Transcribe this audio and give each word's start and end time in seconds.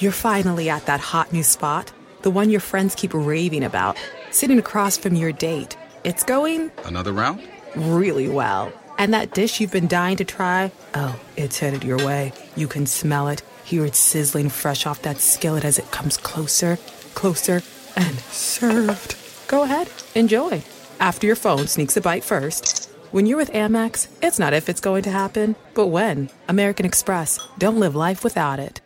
You're 0.00 0.12
finally 0.12 0.70
at 0.70 0.86
that 0.86 0.98
hot 1.00 1.30
new 1.30 1.42
spot, 1.42 1.92
the 2.22 2.30
one 2.30 2.48
your 2.48 2.60
friends 2.60 2.94
keep 2.94 3.12
raving 3.12 3.62
about, 3.62 3.98
sitting 4.30 4.58
across 4.58 4.96
from 4.96 5.14
your 5.14 5.30
date. 5.30 5.76
It's 6.04 6.24
going 6.24 6.70
Another 6.86 7.12
round? 7.12 7.46
really 7.76 8.26
well. 8.26 8.72
And 8.96 9.12
that 9.12 9.34
dish 9.34 9.60
you've 9.60 9.72
been 9.72 9.88
dying 9.88 10.16
to 10.16 10.24
try, 10.24 10.72
oh, 10.94 11.20
it's 11.36 11.58
headed 11.58 11.84
your 11.84 11.98
way. 11.98 12.32
You 12.56 12.66
can 12.66 12.86
smell 12.86 13.28
it, 13.28 13.42
hear 13.62 13.84
it 13.84 13.94
sizzling 13.94 14.48
fresh 14.48 14.86
off 14.86 15.02
that 15.02 15.18
skillet 15.18 15.66
as 15.66 15.78
it 15.78 15.90
comes 15.90 16.16
closer, 16.16 16.78
closer, 17.14 17.60
and 17.94 18.18
served. 18.30 19.16
Go 19.48 19.64
ahead, 19.64 19.90
enjoy. 20.14 20.62
After 20.98 21.26
your 21.26 21.36
phone 21.36 21.66
sneaks 21.66 21.98
a 21.98 22.00
bite 22.00 22.24
first. 22.24 22.88
When 23.10 23.26
you're 23.26 23.36
with 23.36 23.52
Amex, 23.52 24.08
it's 24.22 24.38
not 24.38 24.54
if 24.54 24.70
it's 24.70 24.80
going 24.80 25.02
to 25.02 25.10
happen, 25.10 25.56
but 25.74 25.88
when. 25.88 26.30
American 26.48 26.86
Express. 26.86 27.38
Don't 27.58 27.80
live 27.80 27.94
life 27.94 28.24
without 28.24 28.58
it. 28.58 28.80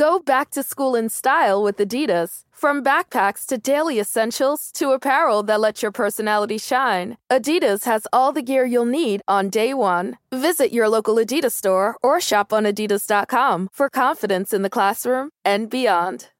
Go 0.00 0.18
back 0.18 0.48
to 0.52 0.62
school 0.62 0.94
in 0.94 1.10
style 1.10 1.62
with 1.62 1.76
Adidas. 1.76 2.40
From 2.50 2.82
backpacks 2.82 3.44
to 3.48 3.58
daily 3.58 3.98
essentials 3.98 4.72
to 4.72 4.92
apparel 4.92 5.42
that 5.42 5.60
lets 5.60 5.82
your 5.82 5.92
personality 5.92 6.56
shine, 6.56 7.18
Adidas 7.30 7.84
has 7.84 8.06
all 8.10 8.32
the 8.32 8.40
gear 8.40 8.64
you'll 8.64 8.86
need 8.86 9.20
on 9.28 9.50
day 9.50 9.74
one. 9.74 10.16
Visit 10.32 10.72
your 10.72 10.88
local 10.88 11.16
Adidas 11.16 11.52
store 11.52 11.98
or 12.02 12.18
shop 12.18 12.50
on 12.50 12.64
adidas.com 12.64 13.68
for 13.74 13.90
confidence 13.90 14.54
in 14.54 14.62
the 14.62 14.70
classroom 14.70 15.32
and 15.44 15.68
beyond. 15.68 16.30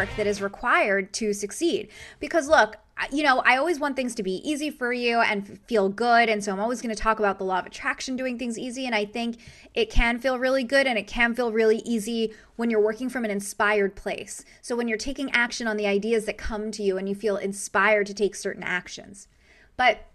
Work 0.00 0.16
that 0.16 0.26
is 0.26 0.40
required 0.40 1.12
to 1.14 1.32
succeed? 1.32 1.88
Because 2.18 2.48
look, 2.48 2.76
you 3.12 3.22
know, 3.22 3.40
I 3.40 3.56
always 3.56 3.80
want 3.80 3.96
things 3.96 4.14
to 4.16 4.22
be 4.22 4.36
easy 4.48 4.70
for 4.70 4.92
you 4.92 5.20
and 5.20 5.58
feel 5.66 5.88
good. 5.88 6.28
And 6.28 6.44
so 6.44 6.52
I'm 6.52 6.60
always 6.60 6.82
going 6.82 6.94
to 6.94 7.00
talk 7.00 7.18
about 7.18 7.38
the 7.38 7.44
law 7.44 7.58
of 7.58 7.66
attraction 7.66 8.16
doing 8.16 8.38
things 8.38 8.58
easy. 8.58 8.86
And 8.86 8.94
I 8.94 9.04
think 9.04 9.38
it 9.74 9.90
can 9.90 10.18
feel 10.18 10.38
really 10.38 10.64
good 10.64 10.86
and 10.86 10.98
it 10.98 11.06
can 11.06 11.34
feel 11.34 11.52
really 11.52 11.78
easy 11.78 12.34
when 12.56 12.68
you're 12.68 12.80
working 12.80 13.08
from 13.08 13.24
an 13.24 13.30
inspired 13.30 13.96
place. 13.96 14.44
So 14.60 14.76
when 14.76 14.88
you're 14.88 14.98
taking 14.98 15.30
action 15.32 15.66
on 15.66 15.76
the 15.76 15.86
ideas 15.86 16.26
that 16.26 16.36
come 16.36 16.70
to 16.72 16.82
you 16.82 16.98
and 16.98 17.08
you 17.08 17.14
feel 17.14 17.36
inspired 17.36 18.06
to 18.06 18.14
take 18.14 18.34
certain 18.34 18.62
actions. 18.62 19.28
But 19.76 20.06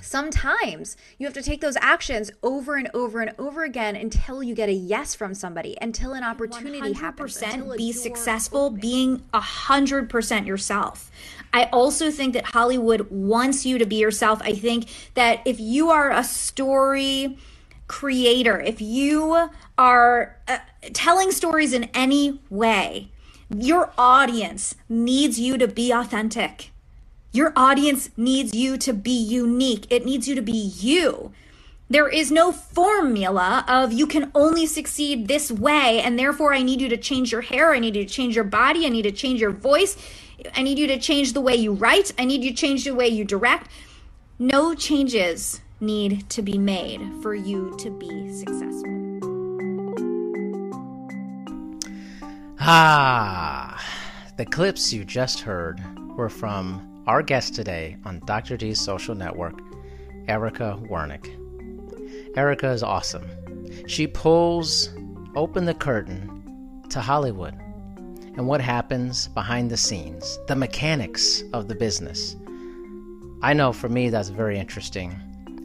sometimes 0.00 0.96
you 1.18 1.26
have 1.26 1.34
to 1.34 1.42
take 1.42 1.60
those 1.60 1.76
actions 1.80 2.30
over 2.42 2.76
and 2.76 2.88
over 2.94 3.20
and 3.20 3.34
over 3.38 3.64
again 3.64 3.96
until 3.96 4.42
you 4.42 4.54
get 4.54 4.68
a 4.68 4.72
yes 4.72 5.14
from 5.14 5.34
somebody, 5.34 5.76
until 5.80 6.12
an 6.12 6.24
opportunity 6.24 6.92
happens. 6.92 7.40
until 7.42 7.66
100% 7.66 7.74
a 7.74 7.76
be 7.76 7.92
successful 7.92 8.66
opens. 8.66 8.80
being 8.80 9.22
100% 9.34 10.46
yourself. 10.46 11.10
I 11.52 11.64
also 11.64 12.10
think 12.10 12.34
that 12.34 12.46
Hollywood 12.46 13.10
wants 13.10 13.64
you 13.64 13.78
to 13.78 13.86
be 13.86 13.96
yourself. 13.96 14.40
I 14.42 14.52
think 14.52 14.88
that 15.14 15.40
if 15.44 15.58
you 15.58 15.90
are 15.90 16.10
a 16.10 16.24
story 16.24 17.38
creator, 17.86 18.60
if 18.60 18.80
you 18.80 19.48
are 19.78 20.36
uh, 20.46 20.58
telling 20.92 21.32
stories 21.32 21.72
in 21.72 21.84
any 21.94 22.40
way, 22.50 23.10
your 23.56 23.92
audience 23.96 24.74
needs 24.88 25.40
you 25.40 25.56
to 25.56 25.66
be 25.66 25.90
authentic. 25.90 26.70
Your 27.32 27.52
audience 27.54 28.10
needs 28.16 28.54
you 28.54 28.78
to 28.78 28.92
be 28.92 29.10
unique. 29.10 29.86
It 29.90 30.04
needs 30.04 30.26
you 30.26 30.34
to 30.34 30.42
be 30.42 30.52
you. 30.52 31.32
There 31.90 32.08
is 32.08 32.30
no 32.30 32.52
formula 32.52 33.64
of 33.66 33.92
you 33.92 34.06
can 34.06 34.30
only 34.34 34.66
succeed 34.66 35.26
this 35.26 35.50
way, 35.50 36.00
and 36.00 36.18
therefore 36.18 36.52
I 36.52 36.62
need 36.62 36.82
you 36.82 36.88
to 36.90 36.98
change 36.98 37.32
your 37.32 37.40
hair, 37.40 37.72
I 37.72 37.78
need 37.78 37.96
you 37.96 38.04
to 38.04 38.10
change 38.10 38.34
your 38.34 38.44
body, 38.44 38.84
I 38.84 38.90
need 38.90 39.02
to 39.02 39.12
change 39.12 39.40
your 39.40 39.52
voice, 39.52 39.96
I 40.54 40.62
need 40.62 40.78
you 40.78 40.86
to 40.86 40.98
change 40.98 41.32
the 41.32 41.40
way 41.40 41.56
you 41.56 41.72
write, 41.72 42.12
I 42.18 42.26
need 42.26 42.44
you 42.44 42.50
to 42.50 42.56
change 42.56 42.84
the 42.84 42.94
way 42.94 43.08
you 43.08 43.24
direct. 43.24 43.70
No 44.38 44.74
changes 44.74 45.62
need 45.80 46.28
to 46.30 46.42
be 46.42 46.58
made 46.58 47.00
for 47.22 47.34
you 47.34 47.74
to 47.78 47.90
be 47.90 48.32
successful. 48.34 48.94
Ah, 52.60 53.82
the 54.36 54.44
clips 54.44 54.92
you 54.92 55.04
just 55.04 55.40
heard 55.40 55.80
were 56.16 56.28
from 56.28 56.87
our 57.08 57.22
guest 57.22 57.54
today 57.54 57.96
on 58.04 58.20
Dr. 58.26 58.58
D's 58.58 58.78
social 58.78 59.14
network, 59.14 59.58
Erica 60.28 60.78
Wernick. 60.90 61.26
Erica 62.36 62.68
is 62.68 62.82
awesome. 62.82 63.26
She 63.86 64.06
pulls 64.06 64.90
open 65.34 65.64
the 65.64 65.72
curtain 65.72 66.84
to 66.90 67.00
Hollywood 67.00 67.54
and 68.36 68.46
what 68.46 68.60
happens 68.60 69.28
behind 69.28 69.70
the 69.70 69.76
scenes, 69.78 70.38
the 70.48 70.54
mechanics 70.54 71.42
of 71.54 71.66
the 71.66 71.74
business. 71.74 72.36
I 73.40 73.54
know 73.54 73.72
for 73.72 73.88
me 73.88 74.10
that's 74.10 74.28
very 74.28 74.58
interesting. 74.58 75.18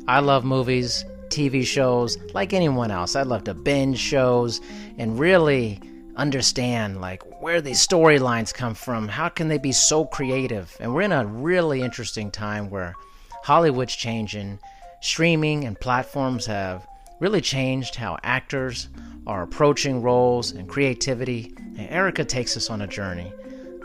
I 0.08 0.22
love 0.22 0.46
movies, 0.46 1.04
TV 1.28 1.66
shows, 1.66 2.18
like 2.34 2.54
anyone 2.54 2.90
else. 2.90 3.18
I 3.18 3.24
love 3.24 3.44
to 3.44 3.54
binge 3.54 4.00
shows 4.00 4.62
and 4.98 5.20
really 5.20 5.82
understand 6.16 7.02
like 7.02 7.42
where 7.42 7.62
these 7.62 7.86
storylines 7.86 8.54
come 8.54 8.76
from. 8.76 9.08
How 9.08 9.30
can 9.30 9.48
they 9.48 9.58
be 9.58 9.72
so 9.72 10.06
creative? 10.06 10.76
And 10.80 10.94
we're 10.94 11.02
in 11.02 11.12
a 11.12 11.26
really 11.26 11.82
interesting 11.82 12.32
time 12.32 12.70
where 12.70 12.96
Hollywood's 13.44 13.96
changing. 13.96 14.60
Streaming 15.02 15.66
and 15.66 15.78
platforms 15.80 16.46
have 16.46 16.88
really 17.20 17.42
changed 17.42 17.96
how 17.96 18.18
actors 18.24 18.88
are 19.28 19.44
approaching 19.44 20.02
roles 20.02 20.52
and 20.52 20.70
creativity. 20.70 21.54
And 21.78 21.90
Erica 21.90 22.24
takes 22.24 22.56
us 22.56 22.70
on 22.70 22.82
a 22.82 22.88
journey 22.88 23.34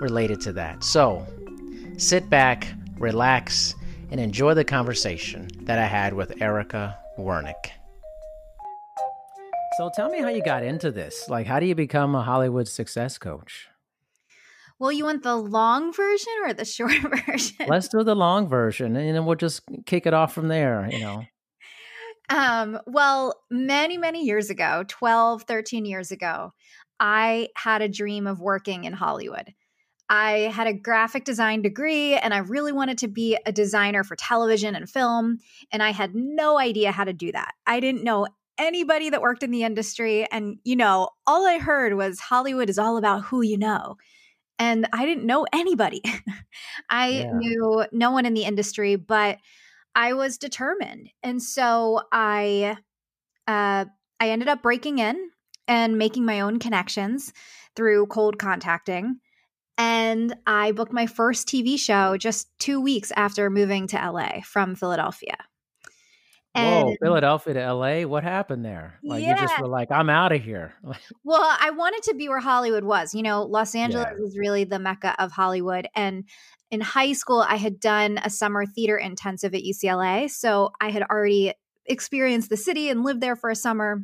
related 0.01 0.41
to 0.43 0.53
that. 0.53 0.85
So, 0.85 1.27
sit 1.97 2.31
back, 2.31 2.69
relax, 2.99 3.75
and 4.11 4.21
enjoy 4.21 4.55
the 4.55 4.65
conversation 4.65 5.49
that 5.63 5.79
I 5.79 5.87
had 5.87 6.15
with 6.15 6.41
Erica 6.41 6.99
Wernick. 7.19 7.73
So 9.79 9.91
tell 9.95 10.11
me 10.11 10.21
how 10.21 10.27
you 10.29 10.43
got 10.43 10.65
into 10.65 10.91
this. 10.91 11.29
Like, 11.29 11.47
how 11.47 11.61
do 11.61 11.67
you 11.67 11.77
become 11.77 12.17
a 12.17 12.23
Hollywood 12.23 12.67
success 12.67 13.17
coach? 13.17 13.69
Well, 14.81 14.91
you 14.91 15.05
want 15.05 15.23
the 15.23 15.37
long 15.37 15.93
version 15.93 16.33
or 16.43 16.53
the 16.53 16.65
short 16.65 16.99
version? 17.27 17.67
Let's 17.69 17.87
do 17.87 18.03
the 18.03 18.17
long 18.17 18.49
version, 18.49 18.97
and 18.97 19.15
then 19.15 19.25
we'll 19.25 19.37
just 19.37 19.63
kick 19.87 20.05
it 20.05 20.15
off 20.15 20.35
from 20.35 20.49
there. 20.49 20.89
You 20.91 20.99
know, 20.99 21.25
Um, 22.29 22.79
well, 22.87 23.41
many, 23.51 23.97
many 23.97 24.25
years 24.25 24.51
ago, 24.51 24.85
12, 24.89 25.45
13 25.45 25.87
years 25.87 26.11
ago, 26.11 26.53
I 27.01 27.49
had 27.57 27.81
a 27.81 27.89
dream 27.89 28.27
of 28.27 28.41
working 28.41 28.85
in 28.85 28.93
Hollywood. 28.93 29.55
I 30.11 30.51
had 30.53 30.67
a 30.67 30.73
graphic 30.73 31.25
design 31.25 31.63
degree 31.63 32.15
and 32.15 32.33
I 32.33 32.39
really 32.39 32.73
wanted 32.73 32.99
to 32.99 33.09
be 33.09 33.39
a 33.45 33.53
designer 33.53 34.05
for 34.05 34.17
television 34.17 34.75
and 34.75 34.89
film. 34.89 35.39
And 35.71 35.83
I 35.83 35.91
had 35.91 36.15
no 36.15 36.59
idea 36.59 36.93
how 36.93 37.05
to 37.05 37.13
do 37.13 37.31
that. 37.33 37.53
I 37.67 37.81
didn't 37.81 38.05
know 38.05 38.27
anybody 38.59 39.11
that 39.11 39.23
worked 39.23 39.43
in 39.43 39.51
the 39.51 39.65
industry. 39.65 40.27
And, 40.31 40.59
you 40.65 40.77
know, 40.77 41.11
all 41.27 41.47
I 41.47 41.59
heard 41.59 41.95
was 41.95 42.21
Hollywood 42.21 42.71
is 42.71 42.79
all 42.79 42.97
about 42.97 43.25
who 43.25 43.43
you 43.43 43.59
know. 43.59 43.97
And 44.59 44.89
I 44.93 45.07
didn't 45.07 45.27
know 45.27 45.47
anybody. 45.53 46.03
I 46.91 47.27
Yeah. 47.27 47.33
knew 47.33 47.87
no 47.93 48.11
one 48.11 48.27
in 48.27 48.35
the 48.35 48.45
industry, 48.45 48.97
but 48.97 49.39
I 49.95 50.15
was 50.15 50.39
determined. 50.39 51.11
And 51.23 51.43
so 51.43 52.03
I 52.13 52.77
uh 53.47 53.87
I 54.21 54.31
ended 54.31 54.49
up 54.49 54.63
breaking 54.63 54.99
in 54.99 55.31
and 55.69 55.99
making 55.99 56.25
my 56.25 56.41
own 56.41 56.59
connections 56.59 57.33
through 57.77 58.07
cold 58.07 58.39
contacting. 58.39 59.21
And 59.79 60.37
I 60.47 60.73
booked 60.73 60.93
my 60.93 61.07
first 61.07 61.49
TV 61.49 61.79
show 61.79 62.17
just 62.19 62.49
2 62.61 62.81
weeks 62.81 63.13
after 63.17 63.51
moving 63.51 63.87
to 63.89 63.99
LA 63.99 64.43
from 64.45 64.75
Philadelphia. 64.77 65.37
Whoa, 66.55 66.95
Philadelphia 67.01 67.55
to 67.55 67.73
LA, 67.75 68.03
what 68.03 68.25
happened 68.25 68.65
there? 68.65 68.99
Like, 69.05 69.25
you 69.25 69.35
just 69.37 69.59
were 69.61 69.69
like, 69.69 69.91
I'm 69.91 70.11
out 70.11 70.33
of 70.33 70.43
here. 70.43 70.75
Well, 71.25 71.43
I 71.43 71.71
wanted 71.71 72.03
to 72.05 72.15
be 72.15 72.29
where 72.29 72.41
Hollywood 72.41 72.85
was. 72.85 73.15
You 73.15 73.23
know, 73.23 73.43
Los 73.43 73.75
Angeles 73.75 74.07
Yeah. 74.19 74.27
is 74.27 74.39
really 74.39 74.65
the 74.65 74.79
mecca 74.79 75.15
of 75.23 75.31
Hollywood. 75.31 75.87
And 75.95 76.25
in 76.71 76.81
high 76.81 77.13
school, 77.13 77.45
I 77.47 77.57
had 77.57 77.81
done 77.81 78.19
a 78.23 78.31
summer 78.31 78.65
theater 78.67 78.97
intensive 78.97 79.55
at 79.55 79.63
UCLA. 79.63 80.31
So 80.31 80.71
I 80.81 80.91
had 80.91 81.03
already 81.03 81.53
experienced 81.87 82.51
the 82.51 82.57
city 82.57 82.89
and 82.89 83.03
lived 83.05 83.21
there 83.21 83.37
for 83.37 83.51
a 83.51 83.57
summer. 83.57 84.03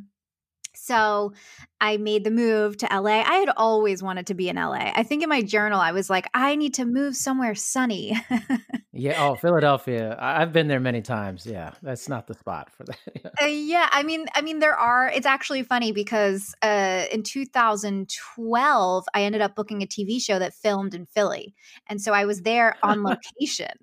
So 0.77 1.33
I 1.79 1.97
made 1.97 2.23
the 2.23 2.31
move 2.31 2.77
to 2.77 2.87
LA. 2.91 3.21
I 3.21 3.35
had 3.35 3.49
always 3.55 4.01
wanted 4.01 4.27
to 4.27 4.33
be 4.33 4.49
in 4.49 4.55
LA. 4.55 4.91
I 4.95 5.03
think 5.03 5.23
in 5.23 5.29
my 5.29 5.41
journal, 5.41 5.79
I 5.79 5.91
was 5.91 6.09
like, 6.09 6.27
I 6.33 6.55
need 6.55 6.75
to 6.75 6.85
move 6.85 7.15
somewhere 7.15 7.55
sunny. 7.55 8.15
yeah. 8.93 9.23
Oh, 9.23 9.35
Philadelphia. 9.35 10.17
I've 10.19 10.53
been 10.53 10.67
there 10.67 10.79
many 10.79 11.01
times. 11.01 11.45
Yeah. 11.45 11.71
That's 11.81 12.09
not 12.09 12.27
the 12.27 12.33
spot 12.33 12.71
for 12.71 12.85
that. 12.85 12.97
yeah. 13.23 13.29
Uh, 13.41 13.47
yeah. 13.47 13.89
I 13.91 14.03
mean, 14.03 14.25
I 14.35 14.41
mean, 14.41 14.59
there 14.59 14.75
are, 14.75 15.09
it's 15.09 15.25
actually 15.25 15.63
funny 15.63 15.91
because 15.91 16.55
uh, 16.61 17.05
in 17.11 17.23
2012, 17.23 19.05
I 19.13 19.21
ended 19.23 19.41
up 19.41 19.55
booking 19.55 19.81
a 19.81 19.87
TV 19.87 20.21
show 20.21 20.39
that 20.39 20.53
filmed 20.53 20.93
in 20.93 21.05
Philly. 21.05 21.55
And 21.87 22.01
so 22.01 22.13
I 22.13 22.25
was 22.25 22.41
there 22.41 22.77
on 22.83 23.03
location 23.41 23.75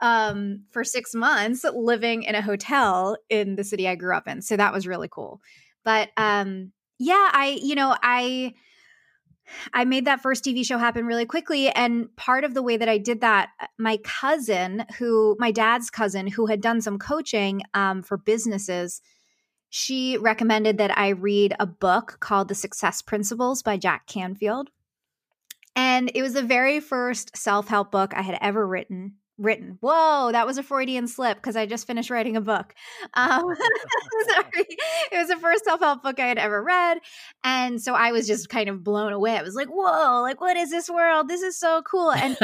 um, 0.00 0.64
for 0.70 0.84
six 0.84 1.14
months 1.14 1.64
living 1.64 2.22
in 2.22 2.34
a 2.34 2.42
hotel 2.42 3.16
in 3.28 3.56
the 3.56 3.64
city 3.64 3.88
I 3.88 3.94
grew 3.94 4.14
up 4.14 4.28
in. 4.28 4.42
So 4.42 4.56
that 4.56 4.72
was 4.72 4.86
really 4.86 5.08
cool. 5.10 5.40
But 5.86 6.10
um, 6.18 6.72
yeah, 6.98 7.30
I, 7.32 7.58
you 7.62 7.74
know, 7.74 7.96
I. 8.02 8.52
I 9.72 9.84
made 9.84 10.06
that 10.06 10.22
first 10.22 10.44
TV 10.44 10.66
show 10.66 10.76
happen 10.76 11.06
really 11.06 11.24
quickly. 11.24 11.68
And 11.68 12.08
part 12.16 12.42
of 12.42 12.52
the 12.52 12.64
way 12.64 12.76
that 12.78 12.88
I 12.88 12.98
did 12.98 13.20
that, 13.20 13.50
uh, 13.60 13.68
my 13.78 13.98
cousin, 13.98 14.84
who, 14.98 15.36
my 15.38 15.52
dad's 15.52 15.88
cousin, 15.88 16.26
who 16.26 16.46
had 16.46 16.60
done 16.60 16.80
some 16.80 16.98
coaching 16.98 17.62
um, 17.72 18.02
for 18.02 18.16
businesses, 18.16 19.00
she 19.70 20.16
recommended 20.16 20.78
that 20.78 20.98
I 20.98 21.10
read 21.10 21.54
a 21.60 21.66
book 21.66 22.16
called 22.18 22.48
The 22.48 22.56
Success 22.56 23.02
Principles 23.02 23.62
by 23.62 23.76
Jack 23.76 24.08
Canfield. 24.08 24.70
And 25.76 26.10
it 26.12 26.22
was 26.22 26.32
the 26.32 26.42
very 26.42 26.80
first 26.80 27.36
self 27.36 27.68
help 27.68 27.92
book 27.92 28.14
I 28.16 28.22
had 28.22 28.38
ever 28.40 28.66
written 28.66 29.14
written. 29.38 29.78
Whoa, 29.80 30.30
that 30.32 30.46
was 30.46 30.58
a 30.58 30.62
Freudian 30.62 31.06
slip 31.08 31.36
because 31.36 31.56
I 31.56 31.66
just 31.66 31.86
finished 31.86 32.10
writing 32.10 32.36
a 32.36 32.40
book. 32.40 32.74
Um, 33.14 33.54
sorry, 34.28 34.66
it 35.12 35.16
was 35.16 35.28
the 35.28 35.36
first 35.36 35.64
self 35.64 35.80
help 35.80 36.02
book 36.02 36.20
I 36.20 36.26
had 36.26 36.38
ever 36.38 36.62
read, 36.62 36.98
and 37.44 37.80
so 37.80 37.94
I 37.94 38.12
was 38.12 38.26
just 38.26 38.48
kind 38.48 38.68
of 38.68 38.84
blown 38.84 39.12
away. 39.12 39.38
I 39.38 39.42
was 39.42 39.54
like, 39.54 39.68
"Whoa, 39.68 40.20
like 40.22 40.40
what 40.40 40.56
is 40.56 40.70
this 40.70 40.90
world? 40.90 41.28
This 41.28 41.42
is 41.42 41.58
so 41.58 41.82
cool!" 41.82 42.12
And 42.12 42.36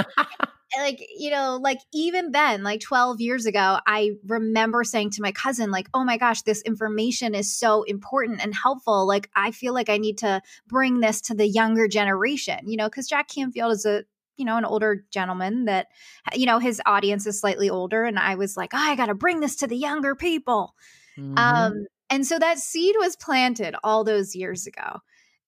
like 0.78 1.04
you 1.18 1.30
know, 1.30 1.58
like 1.62 1.78
even 1.92 2.32
then, 2.32 2.62
like 2.62 2.80
twelve 2.80 3.20
years 3.20 3.46
ago, 3.46 3.78
I 3.86 4.12
remember 4.26 4.84
saying 4.84 5.10
to 5.10 5.22
my 5.22 5.32
cousin, 5.32 5.70
like, 5.70 5.88
"Oh 5.92 6.04
my 6.04 6.16
gosh, 6.16 6.42
this 6.42 6.62
information 6.62 7.34
is 7.34 7.54
so 7.54 7.82
important 7.82 8.42
and 8.42 8.54
helpful. 8.54 9.06
Like, 9.06 9.28
I 9.34 9.50
feel 9.50 9.74
like 9.74 9.90
I 9.90 9.98
need 9.98 10.18
to 10.18 10.40
bring 10.66 11.00
this 11.00 11.20
to 11.22 11.34
the 11.34 11.46
younger 11.46 11.88
generation." 11.88 12.60
You 12.66 12.76
know, 12.76 12.86
because 12.88 13.08
Jack 13.08 13.28
Canfield 13.28 13.72
is 13.72 13.84
a 13.84 14.04
you 14.42 14.46
know, 14.46 14.56
an 14.56 14.64
older 14.64 15.04
gentleman 15.12 15.66
that, 15.66 15.86
you 16.34 16.46
know, 16.46 16.58
his 16.58 16.82
audience 16.84 17.28
is 17.28 17.40
slightly 17.40 17.70
older. 17.70 18.02
And 18.02 18.18
I 18.18 18.34
was 18.34 18.56
like, 18.56 18.74
oh, 18.74 18.76
I 18.76 18.96
got 18.96 19.06
to 19.06 19.14
bring 19.14 19.38
this 19.38 19.54
to 19.56 19.68
the 19.68 19.76
younger 19.76 20.16
people. 20.16 20.74
Mm-hmm. 21.16 21.38
Um, 21.38 21.86
and 22.10 22.26
so 22.26 22.40
that 22.40 22.58
seed 22.58 22.96
was 22.98 23.14
planted 23.14 23.76
all 23.84 24.02
those 24.02 24.34
years 24.34 24.66
ago 24.66 24.98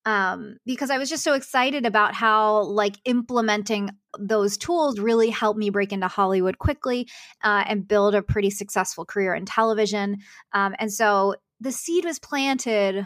um, 0.05 0.59
because 0.65 0.91
I 0.91 0.99
was 0.99 1.11
just 1.11 1.25
so 1.25 1.33
excited 1.35 1.87
about 1.87 2.15
how, 2.15 2.63
like, 2.63 2.95
implementing 3.05 3.91
those 4.17 4.57
tools 4.57 5.01
really 5.01 5.31
helped 5.31 5.59
me 5.59 5.71
break 5.71 5.93
into 5.93 6.07
Hollywood 6.07 6.59
quickly 6.59 7.09
uh, 7.43 7.65
and 7.67 7.89
build 7.89 8.15
a 8.15 8.23
pretty 8.23 8.51
successful 8.51 9.05
career 9.05 9.35
in 9.35 9.45
television. 9.45 10.19
Um, 10.53 10.77
and 10.79 10.93
so 10.93 11.35
the 11.59 11.73
seed 11.73 12.05
was 12.05 12.21
planted 12.21 13.05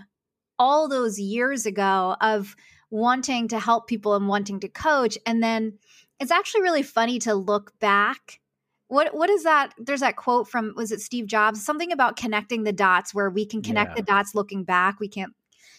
all 0.59 0.87
those 0.87 1.19
years 1.19 1.65
ago 1.65 2.15
of 2.21 2.55
wanting 2.91 3.49
to 3.49 3.59
help 3.59 3.87
people 3.87 4.15
and 4.15 4.29
wanting 4.29 4.61
to 4.61 4.69
coach. 4.69 5.19
And 5.27 5.43
then 5.43 5.79
it's 6.21 6.31
actually 6.31 6.63
really 6.63 6.83
funny 6.83 7.19
to 7.21 7.35
look 7.35 7.79
back. 7.79 8.41
What 8.89 9.15
what 9.15 9.29
is 9.29 9.45
that? 9.45 9.75
There's 9.79 10.01
that 10.01 10.17
quote 10.17 10.49
from 10.49 10.73
was 10.77 10.93
it 10.93 11.01
Steve 11.01 11.27
Jobs? 11.27 11.65
Something 11.65 11.93
about 11.93 12.17
connecting 12.17 12.65
the 12.65 12.73
dots 12.73 13.15
where 13.15 13.29
we 13.29 13.45
can 13.45 13.63
connect 13.63 13.91
yeah. 13.91 13.97
the 13.97 14.03
dots 14.03 14.35
looking 14.35 14.65
back. 14.65 14.99
We 14.99 15.09
can't 15.09 15.35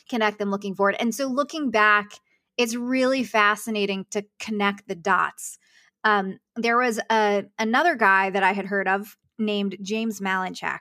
connect 0.10 0.40
them 0.40 0.52
looking 0.52 0.76
forward. 0.76 0.96
And 1.00 1.14
so 1.14 1.28
looking 1.28 1.72
back, 1.72 2.12
it's 2.58 2.76
really 2.76 3.24
fascinating 3.24 4.06
to 4.12 4.26
connect 4.40 4.88
the 4.88 4.96
dots. 4.96 5.58
Um, 6.04 6.40
there 6.56 6.78
was 6.78 7.00
a 7.10 7.46
another 7.58 7.96
guy 7.96 8.30
that 8.30 8.44
I 8.44 8.54
had 8.54 8.66
heard 8.66 8.88
of 8.88 9.18
named 9.38 9.78
James 9.82 10.20
Malinchak, 10.20 10.80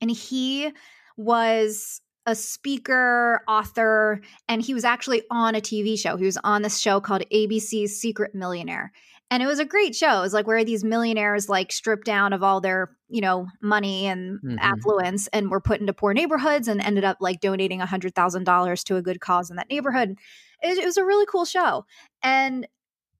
and 0.00 0.10
he 0.10 0.72
was 1.16 2.00
a 2.26 2.34
speaker, 2.34 3.42
author, 3.48 4.20
and 4.48 4.62
he 4.62 4.74
was 4.74 4.84
actually 4.84 5.22
on 5.30 5.54
a 5.54 5.60
TV 5.60 5.98
show. 5.98 6.16
He 6.16 6.26
was 6.26 6.38
on 6.44 6.62
this 6.62 6.78
show 6.78 7.00
called 7.00 7.22
ABC's 7.32 7.98
Secret 7.98 8.34
Millionaire. 8.34 8.92
And 9.32 9.42
it 9.42 9.46
was 9.46 9.60
a 9.60 9.64
great 9.64 9.94
show. 9.94 10.18
It 10.18 10.22
was 10.22 10.34
like 10.34 10.48
where 10.48 10.64
these 10.64 10.82
millionaires 10.82 11.48
like 11.48 11.70
stripped 11.70 12.04
down 12.04 12.32
of 12.32 12.42
all 12.42 12.60
their, 12.60 12.96
you 13.08 13.20
know, 13.20 13.46
money 13.62 14.06
and 14.06 14.40
mm-hmm. 14.40 14.58
affluence 14.58 15.28
and 15.28 15.50
were 15.50 15.60
put 15.60 15.80
into 15.80 15.92
poor 15.92 16.12
neighborhoods 16.12 16.66
and 16.66 16.80
ended 16.80 17.04
up 17.04 17.18
like 17.20 17.40
donating 17.40 17.80
a 17.80 17.86
hundred 17.86 18.14
thousand 18.14 18.44
dollars 18.44 18.82
to 18.84 18.96
a 18.96 19.02
good 19.02 19.20
cause 19.20 19.48
in 19.48 19.56
that 19.56 19.70
neighborhood. 19.70 20.16
It, 20.62 20.78
it 20.78 20.84
was 20.84 20.96
a 20.96 21.04
really 21.04 21.26
cool 21.26 21.44
show. 21.44 21.86
And 22.24 22.66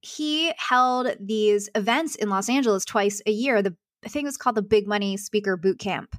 he 0.00 0.52
held 0.56 1.14
these 1.20 1.68
events 1.76 2.16
in 2.16 2.28
Los 2.28 2.48
Angeles 2.48 2.84
twice 2.84 3.22
a 3.24 3.30
year. 3.30 3.62
The 3.62 3.76
I 4.04 4.08
think 4.08 4.24
it 4.24 4.28
was 4.28 4.36
called 4.36 4.56
the 4.56 4.62
Big 4.62 4.88
Money 4.88 5.16
Speaker 5.16 5.56
Boot 5.56 5.78
Camp 5.78 6.16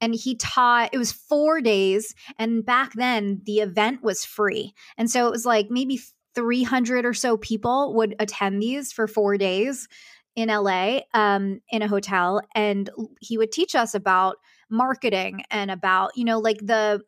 and 0.00 0.14
he 0.14 0.36
taught 0.36 0.90
it 0.92 0.98
was 0.98 1.12
four 1.12 1.60
days 1.60 2.14
and 2.38 2.64
back 2.64 2.92
then 2.94 3.40
the 3.44 3.60
event 3.60 4.02
was 4.02 4.24
free. 4.24 4.74
And 4.96 5.10
so 5.10 5.26
it 5.26 5.30
was 5.30 5.46
like 5.46 5.68
maybe 5.70 6.00
300 6.34 7.04
or 7.04 7.14
so 7.14 7.36
people 7.36 7.94
would 7.94 8.14
attend 8.18 8.62
these 8.62 8.92
for 8.92 9.06
four 9.06 9.36
days 9.36 9.88
in 10.36 10.48
la 10.48 11.00
um, 11.14 11.60
in 11.70 11.82
a 11.82 11.88
hotel 11.88 12.40
and 12.54 12.90
he 13.20 13.36
would 13.36 13.50
teach 13.50 13.74
us 13.74 13.94
about 13.94 14.36
marketing 14.70 15.42
and 15.50 15.70
about 15.70 16.16
you 16.16 16.24
know 16.24 16.38
like 16.38 16.58
the 16.58 17.00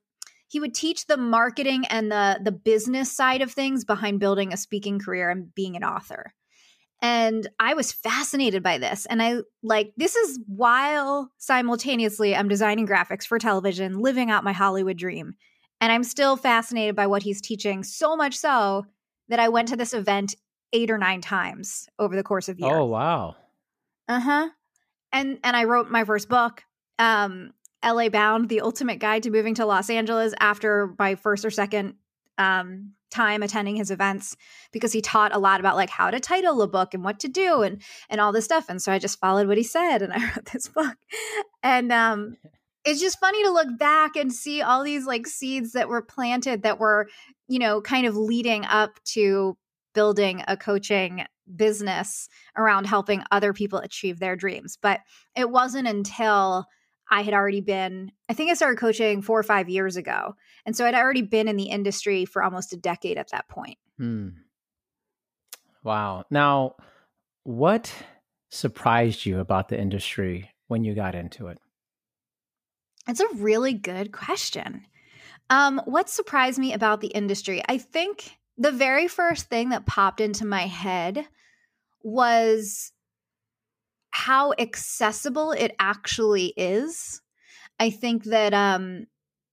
he 0.49 0.59
would 0.59 0.75
teach 0.75 1.07
the 1.07 1.17
marketing 1.17 1.85
and 1.91 2.11
the 2.11 2.41
the 2.43 2.51
business 2.51 3.13
side 3.13 3.41
of 3.41 3.53
things 3.53 3.85
behind 3.85 4.19
building 4.19 4.53
a 4.53 4.57
speaking 4.57 4.99
career 4.99 5.31
and 5.31 5.55
being 5.55 5.77
an 5.77 5.85
author 5.85 6.33
and 7.03 7.49
I 7.59 7.75
was 7.75 7.93
fascinated 7.93 8.63
by 8.63 8.79
this. 8.79 9.07
And 9.07 9.23
I 9.23 9.39
like, 9.63 9.93
this 9.97 10.17
is 10.17 10.39
while 10.47 11.31
simultaneously 11.39 12.37
I'm 12.37 12.49
designing 12.49 12.87
graphics 12.87 13.27
for 13.27 13.39
television, 13.39 14.01
living 14.01 14.31
out 14.31 14.45
my 14.45 14.53
Hollywood 14.53 14.99
dream. 14.99 15.35
And 15.81 15.91
I'm 15.91 16.05
still 16.05 16.37
fascinated 16.37 16.95
by 16.95 17.07
what 17.07 17.23
he's 17.23 17.41
teaching, 17.41 17.85
so 17.85 18.17
much 18.17 18.37
so 18.37 18.85
that 19.29 19.41
I 19.41 19.49
went 19.49 19.69
to 19.69 19.77
this 19.77 19.95
event 19.95 20.35
eight 20.75 20.91
or 20.91 20.99
nine 20.99 21.23
times 21.23 21.89
over 21.99 22.15
the 22.15 22.23
course 22.23 22.51
of 22.51 22.61
years. 22.61 22.73
Oh, 22.75 22.85
wow. 22.85 23.37
Uh 24.07 24.21
huh. 24.21 24.49
And, 25.11 25.39
and 25.43 25.57
I 25.57 25.65
wrote 25.65 25.91
my 25.91 26.05
first 26.05 26.29
book, 26.29 26.63
um, 26.99 27.53
LA 27.83 28.11
Bound, 28.11 28.51
the 28.51 28.61
ultimate 28.61 28.99
guide 28.99 29.23
to 29.23 29.31
moving 29.31 29.55
to 29.55 29.65
Los 29.65 29.89
Angeles 29.89 30.35
after 30.39 30.95
my 30.99 31.15
first 31.15 31.47
or 31.47 31.51
second 31.51 31.95
um, 32.37 32.93
time 33.11 33.43
attending 33.43 33.77
his 33.77 33.91
events 33.91 34.37
because 34.73 34.93
he 34.93 35.01
taught 35.01 35.35
a 35.35 35.39
lot 35.39 35.61
about 35.61 35.77
like 35.77 35.91
how 35.91 36.11
to 36.11 36.21
title 36.21 36.63
a 36.63 36.69
book 36.69 36.95
and 36.95 37.05
what 37.05 37.21
to 37.21 37.29
do 37.29 37.63
and 37.63 37.83
and 38.09 38.21
all 38.21 38.33
this 38.33 38.45
stuff. 38.45 38.69
And 38.69 38.81
so 38.81 38.93
i 38.93 38.99
just 38.99 39.19
followed 39.19 39.49
what 39.49 39.59
he 39.59 39.65
said 39.65 40.03
and 40.03 40.13
i 40.13 40.19
wrote 40.19 40.47
this 40.53 40.69
book. 40.69 40.97
And 41.63 41.93
um 41.93 42.37
it's 42.85 43.01
just 43.01 43.21
funny 43.21 43.43
to 43.45 43.51
look 43.51 43.79
back 43.79 44.17
and 44.17 44.33
see 44.33 44.63
all 44.63 44.83
these 44.83 45.07
like 45.07 45.27
seeds 45.27 45.73
that 45.73 45.89
were 45.89 46.03
planted 46.03 46.63
that 46.63 46.79
were 46.79 47.09
you 47.49 47.59
know 47.59 47.81
kind 47.81 48.07
of 48.07 48.17
leading 48.17 48.65
up 48.65 48.99
to 49.05 49.57
building 49.95 50.43
a 50.47 50.57
coaching 50.57 51.25
business 51.57 52.29
around 52.57 52.87
helping 52.87 53.23
other 53.31 53.53
people 53.53 53.81
achieve 53.81 54.19
their 54.19 54.37
dreams. 54.37 54.79
But 54.81 55.01
it 55.37 55.51
wasn't 55.51 55.89
until 55.89 56.67
I 57.11 57.23
had 57.23 57.35
already 57.35 57.61
been, 57.61 58.13
I 58.29 58.35
think 58.35 58.51
I 58.51 58.55
started 58.55 58.79
coaching 58.79 59.21
four 59.23 59.39
or 59.39 59.43
five 59.43 59.69
years 59.69 59.97
ago. 59.97 60.37
And 60.65 60.77
so 60.77 60.87
I'd 60.87 60.95
already 60.95 61.23
been 61.23 61.49
in 61.49 61.57
the 61.57 61.65
industry 61.65 62.25
for 62.25 62.43
almost 62.43 62.73
a 62.73 62.77
decade 62.77 63.19
at 63.19 63.31
that 63.31 63.49
point. 63.49 63.79
Hmm. 63.99 64.29
Wow. 65.83 66.25
Now, 66.31 66.77
what 67.43 67.93
surprised 68.51 69.27
you 69.27 69.41
about 69.41 69.69
the 69.69 69.81
industry 69.81 70.51
when 70.69 70.85
you 70.85 70.95
got 70.95 71.15
into 71.15 71.49
it? 71.49 71.59
That's 73.07 73.21
a 73.21 73.35
really 73.35 73.73
good 73.73 74.13
question. 74.13 74.87
Um, 75.49 75.81
what 75.85 76.09
surprised 76.09 76.59
me 76.59 76.73
about 76.73 77.01
the 77.01 77.09
industry? 77.09 77.63
I 77.69 77.79
think 77.79 78.39
the 78.57 78.71
very 78.71 79.09
first 79.09 79.47
thing 79.47 79.71
that 79.71 79.87
popped 79.87 80.21
into 80.21 80.45
my 80.45 80.67
head 80.67 81.27
was 82.03 82.93
how 84.11 84.53
accessible 84.59 85.53
it 85.53 85.75
actually 85.79 86.53
is. 86.57 87.23
I 87.79 87.91
think 87.91 88.25
that 88.25 88.53
um 88.55 89.07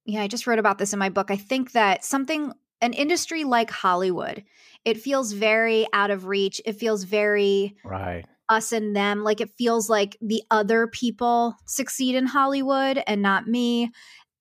yeah, 0.06 0.22
I 0.22 0.28
just 0.28 0.48
wrote 0.48 0.60
about 0.60 0.78
this 0.78 0.94
in 0.94 1.00
my 1.00 1.10
book. 1.10 1.32
I 1.32 1.36
think 1.36 1.74
that 1.74 2.04
something 2.04 2.54
an 2.82 2.94
industry 2.94 3.44
like 3.44 3.70
Hollywood, 3.70 4.44
it 4.86 5.02
feels 5.02 5.34
very 5.34 5.88
out 5.92 6.12
of 6.12 6.28
reach. 6.28 6.62
It 6.66 6.74
feels 6.74 7.04
very 7.04 7.76
right 7.84 8.26
us 8.50 8.72
and 8.72 8.96
them. 8.96 9.24
Like 9.24 9.42
it 9.42 9.52
feels 9.58 9.90
like 9.90 10.18
the 10.22 10.44
other 10.50 10.88
people 10.88 11.56
succeed 11.66 12.16
in 12.16 12.26
Hollywood 12.26 13.02
and 13.06 13.22
not 13.22 13.48
me. 13.48 13.92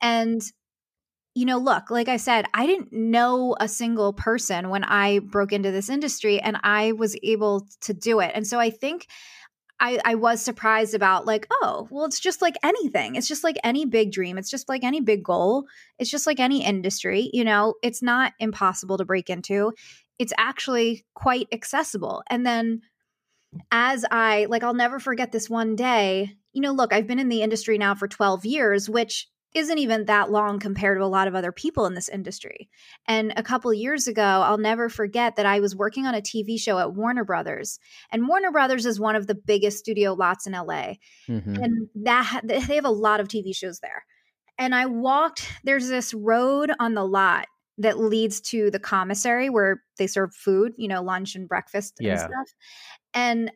And 0.01 0.43
you 1.35 1.45
know, 1.45 1.59
look, 1.59 1.91
like 1.91 2.09
I 2.09 2.17
said, 2.17 2.47
I 2.55 2.67
didn't 2.67 2.95
know 2.95 3.57
a 3.61 3.69
single 3.69 4.15
person 4.15 4.71
when 4.71 4.85
I 4.85 5.19
broke 5.19 5.53
into 5.53 5.71
this 5.71 5.91
industry 5.91 6.41
and 6.41 6.57
I 6.63 6.93
was 6.93 7.15
able 7.23 7.67
to 7.83 7.93
do 7.93 8.21
it. 8.21 8.33
And 8.35 8.47
so 8.47 8.59
I 8.59 8.71
think 8.71 9.07
I, 9.79 9.99
I 10.05 10.15
was 10.15 10.41
surprised 10.41 10.95
about 10.95 11.27
like, 11.27 11.47
oh, 11.51 11.87
well, 11.91 12.07
it's 12.07 12.21
just 12.21 12.41
like 12.41 12.57
anything. 12.63 13.15
It's 13.15 13.29
just 13.29 13.45
like 13.45 13.57
any 13.63 13.85
big 13.85 14.11
dream. 14.11 14.39
It's 14.39 14.51
just 14.51 14.69
like 14.69 14.85
any 14.85 15.01
big 15.01 15.23
goal. 15.23 15.67
It's 15.99 16.11
just 16.11 16.27
like 16.27 16.41
any 16.41 16.65
industry. 16.65 17.31
You 17.33 17.45
know, 17.45 17.75
it's 17.83 18.03
not 18.03 18.33
impossible 18.39 18.97
to 18.99 19.05
break 19.05 19.29
into. 19.29 19.73
It's 20.19 20.33
actually 20.39 21.05
quite 21.15 21.49
accessible. 21.53 22.23
And 22.31 22.47
then 22.47 22.81
as 23.71 24.05
I 24.11 24.47
like, 24.49 24.63
I'll 24.63 24.75
never 24.75 24.99
forget 24.99 25.33
this 25.33 25.51
one 25.51 25.77
day. 25.77 26.33
You 26.53 26.63
know, 26.63 26.73
look, 26.73 26.93
I've 26.93 27.07
been 27.07 27.19
in 27.19 27.29
the 27.29 27.43
industry 27.43 27.77
now 27.77 27.95
for 27.95 28.09
12 28.09 28.47
years, 28.47 28.89
which 28.89 29.29
isn't 29.57 29.79
even 29.79 30.05
that 30.05 30.31
long 30.31 30.59
compared 30.59 30.99
to 30.99 31.05
a 31.05 31.07
lot 31.07 31.27
of 31.27 31.35
other 31.35 31.51
people 31.51 31.87
in 31.87 31.95
this 31.95 32.09
industry. 32.09 32.69
And 33.07 33.33
a 33.37 33.43
couple 33.43 33.73
years 33.73 34.07
ago, 34.07 34.23
I'll 34.23 34.59
never 34.59 34.89
forget 34.89 35.37
that 35.37 35.47
I 35.47 35.61
was 35.61 35.75
working 35.75 36.07
on 36.07 36.15
a 36.15 36.21
TV 36.21 36.61
show 36.61 36.79
at 36.79 36.95
Warner 36.95 37.25
Brothers. 37.25 37.79
And 38.13 38.29
Warner 38.29 38.51
Brothers 38.51 38.85
is 38.85 39.01
one 39.01 39.17
of 39.17 39.27
the 39.27 39.35
biggest 39.35 39.79
studio 39.79 40.13
lots 40.13 40.47
in 40.47 40.53
LA. 40.53 40.95
Mm-hmm. 41.29 41.57
And 41.57 41.89
that 42.05 42.43
they 42.45 42.61
have 42.61 42.85
a 42.85 42.91
lot 42.91 43.21
of 43.21 43.29
TV 43.29 43.57
shows 43.57 43.81
there. 43.81 44.05
And 44.59 44.75
I 44.75 44.87
walked 44.87 45.51
there's 45.65 45.89
this 45.89 46.15
road 46.15 46.71
on 46.79 46.95
the 46.95 47.05
lot 47.05 47.47
that 47.79 47.99
leads 47.99 48.41
to 48.41 48.71
the 48.71 48.79
commissary 48.79 49.51
where 49.51 49.83
they 49.99 50.07
serve 50.07 50.35
food, 50.35 50.73
you 50.77 50.89
know, 50.89 51.03
lunch 51.03 51.35
and 51.35 51.49
breakfast 51.49 51.95
yeah. 52.01 52.13
and 52.13 52.21
stuff. 52.21 52.55
And 53.13 53.53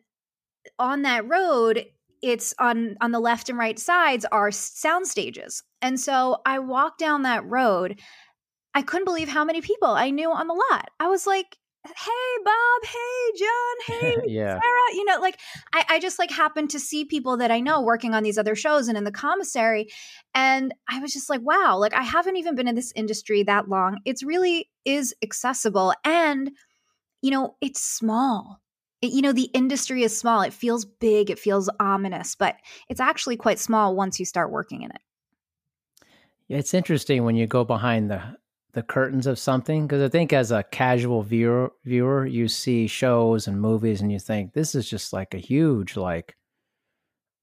on 0.77 1.03
that 1.03 1.27
road, 1.27 1.85
it's 2.21 2.53
on 2.59 2.95
on 3.01 3.11
the 3.11 3.19
left 3.19 3.49
and 3.49 3.57
right 3.57 3.77
sides 3.77 4.25
are 4.31 4.51
sound 4.51 5.07
stages. 5.07 5.63
And 5.81 5.99
so 5.99 6.37
I 6.45 6.59
walked 6.59 6.99
down 6.99 7.23
that 7.23 7.45
road. 7.45 7.99
I 8.73 8.81
couldn't 8.81 9.05
believe 9.05 9.27
how 9.27 9.43
many 9.43 9.61
people 9.61 9.89
I 9.89 10.11
knew 10.11 10.31
on 10.31 10.47
the 10.47 10.53
lot. 10.53 10.89
I 10.99 11.07
was 11.07 11.27
like, 11.27 11.57
hey 11.83 12.43
bob 12.45 12.83
hey 12.83 13.39
john 13.39 13.75
hey 13.99 14.17
yeah. 14.27 14.51
sarah 14.51 14.93
you 14.93 15.03
know 15.03 15.19
like 15.19 15.39
I, 15.73 15.83
I 15.89 15.99
just 15.99 16.19
like 16.19 16.29
happened 16.29 16.69
to 16.71 16.79
see 16.79 17.05
people 17.05 17.37
that 17.37 17.49
i 17.49 17.59
know 17.59 17.81
working 17.81 18.13
on 18.13 18.21
these 18.21 18.37
other 18.37 18.53
shows 18.53 18.87
and 18.87 18.99
in 18.99 19.03
the 19.03 19.11
commissary 19.11 19.87
and 20.35 20.75
i 20.87 20.99
was 20.99 21.11
just 21.11 21.27
like 21.27 21.41
wow 21.41 21.77
like 21.79 21.95
i 21.95 22.03
haven't 22.03 22.37
even 22.37 22.53
been 22.53 22.67
in 22.67 22.75
this 22.75 22.93
industry 22.95 23.41
that 23.43 23.67
long 23.67 23.97
it's 24.05 24.21
really 24.21 24.69
is 24.85 25.15
accessible 25.23 25.91
and 26.05 26.51
you 27.23 27.31
know 27.31 27.55
it's 27.61 27.81
small 27.81 28.60
it, 29.01 29.11
you 29.11 29.21
know 29.21 29.31
the 29.31 29.49
industry 29.53 30.03
is 30.03 30.17
small 30.17 30.41
it 30.41 30.53
feels 30.53 30.85
big 30.85 31.29
it 31.29 31.39
feels 31.39 31.69
ominous 31.79 32.35
but 32.35 32.57
it's 32.89 32.99
actually 32.99 33.37
quite 33.37 33.59
small 33.59 33.95
once 33.95 34.19
you 34.19 34.25
start 34.25 34.51
working 34.51 34.83
in 34.83 34.91
it 34.91 35.01
Yeah, 36.47 36.57
it's 36.57 36.73
interesting 36.73 37.23
when 37.23 37.35
you 37.35 37.47
go 37.47 37.63
behind 37.63 38.09
the 38.09 38.21
the 38.73 38.83
curtains 38.83 39.27
of 39.27 39.37
something 39.37 39.85
because 39.85 40.01
I 40.01 40.07
think 40.07 40.31
as 40.31 40.49
a 40.51 40.63
casual 40.63 41.23
viewer 41.23 41.73
viewer 41.83 42.25
you 42.25 42.47
see 42.47 42.87
shows 42.87 43.47
and 43.47 43.59
movies 43.59 43.99
and 43.99 44.09
you 44.09 44.19
think 44.19 44.53
this 44.53 44.75
is 44.75 44.89
just 44.89 45.11
like 45.11 45.33
a 45.33 45.39
huge 45.39 45.97
like 45.97 46.37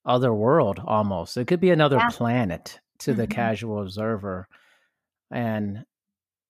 other 0.08 0.32
world 0.32 0.80
almost. 0.84 1.36
It 1.36 1.46
could 1.46 1.60
be 1.60 1.70
another 1.70 1.98
yeah. 1.98 2.08
planet 2.08 2.80
to 3.00 3.10
mm-hmm. 3.10 3.20
the 3.20 3.26
casual 3.26 3.82
observer. 3.82 4.48
And 5.30 5.84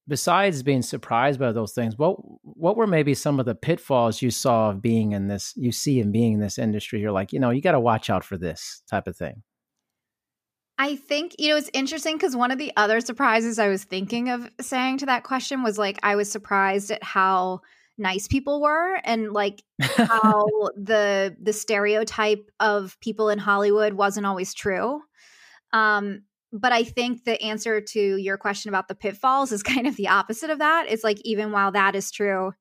besides 0.08 0.62
being 0.62 0.82
surprised 0.82 1.38
by 1.38 1.52
those 1.52 1.72
things, 1.72 1.96
what 1.96 2.16
what 2.42 2.76
were 2.76 2.86
maybe 2.86 3.14
some 3.14 3.38
of 3.38 3.46
the 3.46 3.54
pitfalls 3.54 4.22
you 4.22 4.30
saw 4.30 4.70
of 4.70 4.82
being 4.82 5.12
in 5.12 5.28
this 5.28 5.52
you 5.56 5.70
see 5.70 6.00
in 6.00 6.10
being 6.10 6.34
in 6.34 6.40
this 6.40 6.58
industry? 6.58 7.00
You're 7.00 7.12
like, 7.12 7.32
you 7.32 7.38
know, 7.38 7.50
you 7.50 7.60
got 7.60 7.72
to 7.72 7.80
watch 7.80 8.10
out 8.10 8.24
for 8.24 8.36
this 8.36 8.82
type 8.88 9.06
of 9.06 9.16
thing. 9.16 9.42
I 10.80 10.94
think, 10.94 11.34
you 11.38 11.48
know, 11.48 11.56
it's 11.56 11.70
interesting 11.72 12.16
because 12.16 12.36
one 12.36 12.52
of 12.52 12.58
the 12.58 12.72
other 12.76 13.00
surprises 13.00 13.58
I 13.58 13.68
was 13.68 13.82
thinking 13.82 14.30
of 14.30 14.48
saying 14.60 14.98
to 14.98 15.06
that 15.06 15.24
question 15.24 15.64
was 15.64 15.76
like, 15.76 15.98
I 16.04 16.14
was 16.14 16.30
surprised 16.30 16.92
at 16.92 17.02
how 17.02 17.62
nice 17.98 18.28
people 18.28 18.62
were 18.62 19.00
and 19.04 19.32
like 19.32 19.60
how 19.80 20.46
the 20.76 21.36
the 21.42 21.52
stereotype 21.52 22.48
of 22.60 22.96
people 23.00 23.28
in 23.28 23.38
Hollywood 23.38 23.94
wasn't 23.94 24.24
always 24.26 24.54
true. 24.54 25.02
Um, 25.72 26.22
but 26.52 26.72
I 26.72 26.84
think 26.84 27.24
the 27.24 27.40
answer 27.42 27.80
to 27.80 28.16
your 28.16 28.38
question 28.38 28.68
about 28.68 28.88
the 28.88 28.94
pitfalls 28.94 29.52
is 29.52 29.62
kind 29.64 29.86
of 29.86 29.96
the 29.96 30.08
opposite 30.08 30.50
of 30.50 30.58
that. 30.58 30.86
It's 30.88 31.04
like 31.04 31.18
even 31.24 31.52
while 31.52 31.72
that 31.72 31.94
is 31.94 32.10
true, 32.10 32.52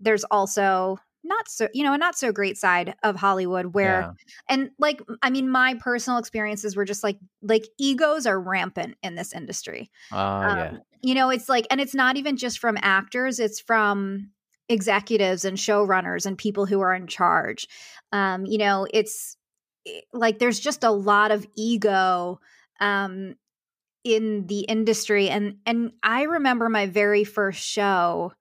there's 0.00 0.24
also 0.24 0.98
not 1.24 1.48
so 1.48 1.68
you 1.72 1.84
know 1.84 1.92
a 1.92 1.98
not 1.98 2.16
so 2.16 2.32
great 2.32 2.58
side 2.58 2.94
of 3.02 3.16
hollywood 3.16 3.66
where 3.66 4.00
yeah. 4.00 4.12
and 4.48 4.70
like 4.78 5.00
i 5.22 5.30
mean 5.30 5.48
my 5.48 5.74
personal 5.74 6.18
experiences 6.18 6.74
were 6.74 6.84
just 6.84 7.04
like 7.04 7.16
like 7.42 7.64
egos 7.78 8.26
are 8.26 8.40
rampant 8.40 8.96
in 9.02 9.14
this 9.14 9.32
industry 9.32 9.90
uh, 10.10 10.16
um, 10.16 10.58
yeah. 10.58 10.76
you 11.00 11.14
know 11.14 11.30
it's 11.30 11.48
like 11.48 11.66
and 11.70 11.80
it's 11.80 11.94
not 11.94 12.16
even 12.16 12.36
just 12.36 12.58
from 12.58 12.76
actors 12.82 13.38
it's 13.38 13.60
from 13.60 14.30
executives 14.68 15.44
and 15.44 15.58
showrunners 15.58 16.26
and 16.26 16.38
people 16.38 16.66
who 16.66 16.80
are 16.80 16.94
in 16.94 17.06
charge 17.06 17.68
um 18.10 18.44
you 18.44 18.58
know 18.58 18.86
it's 18.92 19.36
eh, 19.86 20.00
like 20.12 20.38
there's 20.38 20.58
just 20.58 20.82
a 20.82 20.90
lot 20.90 21.30
of 21.30 21.46
ego 21.56 22.40
um 22.82 23.34
in 24.04 24.46
the 24.48 24.60
industry 24.60 25.30
and 25.30 25.56
and 25.64 25.92
i 26.02 26.24
remember 26.24 26.68
my 26.68 26.86
very 26.86 27.24
first 27.24 27.62
show 27.64 28.32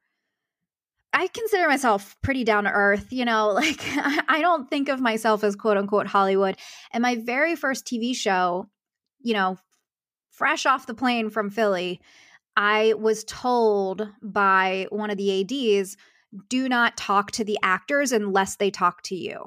I 1.14 1.28
consider 1.28 1.68
myself 1.68 2.16
pretty 2.22 2.46
down 2.46 2.64
to 2.64 2.72
earth, 2.72 3.12
you 3.12 3.26
know, 3.26 3.50
like 3.54 3.82
I 4.30 4.40
don't 4.42 4.70
think 4.70 4.90
of 4.90 5.02
myself 5.02 5.44
as 5.44 5.56
quote 5.56 5.78
unquote 5.78 6.08
Hollywood. 6.08 6.58
And 6.92 7.02
my 7.02 7.16
very 7.16 7.56
first 7.56 7.86
TV 7.86 8.16
show, 8.16 8.70
you 9.22 9.34
know, 9.34 9.58
fresh 10.30 10.66
off 10.66 10.88
the 10.88 10.94
plane 10.94 11.30
from 11.30 11.50
Philly, 11.50 12.02
I 12.56 12.94
was 12.98 13.24
told 13.26 14.08
by 14.22 14.88
one 14.90 15.10
of 15.10 15.18
the 15.18 15.42
ADs, 15.82 15.98
do 16.50 16.70
not 16.70 16.98
talk 16.98 17.32
to 17.32 17.44
the 17.44 17.58
actors 17.62 18.12
unless 18.12 18.56
they 18.56 18.72
talk 18.72 19.02
to 19.04 19.16
you. 19.16 19.46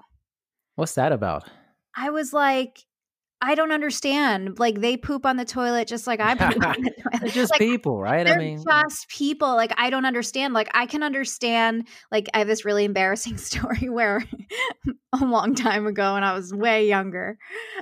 What's 0.76 0.94
that 0.94 1.12
about? 1.12 1.44
I 1.96 2.10
was 2.10 2.32
like, 2.32 2.84
I 3.44 3.54
don't 3.54 3.72
understand. 3.72 4.58
Like 4.58 4.80
they 4.80 4.96
poop 4.96 5.26
on 5.26 5.36
the 5.36 5.44
toilet 5.44 5.86
just 5.86 6.06
like 6.06 6.18
I 6.18 6.34
poop 6.34 6.64
on 6.64 6.80
the 6.80 6.90
toilet. 7.20 7.32
just 7.34 7.52
like, 7.52 7.58
people, 7.58 8.00
right? 8.00 8.26
I 8.26 8.38
mean, 8.38 8.62
just 8.66 9.06
people. 9.10 9.54
Like 9.54 9.72
I 9.76 9.90
don't 9.90 10.06
understand. 10.06 10.54
Like 10.54 10.70
I 10.72 10.86
can 10.86 11.02
understand. 11.02 11.86
Like 12.10 12.30
I 12.32 12.38
have 12.38 12.46
this 12.46 12.64
really 12.64 12.84
embarrassing 12.84 13.36
story 13.50 13.90
where 13.90 14.24
a 15.12 15.24
long 15.26 15.54
time 15.54 15.86
ago, 15.86 16.14
when 16.14 16.24
I 16.24 16.32
was 16.32 16.54
way 16.54 16.88
younger, 16.88 17.36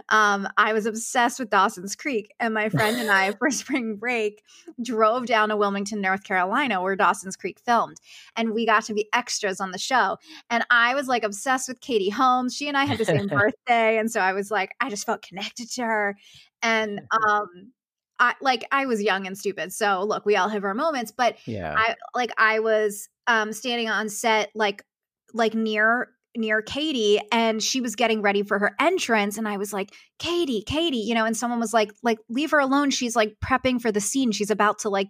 um, 0.08 0.48
I 0.56 0.72
was 0.72 0.84
obsessed 0.84 1.38
with 1.38 1.50
Dawson's 1.50 1.94
Creek, 1.94 2.32
and 2.40 2.52
my 2.52 2.68
friend 2.68 2.98
and 2.98 3.08
I, 3.08 3.30
for 3.30 3.48
spring 3.52 3.94
break, 3.94 4.42
drove 4.82 5.26
down 5.26 5.50
to 5.50 5.56
Wilmington, 5.56 6.00
North 6.00 6.24
Carolina, 6.24 6.82
where 6.82 6.96
Dawson's 6.96 7.36
Creek 7.36 7.60
filmed, 7.64 7.98
and 8.34 8.52
we 8.52 8.66
got 8.66 8.82
to 8.86 8.94
be 8.94 9.08
extras 9.14 9.60
on 9.60 9.70
the 9.70 9.78
show. 9.78 10.16
And 10.50 10.66
I 10.70 10.96
was 10.96 11.06
like 11.06 11.22
obsessed 11.22 11.68
with 11.68 11.80
Katie 11.80 12.10
Holmes. 12.10 12.56
She 12.56 12.66
and 12.66 12.76
I 12.76 12.84
had 12.84 12.98
the 12.98 13.04
same 13.04 13.28
birthday, 13.28 13.98
and 13.98 14.10
so 14.10 14.18
I 14.18 14.32
was 14.32 14.50
like, 14.50 14.74
I 14.80 14.90
just 14.90 15.06
felt 15.06 15.22
connected 15.22 15.51
connected 15.56 15.74
to 15.74 15.82
her. 15.82 16.16
And 16.62 17.00
um 17.26 17.72
I 18.18 18.34
like 18.40 18.64
I 18.70 18.86
was 18.86 19.02
young 19.02 19.26
and 19.26 19.36
stupid. 19.36 19.72
So 19.72 20.04
look, 20.04 20.24
we 20.24 20.36
all 20.36 20.48
have 20.48 20.64
our 20.64 20.74
moments, 20.74 21.12
but 21.12 21.36
yeah. 21.46 21.74
I 21.76 21.96
like 22.14 22.30
I 22.38 22.60
was 22.60 23.08
um 23.26 23.52
standing 23.52 23.88
on 23.88 24.08
set 24.08 24.50
like 24.54 24.84
like 25.34 25.54
near 25.54 26.10
near 26.34 26.62
Katie 26.62 27.20
and 27.30 27.62
she 27.62 27.80
was 27.80 27.94
getting 27.94 28.22
ready 28.22 28.42
for 28.42 28.58
her 28.58 28.74
entrance 28.80 29.36
and 29.36 29.46
I 29.46 29.58
was 29.58 29.72
like, 29.72 29.92
"Katie, 30.18 30.62
Katie," 30.62 30.98
you 30.98 31.14
know, 31.14 31.24
and 31.24 31.36
someone 31.36 31.60
was 31.60 31.74
like 31.74 31.92
like 32.02 32.18
leave 32.28 32.52
her 32.52 32.60
alone. 32.60 32.90
She's 32.90 33.16
like 33.16 33.36
prepping 33.44 33.80
for 33.80 33.92
the 33.92 34.00
scene. 34.00 34.32
She's 34.32 34.50
about 34.50 34.80
to 34.80 34.88
like 34.88 35.08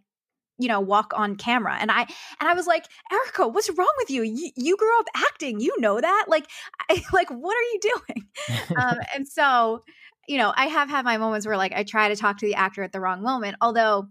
you 0.59 0.69
know 0.69 0.81
walk 0.81 1.13
on 1.15 1.35
camera 1.37 1.77
and 1.81 1.91
i 1.91 2.01
and 2.01 2.49
i 2.49 2.55
was 2.55 2.67
like 2.67 2.87
erica 3.11 3.49
what's 3.49 3.71
wrong 3.71 3.93
with 3.99 4.11
you 4.11 4.23
you, 4.23 4.51
you 4.55 4.77
grew 4.77 4.99
up 5.01 5.07
acting 5.17 5.61
you 5.61 5.75
know 5.81 6.01
that 6.01 6.27
like 6.29 6.47
I, 6.91 7.03
like 7.13 7.31
what 7.31 7.57
are 7.57 7.63
you 7.63 7.81
doing 7.81 8.29
um 8.77 8.99
and 9.15 9.27
so 9.27 9.83
you 10.29 10.39
know, 10.39 10.53
I 10.57 10.67
have 10.67 10.89
had 10.89 11.05
my 11.05 11.19
moments 11.19 11.47
where 11.47 11.57
like 11.57 11.73
I 11.73 11.85
try 11.85 12.09
to 12.09 12.17
talk 12.17 12.39
to 12.39 12.47
the 12.47 12.55
actor 12.55 12.83
at 12.83 12.93
the 12.93 13.01
wrong 13.01 13.23
moment. 13.23 13.57
Although, 13.61 14.09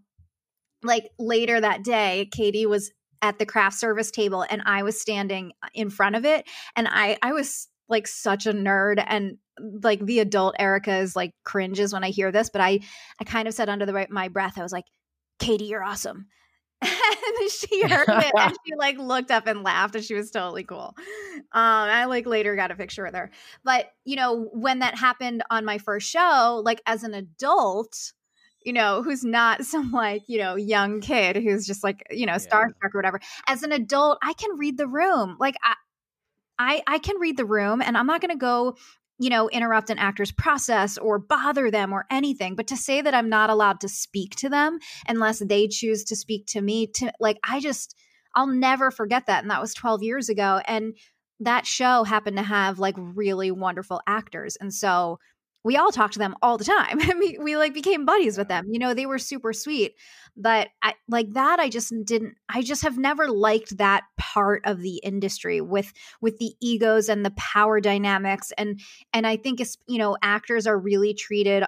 like 0.83 1.09
later 1.19 1.59
that 1.59 1.83
day, 1.83 2.29
Katie 2.31 2.65
was 2.65 2.91
at 3.21 3.37
the 3.37 3.45
craft 3.45 3.77
service 3.77 4.11
table 4.11 4.45
and 4.49 4.63
I 4.65 4.83
was 4.83 4.99
standing 4.99 5.53
uh, 5.63 5.67
in 5.73 5.89
front 5.89 6.15
of 6.15 6.25
it. 6.25 6.47
And 6.75 6.87
I, 6.89 7.17
I 7.21 7.33
was 7.33 7.67
like 7.87 8.07
such 8.07 8.45
a 8.47 8.53
nerd 8.53 9.03
and 9.05 9.37
like 9.83 10.03
the 10.05 10.19
adult 10.19 10.55
Erica 10.57 10.97
is 10.97 11.15
like 11.15 11.33
cringes 11.43 11.93
when 11.93 12.03
I 12.03 12.09
hear 12.09 12.31
this, 12.31 12.49
but 12.49 12.61
I, 12.61 12.79
I 13.19 13.23
kind 13.25 13.47
of 13.47 13.53
said 13.53 13.69
under 13.69 13.85
the 13.85 14.07
my 14.09 14.27
breath, 14.27 14.57
I 14.57 14.63
was 14.63 14.71
like, 14.71 14.85
Katie, 15.39 15.65
you're 15.65 15.83
awesome. 15.83 16.27
and 17.39 17.51
she 17.51 17.81
heard 17.87 18.09
it 18.09 18.33
and 18.37 18.55
she 18.65 18.75
like 18.75 18.97
looked 18.97 19.31
up 19.31 19.47
and 19.47 19.63
laughed 19.63 19.95
and 19.95 20.03
she 20.03 20.13
was 20.13 20.31
totally 20.31 20.63
cool. 20.63 20.95
Um, 21.37 21.45
I 21.53 22.05
like 22.05 22.25
later 22.25 22.55
got 22.55 22.71
a 22.71 22.75
picture 22.75 23.03
with 23.03 23.15
her. 23.15 23.29
But 23.63 23.91
you 24.05 24.15
know, 24.15 24.49
when 24.53 24.79
that 24.79 24.95
happened 24.95 25.43
on 25.49 25.65
my 25.65 25.77
first 25.77 26.09
show, 26.09 26.61
like 26.63 26.81
as 26.85 27.03
an 27.03 27.13
adult, 27.13 28.13
you 28.63 28.73
know, 28.73 29.03
who's 29.03 29.23
not 29.23 29.63
some 29.65 29.91
like, 29.91 30.23
you 30.27 30.39
know, 30.39 30.55
young 30.55 31.01
kid 31.01 31.35
who's 31.35 31.65
just 31.67 31.83
like, 31.83 32.03
you 32.09 32.25
know, 32.25 32.33
starstruck 32.33 32.73
yeah. 32.81 32.89
or 32.93 32.99
whatever. 32.99 33.19
As 33.47 33.63
an 33.63 33.71
adult, 33.71 34.17
I 34.23 34.33
can 34.33 34.57
read 34.57 34.77
the 34.77 34.87
room. 34.87 35.37
Like 35.39 35.55
I 35.63 35.75
I, 36.59 36.83
I 36.85 36.99
can 36.99 37.17
read 37.17 37.37
the 37.37 37.45
room 37.45 37.81
and 37.81 37.97
I'm 37.97 38.05
not 38.05 38.21
going 38.21 38.29
to 38.29 38.37
go 38.37 38.75
you 39.21 39.29
know, 39.29 39.47
interrupt 39.49 39.91
an 39.91 39.99
actor's 39.99 40.31
process 40.31 40.97
or 40.97 41.19
bother 41.19 41.69
them 41.69 41.93
or 41.93 42.07
anything. 42.09 42.55
But 42.55 42.65
to 42.67 42.75
say 42.75 43.01
that 43.01 43.13
I'm 43.13 43.29
not 43.29 43.51
allowed 43.51 43.79
to 43.81 43.87
speak 43.87 44.35
to 44.37 44.49
them 44.49 44.79
unless 45.07 45.37
they 45.37 45.67
choose 45.67 46.03
to 46.05 46.15
speak 46.15 46.47
to 46.47 46.61
me, 46.61 46.87
to 46.95 47.13
like, 47.19 47.37
I 47.47 47.59
just, 47.59 47.95
I'll 48.33 48.47
never 48.47 48.89
forget 48.89 49.27
that. 49.27 49.43
And 49.43 49.51
that 49.51 49.61
was 49.61 49.75
12 49.75 50.01
years 50.01 50.29
ago. 50.29 50.59
And 50.65 50.97
that 51.39 51.67
show 51.67 52.03
happened 52.03 52.37
to 52.37 52.43
have 52.43 52.79
like 52.79 52.95
really 52.97 53.51
wonderful 53.51 54.01
actors. 54.07 54.57
And 54.59 54.73
so 54.73 55.19
we 55.63 55.77
all 55.77 55.91
talked 55.91 56.13
to 56.13 56.19
them 56.19 56.35
all 56.41 56.57
the 56.57 56.63
time. 56.63 56.97
I 57.01 57.13
mean, 57.13 57.43
we 57.43 57.57
like 57.57 57.73
became 57.73 58.05
buddies 58.05 58.37
with 58.37 58.47
them. 58.47 58.67
You 58.69 58.79
know, 58.79 58.93
they 58.93 59.05
were 59.05 59.19
super 59.19 59.53
sweet. 59.53 59.95
But 60.37 60.69
I 60.81 60.93
like 61.09 61.31
that 61.33 61.59
I 61.59 61.67
just 61.67 61.93
didn't 62.05 62.35
I 62.47 62.61
just 62.61 62.83
have 62.83 62.97
never 62.97 63.29
liked 63.29 63.77
that 63.77 64.03
part 64.17 64.61
of 64.65 64.81
the 64.81 64.97
industry 65.03 65.59
with 65.59 65.91
with 66.21 66.37
the 66.39 66.53
egos 66.61 67.09
and 67.09 67.25
the 67.25 67.31
power 67.31 67.81
dynamics 67.81 68.53
and 68.57 68.79
and 69.13 69.27
I 69.27 69.35
think 69.35 69.59
it's, 69.59 69.77
you 69.87 69.97
know, 69.97 70.17
actors 70.21 70.67
are 70.67 70.77
really 70.77 71.13
treated 71.13 71.65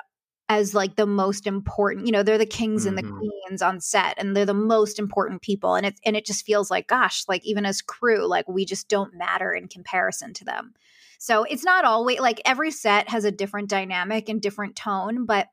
as 0.53 0.75
like 0.75 0.95
the 0.95 1.05
most 1.07 1.47
important 1.47 2.05
you 2.05 2.11
know 2.11 2.21
they're 2.21 2.37
the 2.37 2.45
kings 2.45 2.81
mm-hmm. 2.81 2.89
and 2.89 2.97
the 2.97 3.03
mm-hmm. 3.03 3.17
queens 3.17 3.61
on 3.61 3.79
set 3.79 4.13
and 4.17 4.35
they're 4.35 4.45
the 4.45 4.53
most 4.53 4.99
important 4.99 5.41
people 5.41 5.73
and 5.73 5.85
it 5.85 5.99
and 6.05 6.15
it 6.15 6.25
just 6.25 6.45
feels 6.45 6.69
like 6.69 6.87
gosh 6.87 7.23
like 7.27 7.43
even 7.43 7.65
as 7.65 7.81
crew 7.81 8.27
like 8.27 8.47
we 8.47 8.63
just 8.63 8.87
don't 8.87 9.15
matter 9.15 9.51
in 9.51 9.67
comparison 9.67 10.31
to 10.33 10.45
them 10.45 10.73
so 11.17 11.43
it's 11.43 11.63
not 11.63 11.85
always 11.85 12.19
like 12.19 12.39
every 12.45 12.69
set 12.69 13.09
has 13.09 13.25
a 13.25 13.31
different 13.31 13.67
dynamic 13.67 14.29
and 14.29 14.41
different 14.41 14.75
tone 14.75 15.25
but 15.25 15.47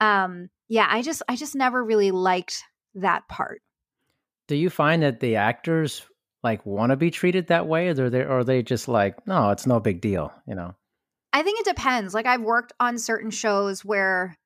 um 0.00 0.48
yeah 0.68 0.86
i 0.88 1.02
just 1.02 1.22
i 1.28 1.34
just 1.34 1.56
never 1.56 1.82
really 1.82 2.12
liked 2.12 2.62
that 2.94 3.26
part 3.28 3.62
do 4.46 4.54
you 4.54 4.70
find 4.70 5.02
that 5.02 5.18
the 5.18 5.36
actors 5.36 6.02
like 6.44 6.64
want 6.64 6.90
to 6.90 6.96
be 6.96 7.10
treated 7.10 7.48
that 7.48 7.66
way 7.66 7.88
or 7.88 8.04
are 8.04 8.10
they 8.10 8.20
or 8.20 8.38
are 8.38 8.44
they 8.44 8.62
just 8.62 8.86
like 8.86 9.26
no 9.26 9.50
it's 9.50 9.66
no 9.66 9.80
big 9.80 10.00
deal 10.00 10.32
you 10.46 10.54
know 10.54 10.72
I 11.36 11.42
think 11.42 11.60
it 11.60 11.66
depends. 11.66 12.14
Like 12.14 12.24
I've 12.24 12.40
worked 12.40 12.72
on 12.80 12.96
certain 12.96 13.30
shows 13.30 13.84
where 13.84 14.38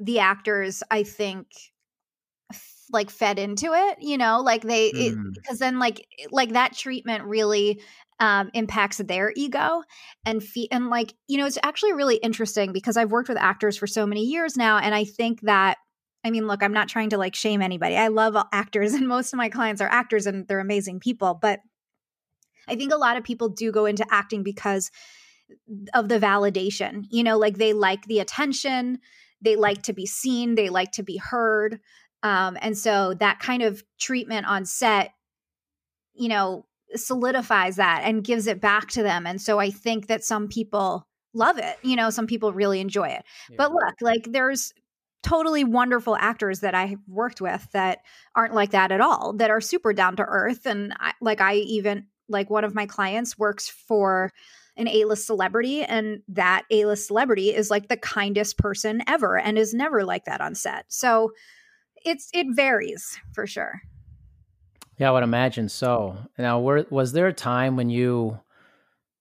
the 0.00 0.18
actors, 0.18 0.82
I 0.90 1.04
think, 1.04 1.46
f- 2.52 2.82
like 2.90 3.10
fed 3.10 3.38
into 3.38 3.72
it. 3.72 3.98
You 4.00 4.18
know, 4.18 4.40
like 4.40 4.62
they 4.62 4.90
mm. 4.90 5.32
because 5.32 5.60
then 5.60 5.78
like 5.78 6.04
like 6.32 6.54
that 6.54 6.76
treatment 6.76 7.22
really 7.22 7.80
um, 8.18 8.50
impacts 8.54 8.96
their 8.98 9.32
ego 9.36 9.84
and 10.26 10.42
fe- 10.42 10.66
and 10.72 10.90
like 10.90 11.14
you 11.28 11.38
know 11.38 11.46
it's 11.46 11.58
actually 11.62 11.92
really 11.92 12.16
interesting 12.16 12.72
because 12.72 12.96
I've 12.96 13.12
worked 13.12 13.28
with 13.28 13.38
actors 13.38 13.76
for 13.76 13.86
so 13.86 14.04
many 14.04 14.24
years 14.24 14.56
now, 14.56 14.78
and 14.78 14.96
I 14.96 15.04
think 15.04 15.42
that 15.42 15.78
I 16.24 16.32
mean, 16.32 16.48
look, 16.48 16.64
I'm 16.64 16.72
not 16.72 16.88
trying 16.88 17.10
to 17.10 17.18
like 17.18 17.36
shame 17.36 17.62
anybody. 17.62 17.96
I 17.96 18.08
love 18.08 18.36
actors, 18.50 18.94
and 18.94 19.06
most 19.06 19.32
of 19.32 19.36
my 19.36 19.48
clients 19.48 19.80
are 19.80 19.88
actors, 19.88 20.26
and 20.26 20.48
they're 20.48 20.58
amazing 20.58 20.98
people. 20.98 21.38
But 21.40 21.60
I 22.66 22.74
think 22.74 22.92
a 22.92 22.96
lot 22.96 23.16
of 23.16 23.22
people 23.22 23.50
do 23.50 23.70
go 23.70 23.86
into 23.86 24.04
acting 24.10 24.42
because 24.42 24.90
of 25.92 26.08
the 26.08 26.18
validation. 26.18 27.04
You 27.10 27.24
know, 27.24 27.38
like 27.38 27.58
they 27.58 27.72
like 27.72 28.06
the 28.06 28.20
attention, 28.20 28.98
they 29.40 29.56
like 29.56 29.82
to 29.84 29.92
be 29.92 30.06
seen, 30.06 30.54
they 30.54 30.68
like 30.68 30.92
to 30.92 31.02
be 31.02 31.16
heard. 31.16 31.80
Um, 32.22 32.56
and 32.60 32.76
so 32.76 33.14
that 33.14 33.40
kind 33.40 33.62
of 33.62 33.84
treatment 33.98 34.46
on 34.46 34.64
set, 34.64 35.12
you 36.14 36.28
know, 36.28 36.66
solidifies 36.94 37.76
that 37.76 38.02
and 38.04 38.24
gives 38.24 38.46
it 38.46 38.60
back 38.60 38.88
to 38.90 39.02
them. 39.02 39.26
And 39.26 39.40
so 39.40 39.58
I 39.58 39.70
think 39.70 40.06
that 40.06 40.24
some 40.24 40.48
people 40.48 41.06
love 41.34 41.58
it. 41.58 41.76
You 41.82 41.96
know, 41.96 42.10
some 42.10 42.26
people 42.26 42.52
really 42.52 42.80
enjoy 42.80 43.08
it. 43.08 43.24
Yeah. 43.50 43.56
But 43.58 43.72
look, 43.72 43.94
like 44.00 44.28
there's 44.30 44.72
totally 45.22 45.64
wonderful 45.64 46.16
actors 46.16 46.60
that 46.60 46.74
I've 46.74 47.00
worked 47.08 47.40
with 47.40 47.66
that 47.72 47.98
aren't 48.36 48.54
like 48.54 48.70
that 48.70 48.92
at 48.92 49.00
all, 49.00 49.32
that 49.34 49.50
are 49.50 49.60
super 49.60 49.92
down 49.92 50.16
to 50.16 50.22
earth. 50.22 50.66
And 50.66 50.94
I, 51.00 51.12
like 51.20 51.40
I 51.40 51.54
even 51.56 52.06
like 52.28 52.50
one 52.50 52.64
of 52.64 52.74
my 52.74 52.86
clients 52.86 53.36
works 53.36 53.68
for 53.68 54.30
an 54.76 54.88
A-list 54.88 55.26
celebrity 55.26 55.82
and 55.82 56.22
that 56.28 56.64
A-list 56.70 57.06
celebrity 57.06 57.54
is 57.54 57.70
like 57.70 57.88
the 57.88 57.96
kindest 57.96 58.58
person 58.58 59.02
ever 59.06 59.38
and 59.38 59.58
is 59.58 59.72
never 59.72 60.04
like 60.04 60.24
that 60.24 60.40
on 60.40 60.54
set. 60.54 60.86
So 60.88 61.32
it's 62.04 62.28
it 62.34 62.46
varies 62.50 63.18
for 63.32 63.46
sure. 63.46 63.80
Yeah, 64.98 65.08
I 65.08 65.12
would 65.12 65.24
imagine 65.24 65.68
so. 65.68 66.16
Now, 66.38 66.60
were, 66.60 66.86
was 66.90 67.12
there 67.12 67.26
a 67.26 67.32
time 67.32 67.76
when 67.76 67.90
you 67.90 68.38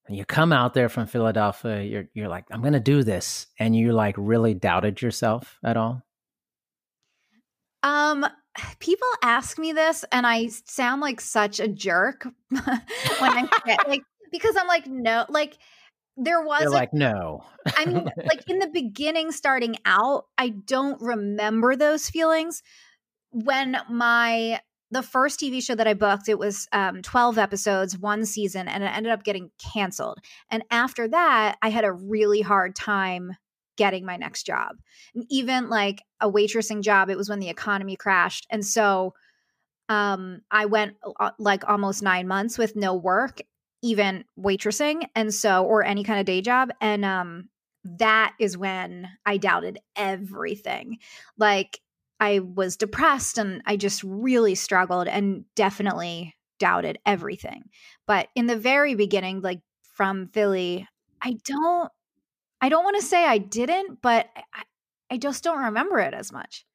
when 0.08 0.18
you 0.18 0.26
come 0.26 0.52
out 0.52 0.74
there 0.74 0.90
from 0.90 1.08
Philadelphia, 1.08 1.82
you're 1.82 2.10
you're 2.14 2.28
like, 2.28 2.46
I'm 2.52 2.62
going 2.62 2.74
to 2.74 2.80
do 2.80 3.04
this, 3.04 3.48
and 3.58 3.76
you 3.76 3.94
like 3.94 4.16
really 4.18 4.54
doubted 4.54 5.02
yourself 5.02 5.58
at 5.64 5.78
all? 5.78 6.04
Um, 7.82 8.26
people 8.80 9.08
ask 9.22 9.58
me 9.58 9.72
this, 9.72 10.06
and 10.12 10.28
I 10.28 10.48
sound 10.48 11.02
like 11.02 11.22
such 11.22 11.60
a 11.60 11.68
jerk 11.68 12.28
when 12.50 12.64
I'm 13.20 13.50
like 13.88 14.04
because 14.34 14.58
I'm 14.60 14.68
like, 14.68 14.86
no, 14.88 15.26
like 15.30 15.58
there 16.18 16.44
was 16.44 16.64
You're 16.64 16.72
like 16.72 16.94
no. 16.94 17.46
I 17.78 17.86
mean, 17.86 18.10
like 18.26 18.50
in 18.50 18.60
the 18.60 18.68
beginning, 18.68 19.32
starting 19.32 19.78
out, 19.86 20.26
I 20.38 20.50
don't 20.50 21.02
remember 21.02 21.78
those 21.78 22.10
feelings. 22.10 22.62
When 23.32 23.78
my 23.90 24.60
the 24.92 25.02
first 25.02 25.40
TV 25.40 25.64
show 25.64 25.74
that 25.74 25.88
I 25.88 25.96
booked, 25.96 26.30
it 26.30 26.38
was 26.38 26.68
um, 26.72 27.02
12 27.02 27.40
episodes, 27.40 27.98
one 27.98 28.26
season, 28.26 28.68
and 28.68 28.84
it 28.84 28.96
ended 28.96 29.12
up 29.12 29.24
getting 29.24 29.50
canceled. 29.74 30.20
And 30.52 30.64
after 30.70 31.08
that, 31.08 31.58
I 31.64 31.70
had 31.70 31.84
a 31.84 31.92
really 31.92 32.42
hard 32.42 32.76
time 32.76 33.32
getting 33.76 34.06
my 34.06 34.18
next 34.18 34.46
job. 34.46 34.76
And 35.16 35.26
even 35.32 35.68
like 35.68 36.04
a 36.22 36.32
waitressing 36.32 36.84
job, 36.84 37.10
it 37.10 37.18
was 37.18 37.28
when 37.28 37.40
the 37.40 37.50
economy 37.50 37.96
crashed. 37.96 38.46
And 38.52 38.64
so 38.64 39.16
um, 39.90 40.42
I 40.52 40.66
went 40.66 40.96
uh, 41.20 41.32
like 41.40 41.68
almost 41.68 42.04
nine 42.04 42.28
months 42.28 42.60
with 42.60 42.76
no 42.76 42.94
work 42.94 43.42
even 43.84 44.24
waitressing 44.40 45.06
and 45.16 45.32
so 45.34 45.66
or 45.66 45.84
any 45.84 46.04
kind 46.04 46.20
of 46.20 46.26
day 46.26 46.42
job 46.42 46.70
and 46.82 47.06
um 47.06 47.50
that 47.84 48.34
is 48.40 48.58
when 48.58 49.10
i 49.26 49.38
doubted 49.38 49.78
everything. 49.96 50.98
Like 51.38 51.80
i 52.20 52.40
was 52.40 52.78
depressed 52.78 53.38
and 53.38 53.62
i 53.66 53.78
just 53.78 54.02
really 54.04 54.56
struggled 54.56 55.08
and 55.08 55.46
definitely 55.56 56.36
doubted 56.60 56.98
everything. 57.06 57.64
But 58.08 58.30
in 58.36 58.48
the 58.48 58.58
very 58.58 58.96
beginning 58.96 59.42
like 59.42 59.60
from 59.94 60.28
philly 60.28 60.88
i 61.22 61.36
don't 61.46 61.92
i 62.62 62.70
don't 62.70 62.84
want 62.84 63.00
to 63.00 63.06
say 63.06 63.26
i 63.26 63.38
didn't 63.38 64.02
but 64.02 64.28
I, 64.54 64.64
I 65.12 65.18
just 65.18 65.44
don't 65.44 65.64
remember 65.66 66.00
it 66.00 66.14
as 66.14 66.32
much 66.32 66.66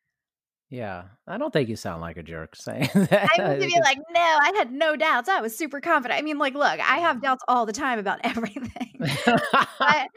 yeah, 0.71 1.05
I 1.27 1.39
don't 1.39 1.51
think 1.51 1.71
you 1.71 1.77
sound 1.77 2.03
like 2.03 2.19
a 2.19 2.23
jerk 2.23 2.55
saying 2.55 2.91
that. 2.95 3.31
I 3.39 3.49
would 3.49 3.61
be 3.61 3.81
like, 3.81 3.99
no, 4.11 4.21
I 4.21 4.53
had 4.57 4.71
no 4.71 4.97
doubts. 4.97 5.29
I 5.29 5.41
was 5.41 5.57
super 5.57 5.81
confident. 5.81 6.19
I 6.19 6.23
mean, 6.23 6.39
like, 6.39 6.55
look, 6.55 6.79
I 6.81 6.99
have 6.99 7.23
doubts 7.23 7.43
all 7.49 7.65
the 7.65 7.73
time 7.73 7.99
about 7.99 8.21
everything. 8.25 8.99
I, 9.01 10.09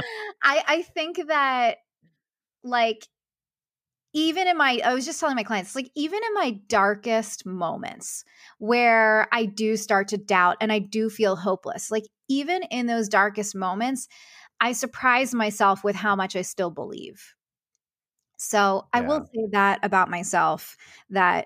I 0.44 0.86
think 0.94 1.26
that, 1.28 1.78
like, 2.64 3.08
even 4.14 4.50
in 4.50 4.58
my, 4.58 4.82
I 4.84 4.94
was 4.94 5.06
just 5.06 5.22
telling 5.22 5.38
my 5.38 5.44
clients, 5.44 5.74
like, 5.74 5.90
even 5.96 6.20
in 6.22 6.34
my 6.34 6.60
darkest 6.68 7.46
moments 7.46 8.26
where 8.58 9.30
I 9.32 9.46
do 9.46 9.78
start 9.78 10.10
to 10.10 10.18
doubt 10.18 10.58
and 10.60 10.70
I 10.70 10.80
do 10.80 11.10
feel 11.10 11.38
hopeless, 11.38 11.90
like, 11.90 12.04
even 12.28 12.64
in 12.64 12.88
those 12.88 13.08
darkest 13.08 13.56
moments, 13.56 14.10
I 14.60 14.74
surprise 14.74 15.34
myself 15.34 15.86
with 15.86 15.96
how 15.96 16.18
much 16.18 16.36
I 16.36 16.42
still 16.42 16.72
believe 16.72 17.36
so 18.44 18.88
I 18.92 19.02
will 19.02 19.24
say 19.32 19.46
that 19.52 19.82
about 19.84 20.10
myself 20.10 20.76
that, 21.12 21.46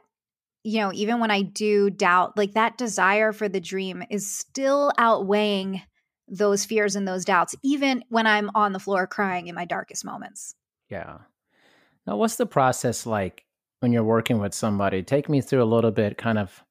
you 0.63 0.79
know, 0.79 0.93
even 0.93 1.19
when 1.19 1.29
I 1.29 1.41
do 1.41 1.89
doubt, 1.89 2.37
like 2.37 2.53
that 2.53 2.77
desire 2.77 3.33
for 3.33 3.49
the 3.49 3.59
dream 3.59 4.01
is 4.09 4.33
still 4.33 4.93
outweighing 4.97 5.81
those 6.29 6.63
fears 6.63 6.95
and 6.95 7.05
those 7.05 7.25
doubts, 7.25 7.53
even 7.63 8.05
when 8.07 8.25
I'm 8.25 8.49
on 8.55 8.71
the 8.71 8.79
floor 8.79 9.07
crying 9.07 9.47
in 9.47 9.55
my 9.55 9.65
darkest 9.65 10.05
moments. 10.05 10.55
Yeah. 10.89 11.17
Now, 12.07 12.15
what's 12.15 12.37
the 12.37 12.45
process 12.45 13.05
like 13.05 13.43
when 13.81 13.91
you're 13.91 14.01
working 14.01 14.39
with 14.39 14.53
somebody? 14.53 15.03
Take 15.03 15.27
me 15.27 15.41
through 15.41 15.63
a 15.63 15.65
little 15.65 15.91
bit, 15.91 16.17
kind 16.17 16.39
of 16.39 16.63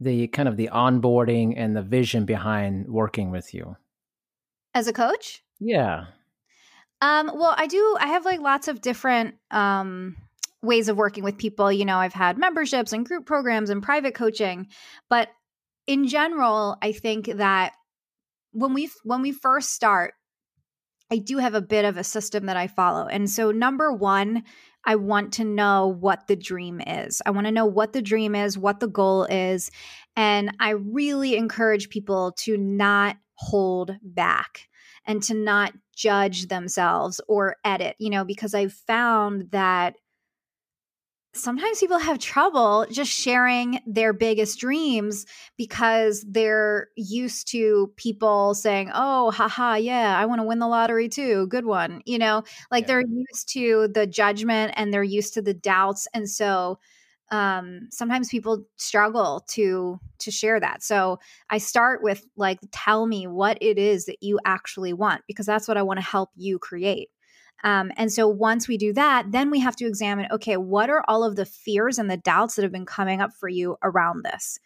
the 0.00 0.28
kind 0.28 0.48
of 0.48 0.56
the 0.56 0.70
onboarding 0.72 1.54
and 1.56 1.74
the 1.74 1.82
vision 1.82 2.24
behind 2.24 2.86
working 2.86 3.32
with 3.32 3.52
you 3.52 3.76
as 4.74 4.86
a 4.86 4.92
coach. 4.92 5.42
Yeah. 5.58 6.04
Um, 7.00 7.30
well, 7.34 7.54
I 7.56 7.66
do. 7.66 7.96
I 8.00 8.08
have 8.08 8.24
like 8.24 8.40
lots 8.40 8.68
of 8.68 8.80
different 8.80 9.36
um, 9.50 10.16
ways 10.62 10.88
of 10.88 10.96
working 10.96 11.24
with 11.24 11.38
people. 11.38 11.70
You 11.70 11.84
know, 11.84 11.98
I've 11.98 12.12
had 12.12 12.38
memberships 12.38 12.92
and 12.92 13.06
group 13.06 13.26
programs 13.26 13.70
and 13.70 13.82
private 13.82 14.14
coaching, 14.14 14.68
but 15.08 15.28
in 15.86 16.06
general, 16.08 16.76
I 16.82 16.92
think 16.92 17.26
that 17.26 17.72
when 18.52 18.74
we 18.74 18.90
when 19.04 19.22
we 19.22 19.32
first 19.32 19.72
start, 19.72 20.14
I 21.10 21.18
do 21.18 21.38
have 21.38 21.54
a 21.54 21.62
bit 21.62 21.84
of 21.84 21.96
a 21.96 22.04
system 22.04 22.46
that 22.46 22.56
I 22.56 22.66
follow. 22.66 23.06
And 23.06 23.30
so, 23.30 23.50
number 23.50 23.92
one, 23.92 24.42
I 24.84 24.96
want 24.96 25.34
to 25.34 25.44
know 25.44 25.88
what 25.88 26.26
the 26.26 26.36
dream 26.36 26.80
is. 26.80 27.22
I 27.24 27.30
want 27.30 27.46
to 27.46 27.52
know 27.52 27.66
what 27.66 27.92
the 27.92 28.02
dream 28.02 28.34
is, 28.34 28.58
what 28.58 28.80
the 28.80 28.88
goal 28.88 29.24
is. 29.24 29.70
And 30.16 30.52
I 30.60 30.70
really 30.70 31.36
encourage 31.36 31.88
people 31.88 32.32
to 32.40 32.56
not 32.56 33.16
hold 33.34 33.96
back 34.02 34.68
and 35.08 35.22
to 35.24 35.34
not 35.34 35.72
judge 35.96 36.46
themselves 36.46 37.20
or 37.26 37.56
edit, 37.64 37.96
you 37.98 38.10
know, 38.10 38.24
because 38.24 38.54
I've 38.54 38.74
found 38.74 39.50
that 39.50 39.94
sometimes 41.34 41.80
people 41.80 41.98
have 41.98 42.18
trouble 42.18 42.86
just 42.90 43.10
sharing 43.10 43.80
their 43.86 44.12
biggest 44.12 44.58
dreams 44.60 45.24
because 45.56 46.24
they're 46.28 46.88
used 46.96 47.50
to 47.52 47.92
people 47.96 48.54
saying, 48.54 48.90
Oh, 48.94 49.30
haha, 49.30 49.74
yeah, 49.74 50.16
I 50.18 50.26
want 50.26 50.40
to 50.40 50.46
win 50.46 50.58
the 50.58 50.68
lottery 50.68 51.08
too. 51.08 51.46
Good 51.46 51.64
one. 51.64 52.02
You 52.04 52.18
know, 52.18 52.44
like 52.70 52.82
yeah. 52.82 52.86
they're 52.88 53.04
used 53.06 53.48
to 53.54 53.88
the 53.88 54.06
judgment 54.06 54.74
and 54.76 54.92
they're 54.92 55.02
used 55.02 55.34
to 55.34 55.42
the 55.42 55.54
doubts. 55.54 56.06
And 56.12 56.28
so 56.28 56.78
um, 57.30 57.88
sometimes 57.90 58.28
people 58.28 58.64
struggle 58.76 59.44
to 59.48 60.00
to 60.18 60.30
share 60.30 60.58
that 60.58 60.82
so 60.82 61.18
i 61.50 61.58
start 61.58 62.02
with 62.02 62.24
like 62.36 62.58
tell 62.72 63.06
me 63.06 63.26
what 63.26 63.58
it 63.60 63.78
is 63.78 64.06
that 64.06 64.22
you 64.22 64.38
actually 64.44 64.92
want 64.92 65.22
because 65.26 65.46
that's 65.46 65.68
what 65.68 65.76
i 65.76 65.82
want 65.82 65.98
to 65.98 66.04
help 66.04 66.30
you 66.36 66.58
create 66.58 67.10
um, 67.64 67.90
and 67.96 68.12
so 68.12 68.28
once 68.28 68.68
we 68.68 68.76
do 68.76 68.92
that, 68.92 69.32
then 69.32 69.50
we 69.50 69.60
have 69.60 69.76
to 69.76 69.86
examine 69.86 70.28
okay, 70.32 70.56
what 70.56 70.90
are 70.90 71.04
all 71.08 71.24
of 71.24 71.36
the 71.36 71.44
fears 71.44 71.98
and 71.98 72.10
the 72.10 72.16
doubts 72.16 72.54
that 72.54 72.62
have 72.62 72.72
been 72.72 72.86
coming 72.86 73.20
up 73.20 73.32
for 73.32 73.48
you 73.48 73.76
around 73.82 74.24
this? 74.24 74.58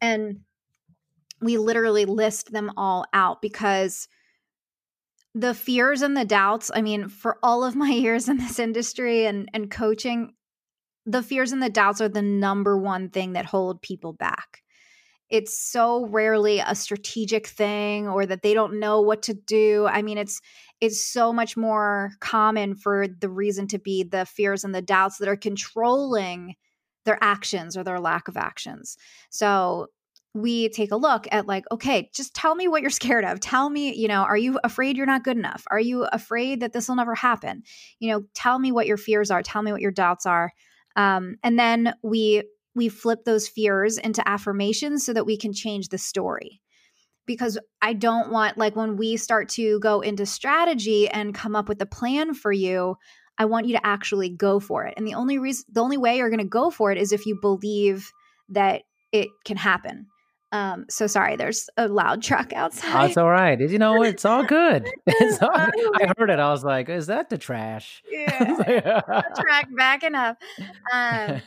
And 0.00 0.40
we 1.40 1.58
literally 1.58 2.04
list 2.04 2.52
them 2.52 2.70
all 2.76 3.06
out 3.12 3.42
because 3.42 4.08
the 5.34 5.54
fears 5.54 6.02
and 6.02 6.16
the 6.16 6.24
doubts, 6.24 6.70
I 6.72 6.80
mean, 6.80 7.08
for 7.08 7.38
all 7.42 7.64
of 7.64 7.76
my 7.76 7.90
years 7.90 8.28
in 8.28 8.38
this 8.38 8.58
industry 8.58 9.26
and, 9.26 9.50
and 9.52 9.70
coaching, 9.70 10.32
the 11.06 11.22
fears 11.22 11.52
and 11.52 11.62
the 11.62 11.70
doubts 11.70 12.00
are 12.00 12.08
the 12.08 12.22
number 12.22 12.76
one 12.76 13.08
thing 13.08 13.32
that 13.32 13.46
hold 13.46 13.80
people 13.80 14.12
back. 14.12 14.62
It's 15.28 15.58
so 15.58 16.06
rarely 16.06 16.60
a 16.60 16.74
strategic 16.74 17.46
thing 17.46 18.06
or 18.06 18.26
that 18.26 18.42
they 18.42 18.54
don't 18.54 18.78
know 18.78 19.00
what 19.00 19.22
to 19.22 19.34
do. 19.34 19.86
I 19.86 20.02
mean, 20.02 20.18
it's 20.18 20.40
it's 20.80 21.04
so 21.04 21.32
much 21.32 21.56
more 21.56 22.10
common 22.20 22.74
for 22.74 23.06
the 23.08 23.30
reason 23.30 23.66
to 23.68 23.78
be 23.78 24.02
the 24.02 24.26
fears 24.26 24.62
and 24.62 24.74
the 24.74 24.82
doubts 24.82 25.18
that 25.18 25.28
are 25.28 25.36
controlling 25.36 26.54
their 27.06 27.18
actions 27.22 27.76
or 27.76 27.84
their 27.84 28.00
lack 28.00 28.28
of 28.28 28.36
actions. 28.36 28.96
So 29.30 29.88
we 30.34 30.68
take 30.68 30.92
a 30.92 30.96
look 30.96 31.26
at 31.32 31.46
like 31.46 31.64
okay 31.72 32.10
just 32.14 32.34
tell 32.34 32.54
me 32.54 32.68
what 32.68 32.82
you're 32.82 32.90
scared 32.90 33.24
of 33.24 33.40
tell 33.40 33.70
me 33.70 33.94
you 33.94 34.06
know 34.06 34.22
are 34.22 34.36
you 34.36 34.60
afraid 34.62 34.94
you're 34.94 35.06
not 35.06 35.24
good 35.24 35.36
enough 35.38 35.64
are 35.70 35.80
you 35.80 36.04
afraid 36.12 36.60
that 36.60 36.74
this 36.74 36.88
will 36.88 36.94
never 36.94 37.14
happen 37.14 37.62
you 38.00 38.10
know 38.10 38.22
tell 38.34 38.58
me 38.58 38.70
what 38.70 38.86
your 38.86 38.98
fears 38.98 39.30
are 39.30 39.42
tell 39.42 39.62
me 39.62 39.72
what 39.72 39.80
your 39.80 39.90
doubts 39.90 40.26
are 40.26 40.52
um, 40.96 41.36
and 41.42 41.58
then 41.58 41.94
we 42.02 42.42
we 42.74 42.88
flip 42.88 43.24
those 43.24 43.48
fears 43.48 43.96
into 43.96 44.26
affirmations 44.28 45.04
so 45.06 45.12
that 45.12 45.24
we 45.24 45.38
can 45.38 45.52
change 45.52 45.88
the 45.88 45.98
story 45.98 46.60
because 47.26 47.58
I 47.82 47.92
don't 47.92 48.30
want, 48.30 48.56
like, 48.56 48.76
when 48.76 48.96
we 48.96 49.16
start 49.16 49.48
to 49.50 49.80
go 49.80 50.00
into 50.00 50.24
strategy 50.24 51.08
and 51.08 51.34
come 51.34 51.56
up 51.56 51.68
with 51.68 51.82
a 51.82 51.86
plan 51.86 52.34
for 52.34 52.52
you, 52.52 52.96
I 53.36 53.44
want 53.46 53.66
you 53.66 53.74
to 53.76 53.86
actually 53.86 54.30
go 54.30 54.60
for 54.60 54.84
it. 54.84 54.94
And 54.96 55.06
the 55.06 55.14
only 55.14 55.38
reason, 55.38 55.64
the 55.70 55.82
only 55.82 55.98
way 55.98 56.16
you're 56.16 56.30
going 56.30 56.38
to 56.38 56.46
go 56.46 56.70
for 56.70 56.92
it 56.92 56.98
is 56.98 57.12
if 57.12 57.26
you 57.26 57.38
believe 57.40 58.10
that 58.50 58.82
it 59.12 59.28
can 59.44 59.56
happen. 59.56 60.06
Um, 60.56 60.86
so 60.88 61.06
sorry, 61.06 61.36
there's 61.36 61.68
a 61.76 61.86
loud 61.86 62.22
truck 62.22 62.52
outside. 62.54 63.08
That's 63.08 63.18
all 63.18 63.28
right. 63.28 63.60
You 63.60 63.78
know, 63.78 64.02
it's 64.02 64.24
all 64.24 64.44
good. 64.58 64.88
It's 65.06 65.42
all, 65.42 65.50
I 65.54 66.12
heard 66.16 66.30
it. 66.30 66.38
I 66.38 66.50
was 66.50 66.64
like, 66.64 66.88
is 66.88 67.06
that 67.08 67.28
the 67.30 67.38
trash? 67.38 68.02
Yeah. 68.10 69.00
truck 69.38 69.66
backing 69.76 70.14
up. 70.14 70.38
Um, 70.92 71.42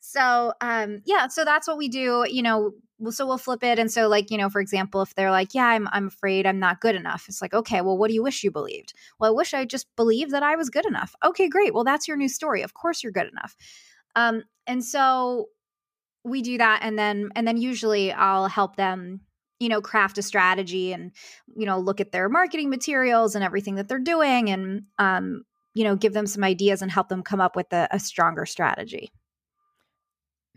so 0.00 0.52
um, 0.60 1.02
yeah, 1.04 1.26
so 1.28 1.44
that's 1.44 1.66
what 1.66 1.76
we 1.76 1.88
do. 1.88 2.24
You 2.28 2.42
know, 2.42 2.72
so 3.10 3.26
we'll 3.26 3.38
flip 3.38 3.62
it 3.62 3.78
and 3.78 3.90
so 3.92 4.08
like 4.08 4.30
you 4.30 4.38
know 4.38 4.48
for 4.48 4.58
example 4.58 5.02
if 5.02 5.14
they're 5.14 5.30
like 5.30 5.52
yeah 5.52 5.66
i'm 5.66 5.86
i'm 5.92 6.06
afraid 6.06 6.46
i'm 6.46 6.58
not 6.58 6.80
good 6.80 6.94
enough 6.94 7.26
it's 7.28 7.42
like 7.42 7.52
okay 7.52 7.82
well 7.82 7.98
what 7.98 8.08
do 8.08 8.14
you 8.14 8.22
wish 8.22 8.42
you 8.42 8.50
believed 8.50 8.94
well 9.20 9.30
i 9.30 9.34
wish 9.36 9.52
i 9.52 9.66
just 9.66 9.86
believed 9.96 10.30
that 10.30 10.42
i 10.42 10.56
was 10.56 10.70
good 10.70 10.86
enough 10.86 11.14
okay 11.22 11.46
great 11.46 11.74
well 11.74 11.84
that's 11.84 12.08
your 12.08 12.16
new 12.16 12.28
story 12.28 12.62
of 12.62 12.72
course 12.72 13.02
you're 13.02 13.12
good 13.12 13.28
enough 13.28 13.54
um 14.14 14.42
and 14.66 14.82
so 14.82 15.46
we 16.26 16.42
do 16.42 16.58
that 16.58 16.80
and 16.82 16.98
then 16.98 17.30
and 17.34 17.46
then 17.46 17.56
usually 17.56 18.12
i'll 18.12 18.48
help 18.48 18.76
them 18.76 19.20
you 19.58 19.68
know 19.68 19.80
craft 19.80 20.18
a 20.18 20.22
strategy 20.22 20.92
and 20.92 21.12
you 21.56 21.66
know 21.66 21.78
look 21.78 22.00
at 22.00 22.12
their 22.12 22.28
marketing 22.28 22.68
materials 22.68 23.34
and 23.34 23.44
everything 23.44 23.76
that 23.76 23.88
they're 23.88 23.98
doing 23.98 24.50
and 24.50 24.82
um 24.98 25.42
you 25.74 25.84
know 25.84 25.96
give 25.96 26.12
them 26.12 26.26
some 26.26 26.44
ideas 26.44 26.82
and 26.82 26.90
help 26.90 27.08
them 27.08 27.22
come 27.22 27.40
up 27.40 27.56
with 27.56 27.72
a, 27.72 27.88
a 27.90 27.98
stronger 27.98 28.44
strategy 28.44 29.10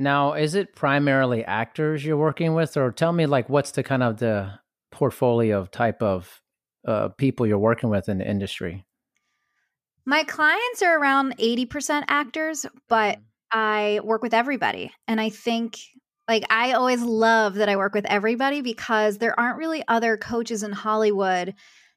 now, 0.01 0.33
is 0.33 0.55
it 0.55 0.75
primarily 0.75 1.43
actors 1.43 2.05
you're 2.05 2.15
working 2.15 2.53
with, 2.53 2.77
or 2.77 2.89
tell 2.91 3.11
me 3.11 3.25
like 3.25 3.49
what's 3.49 3.71
the 3.71 3.83
kind 3.83 4.01
of 4.01 4.17
the 4.17 4.49
portfolio 4.91 5.59
of 5.59 5.71
type 5.71 6.01
of 6.01 6.41
uh, 6.87 7.09
people 7.09 7.45
you're 7.45 7.59
working 7.59 7.89
with 7.89 8.07
in 8.07 8.19
the 8.19 8.27
industry? 8.27 8.85
My 10.05 10.23
clients 10.23 10.81
are 10.81 10.97
around 10.97 11.37
80% 11.37 12.05
actors, 12.07 12.65
but 12.87 13.17
mm-hmm. 13.17 13.23
I 13.51 13.99
work 14.03 14.21
with 14.21 14.33
everybody. 14.33 14.91
And 15.07 15.19
I 15.19 15.29
think 15.29 15.77
like 16.27 16.43
I 16.51 16.73
always 16.73 17.01
love 17.01 17.55
that 17.55 17.69
I 17.69 17.75
work 17.75 17.93
with 17.93 18.05
everybody 18.05 18.61
because 18.61 19.17
there 19.17 19.37
aren't 19.39 19.57
really 19.57 19.83
other 19.87 20.15
coaches 20.17 20.61
in 20.63 20.71
Hollywood 20.71 21.55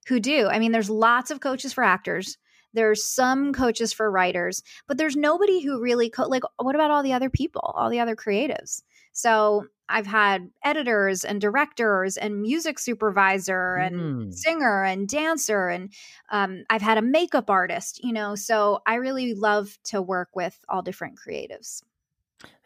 who 0.09 0.21
do. 0.21 0.49
I 0.49 0.59
mean, 0.59 0.73
there's 0.73 0.91
lots 0.91 1.31
of 1.31 1.41
coaches 1.41 1.73
for 1.73 1.85
actors. 1.85 2.39
There's 2.73 3.05
some 3.05 3.53
coaches 3.53 3.93
for 3.93 4.11
writers, 4.11 4.63
but 4.89 4.97
there's 4.97 5.15
nobody 5.15 5.61
who 5.63 5.83
really 5.83 6.09
co- 6.09 6.29
like 6.29 6.43
what 6.57 6.75
about 6.75 6.91
all 6.91 7.03
the 7.03 7.13
other 7.13 7.29
people, 7.29 7.73
all 7.75 7.91
the 7.91 8.01
other 8.01 8.17
creatives? 8.17 8.83
So 9.13 9.67
I've 9.89 10.07
had 10.07 10.51
editors 10.65 11.25
and 11.25 11.41
directors 11.41 12.17
and 12.17 12.41
music 12.41 12.79
supervisor 12.79 13.77
and 13.77 13.97
mm. 13.97 14.35
singer 14.35 14.85
and 14.85 15.07
dancer 15.07 15.69
and 15.69 15.93
um, 16.31 16.65
I've 16.71 16.83
had 16.83 16.99
a 16.99 17.03
makeup 17.03 17.51
artist, 17.51 18.03
you 18.03 18.13
know. 18.13 18.35
So 18.35 18.81
I 18.87 18.95
really 18.95 19.35
love 19.35 19.79
to 19.85 20.01
work 20.01 20.31
with 20.35 20.59
all 20.69 20.83
different 20.83 21.19
creatives. 21.19 21.83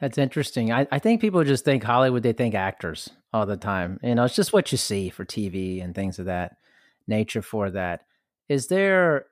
That's 0.01 0.19
interesting. 0.19 0.73
I, 0.73 0.87
I 0.91 0.99
think 0.99 1.21
people 1.21 1.43
just 1.45 1.65
think 1.65 1.83
Hollywood, 1.83 2.23
they 2.23 2.33
think 2.33 2.55
actors 2.55 3.11
all 3.33 3.45
the 3.45 3.57
time. 3.57 3.99
You 4.03 4.15
know, 4.15 4.25
it's 4.25 4.37
just 4.37 4.53
what 4.53 4.73
you 4.73 4.79
see 4.79 5.11
for 5.11 5.25
TV 5.25 5.83
and 5.83 5.95
things 5.95 6.19
of 6.19 6.27
that 6.27 6.57
nature 7.07 7.43
for 7.43 7.71
that. 7.71 8.03
Is 8.49 8.69
there 8.69 9.27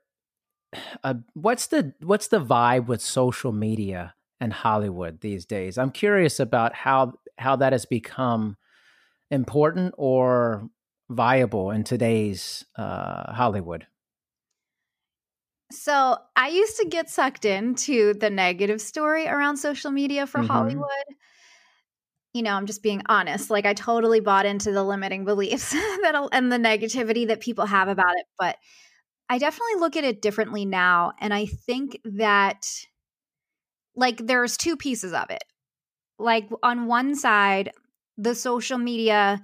uh, 1.04 1.14
what's 1.34 1.68
the 1.68 1.94
what's 2.00 2.28
the 2.28 2.40
vibe 2.40 2.86
with 2.86 3.00
social 3.00 3.52
media 3.52 4.14
and 4.40 4.52
Hollywood 4.52 5.20
these 5.20 5.44
days? 5.46 5.78
I'm 5.78 5.90
curious 5.90 6.40
about 6.40 6.74
how 6.74 7.14
how 7.38 7.56
that 7.56 7.72
has 7.72 7.86
become 7.86 8.56
important 9.30 9.94
or 9.98 10.68
viable 11.10 11.70
in 11.70 11.84
today's 11.84 12.64
uh, 12.76 13.32
Hollywood. 13.32 13.86
So 15.72 16.16
I 16.36 16.48
used 16.48 16.76
to 16.78 16.86
get 16.86 17.10
sucked 17.10 17.44
into 17.44 18.14
the 18.14 18.30
negative 18.30 18.80
story 18.80 19.26
around 19.26 19.56
social 19.56 19.90
media 19.90 20.26
for 20.26 20.38
mm-hmm. 20.38 20.46
Hollywood. 20.46 20.88
You 22.32 22.42
know, 22.42 22.52
I'm 22.52 22.66
just 22.66 22.82
being 22.82 23.02
honest. 23.06 23.50
Like 23.50 23.66
I 23.66 23.74
totally 23.74 24.20
bought 24.20 24.46
into 24.46 24.72
the 24.72 24.84
limiting 24.84 25.24
beliefs 25.24 25.70
that 25.72 26.28
and 26.32 26.52
the 26.52 26.58
negativity 26.58 27.26
that 27.28 27.40
people 27.40 27.66
have 27.66 27.88
about 27.88 28.14
it, 28.16 28.26
but 28.38 28.56
I 29.28 29.38
definitely 29.38 29.80
look 29.80 29.96
at 29.96 30.04
it 30.04 30.20
differently 30.20 30.64
now. 30.64 31.12
And 31.18 31.32
I 31.32 31.46
think 31.46 31.98
that, 32.04 32.66
like, 33.96 34.26
there's 34.26 34.56
two 34.56 34.76
pieces 34.76 35.12
of 35.12 35.30
it. 35.30 35.44
Like, 36.18 36.48
on 36.62 36.86
one 36.86 37.14
side, 37.14 37.70
the 38.16 38.34
social 38.34 38.78
media 38.78 39.42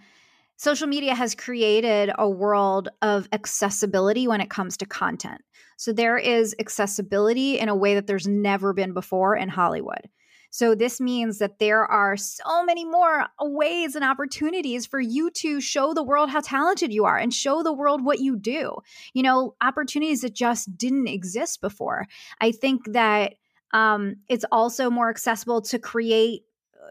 social 0.61 0.87
media 0.87 1.15
has 1.15 1.35
created 1.35 2.13
a 2.19 2.29
world 2.29 2.91
of 3.01 3.27
accessibility 3.33 4.29
when 4.29 4.43
it 4.43 4.51
comes 4.51 4.77
to 4.77 4.85
content. 4.85 5.41
So 5.79 5.91
there 5.91 6.19
is 6.19 6.55
accessibility 6.61 7.59
in 7.59 7.71
a 7.71 7.75
way 7.75 7.95
that 7.95 8.07
there's 8.07 8.29
never 8.29 8.75
been 8.75 8.93
before 8.93 9.35
in 9.35 9.49
Hollywood. 9.49 10.11
So 10.51 10.75
this 10.75 11.01
means 11.01 11.39
that 11.39 11.61
there 11.61 11.87
are 11.87 12.15
so 12.19 12.63
many 12.63 12.85
more 12.85 13.25
ways 13.41 13.95
and 13.95 14.05
opportunities 14.05 14.85
for 14.85 15.01
you 15.01 15.31
to 15.37 15.63
show 15.63 15.95
the 15.95 16.03
world 16.03 16.29
how 16.29 16.41
talented 16.41 16.93
you 16.93 17.07
are 17.07 17.17
and 17.17 17.33
show 17.33 17.63
the 17.63 17.73
world 17.73 18.05
what 18.05 18.19
you 18.19 18.37
do. 18.37 18.75
You 19.15 19.23
know, 19.23 19.55
opportunities 19.63 20.21
that 20.21 20.35
just 20.35 20.77
didn't 20.77 21.07
exist 21.07 21.63
before. 21.63 22.07
I 22.39 22.53
think 22.53 22.93
that 22.93 23.37
um, 23.73 24.17
it's 24.29 24.45
also 24.51 24.91
more 24.91 25.11
accessible 25.11 25.63
to 25.63 25.79
create, 25.79 26.43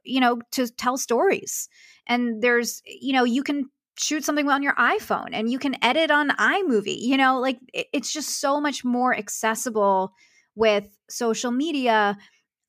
you 0.04 0.20
know, 0.20 0.40
to 0.52 0.68
tell 0.68 0.98
stories. 0.98 1.70
And 2.08 2.42
there's, 2.42 2.82
you 2.86 3.14
know, 3.14 3.24
you 3.24 3.44
can 3.44 3.70
shoot 3.98 4.24
something 4.24 4.50
on 4.50 4.64
your 4.64 4.76
iPhone 4.76 5.30
and 5.34 5.52
you 5.52 5.60
can 5.60 5.76
edit 5.84 6.10
on 6.10 6.30
iMovie. 6.30 7.00
You 7.00 7.18
know, 7.18 7.40
like 7.40 7.60
it, 7.74 7.88
it's 7.94 8.14
just 8.14 8.40
so 8.40 8.62
much 8.62 8.86
more 8.86 9.16
accessible 9.16 10.14
with 10.56 10.86
social 11.10 11.52
media 11.52 12.18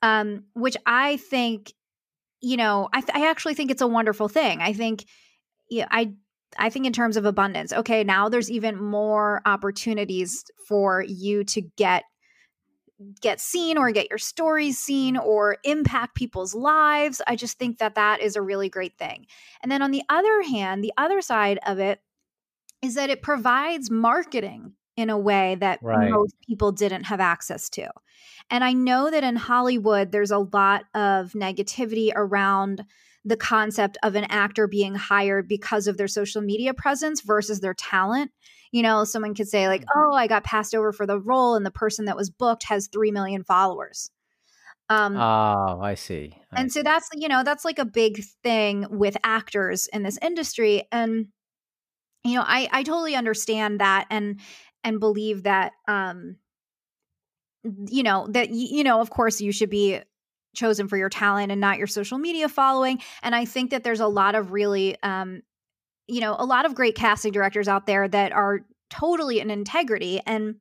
um, 0.02 0.44
which 0.54 0.76
I 0.86 1.16
think, 1.18 1.72
you 2.40 2.56
know, 2.56 2.88
I, 2.92 3.00
th- 3.00 3.14
I 3.14 3.28
actually 3.28 3.54
think 3.54 3.70
it's 3.70 3.82
a 3.82 3.86
wonderful 3.86 4.28
thing. 4.28 4.60
I 4.60 4.72
think, 4.72 5.04
yeah, 5.68 5.86
I 5.90 6.12
I 6.58 6.68
think 6.68 6.84
in 6.84 6.92
terms 6.92 7.16
of 7.16 7.24
abundance, 7.26 7.72
okay, 7.72 8.02
now 8.02 8.28
there's 8.28 8.50
even 8.50 8.82
more 8.82 9.40
opportunities 9.46 10.44
for 10.66 11.04
you 11.06 11.44
to 11.44 11.60
get 11.76 12.02
get 13.20 13.40
seen 13.40 13.78
or 13.78 13.90
get 13.92 14.10
your 14.10 14.18
stories 14.18 14.78
seen 14.78 15.16
or 15.16 15.56
impact 15.64 16.14
people's 16.14 16.54
lives. 16.54 17.22
I 17.26 17.36
just 17.36 17.58
think 17.58 17.78
that 17.78 17.94
that 17.94 18.20
is 18.20 18.36
a 18.36 18.42
really 18.42 18.68
great 18.68 18.98
thing. 18.98 19.26
And 19.62 19.70
then 19.70 19.82
on 19.82 19.90
the 19.90 20.02
other 20.08 20.42
hand, 20.42 20.84
the 20.84 20.92
other 20.96 21.20
side 21.20 21.58
of 21.66 21.78
it 21.78 22.00
is 22.82 22.94
that 22.94 23.10
it 23.10 23.22
provides 23.22 23.90
marketing 23.90 24.72
in 24.96 25.10
a 25.10 25.18
way 25.18 25.56
that 25.56 25.78
right. 25.82 26.10
most 26.10 26.34
people 26.46 26.72
didn't 26.72 27.04
have 27.04 27.20
access 27.20 27.68
to. 27.70 27.88
And 28.50 28.64
I 28.64 28.72
know 28.72 29.10
that 29.10 29.24
in 29.24 29.36
Hollywood, 29.36 30.12
there's 30.12 30.30
a 30.30 30.38
lot 30.38 30.84
of 30.94 31.32
negativity 31.32 32.10
around 32.14 32.84
the 33.24 33.36
concept 33.36 33.98
of 34.02 34.14
an 34.14 34.24
actor 34.24 34.66
being 34.66 34.94
hired 34.94 35.46
because 35.46 35.86
of 35.86 35.96
their 35.96 36.08
social 36.08 36.42
media 36.42 36.74
presence 36.74 37.20
versus 37.20 37.60
their 37.60 37.74
talent. 37.74 38.30
You 38.72 38.82
know, 38.82 39.04
someone 39.04 39.34
could 39.34 39.48
say, 39.48 39.68
like, 39.68 39.82
mm-hmm. 39.82 40.12
oh, 40.12 40.12
I 40.12 40.26
got 40.26 40.44
passed 40.44 40.74
over 40.74 40.92
for 40.92 41.06
the 41.06 41.18
role, 41.18 41.54
and 41.54 41.66
the 41.66 41.70
person 41.70 42.04
that 42.06 42.16
was 42.16 42.30
booked 42.30 42.64
has 42.64 42.88
3 42.88 43.10
million 43.10 43.44
followers. 43.44 44.10
Um, 44.88 45.16
oh, 45.16 45.80
I 45.80 45.94
see. 45.94 46.34
I 46.52 46.60
and 46.62 46.72
so 46.72 46.82
that's 46.82 47.08
you 47.14 47.28
know 47.28 47.44
that's 47.44 47.64
like 47.64 47.78
a 47.78 47.84
big 47.84 48.24
thing 48.42 48.86
with 48.90 49.16
actors 49.22 49.86
in 49.92 50.02
this 50.02 50.18
industry 50.20 50.82
and 50.90 51.28
you 52.24 52.34
know 52.34 52.44
i 52.44 52.68
i 52.72 52.82
totally 52.82 53.14
understand 53.14 53.80
that 53.80 54.06
and 54.10 54.40
and 54.84 55.00
believe 55.00 55.44
that 55.44 55.72
um 55.88 56.36
you 57.88 58.02
know 58.02 58.26
that 58.30 58.50
you 58.50 58.82
know 58.84 59.00
of 59.00 59.10
course 59.10 59.40
you 59.40 59.52
should 59.52 59.70
be 59.70 60.00
chosen 60.56 60.88
for 60.88 60.96
your 60.96 61.08
talent 61.08 61.52
and 61.52 61.60
not 61.60 61.78
your 61.78 61.86
social 61.86 62.18
media 62.18 62.48
following 62.48 63.00
and 63.22 63.34
i 63.34 63.44
think 63.44 63.70
that 63.70 63.84
there's 63.84 64.00
a 64.00 64.08
lot 64.08 64.34
of 64.34 64.50
really 64.50 64.96
um 65.02 65.42
you 66.10 66.20
know 66.20 66.36
a 66.38 66.44
lot 66.44 66.66
of 66.66 66.74
great 66.74 66.94
casting 66.94 67.32
directors 67.32 67.68
out 67.68 67.86
there 67.86 68.08
that 68.08 68.32
are 68.32 68.60
totally 68.90 69.40
in 69.40 69.50
integrity 69.50 70.20
and 70.26 70.56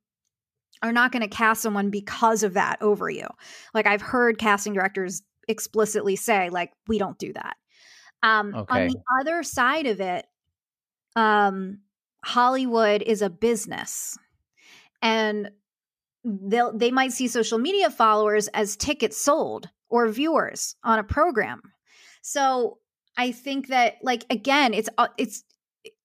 are 0.81 0.93
not 0.93 1.11
going 1.11 1.23
to 1.23 1.27
cast 1.27 1.61
someone 1.61 1.89
because 1.89 2.43
of 2.43 2.53
that 2.53 2.81
over 2.81 3.09
you. 3.09 3.27
Like 3.73 3.87
i've 3.87 4.01
heard 4.01 4.37
casting 4.37 4.73
directors 4.73 5.21
explicitly 5.47 6.15
say 6.15 6.49
like 6.49 6.71
we 6.87 6.97
don't 6.99 7.17
do 7.17 7.33
that. 7.33 7.57
Um 8.23 8.53
on 8.69 8.87
the 8.87 9.01
other 9.19 9.43
side 9.43 9.87
of 9.87 9.99
it 9.99 10.25
um 11.15 11.79
hollywood 12.23 13.01
is 13.01 13.21
a 13.21 13.29
business 13.29 14.17
and 15.01 15.49
they'll 16.23 16.75
they 16.77 16.91
might 16.91 17.13
see 17.13 17.27
social 17.27 17.57
media 17.57 17.89
followers 17.89 18.47
as 18.49 18.75
tickets 18.75 19.17
sold 19.19 19.69
or 19.89 20.07
viewers 20.07 20.75
on 20.83 20.99
a 20.99 21.03
program. 21.03 21.61
So 22.21 22.77
i 23.19 23.31
think 23.31 23.67
that 23.67 23.95
like 24.01 24.25
again 24.29 24.73
it's 24.73 24.89
uh, 24.97 25.07
it's 25.17 25.43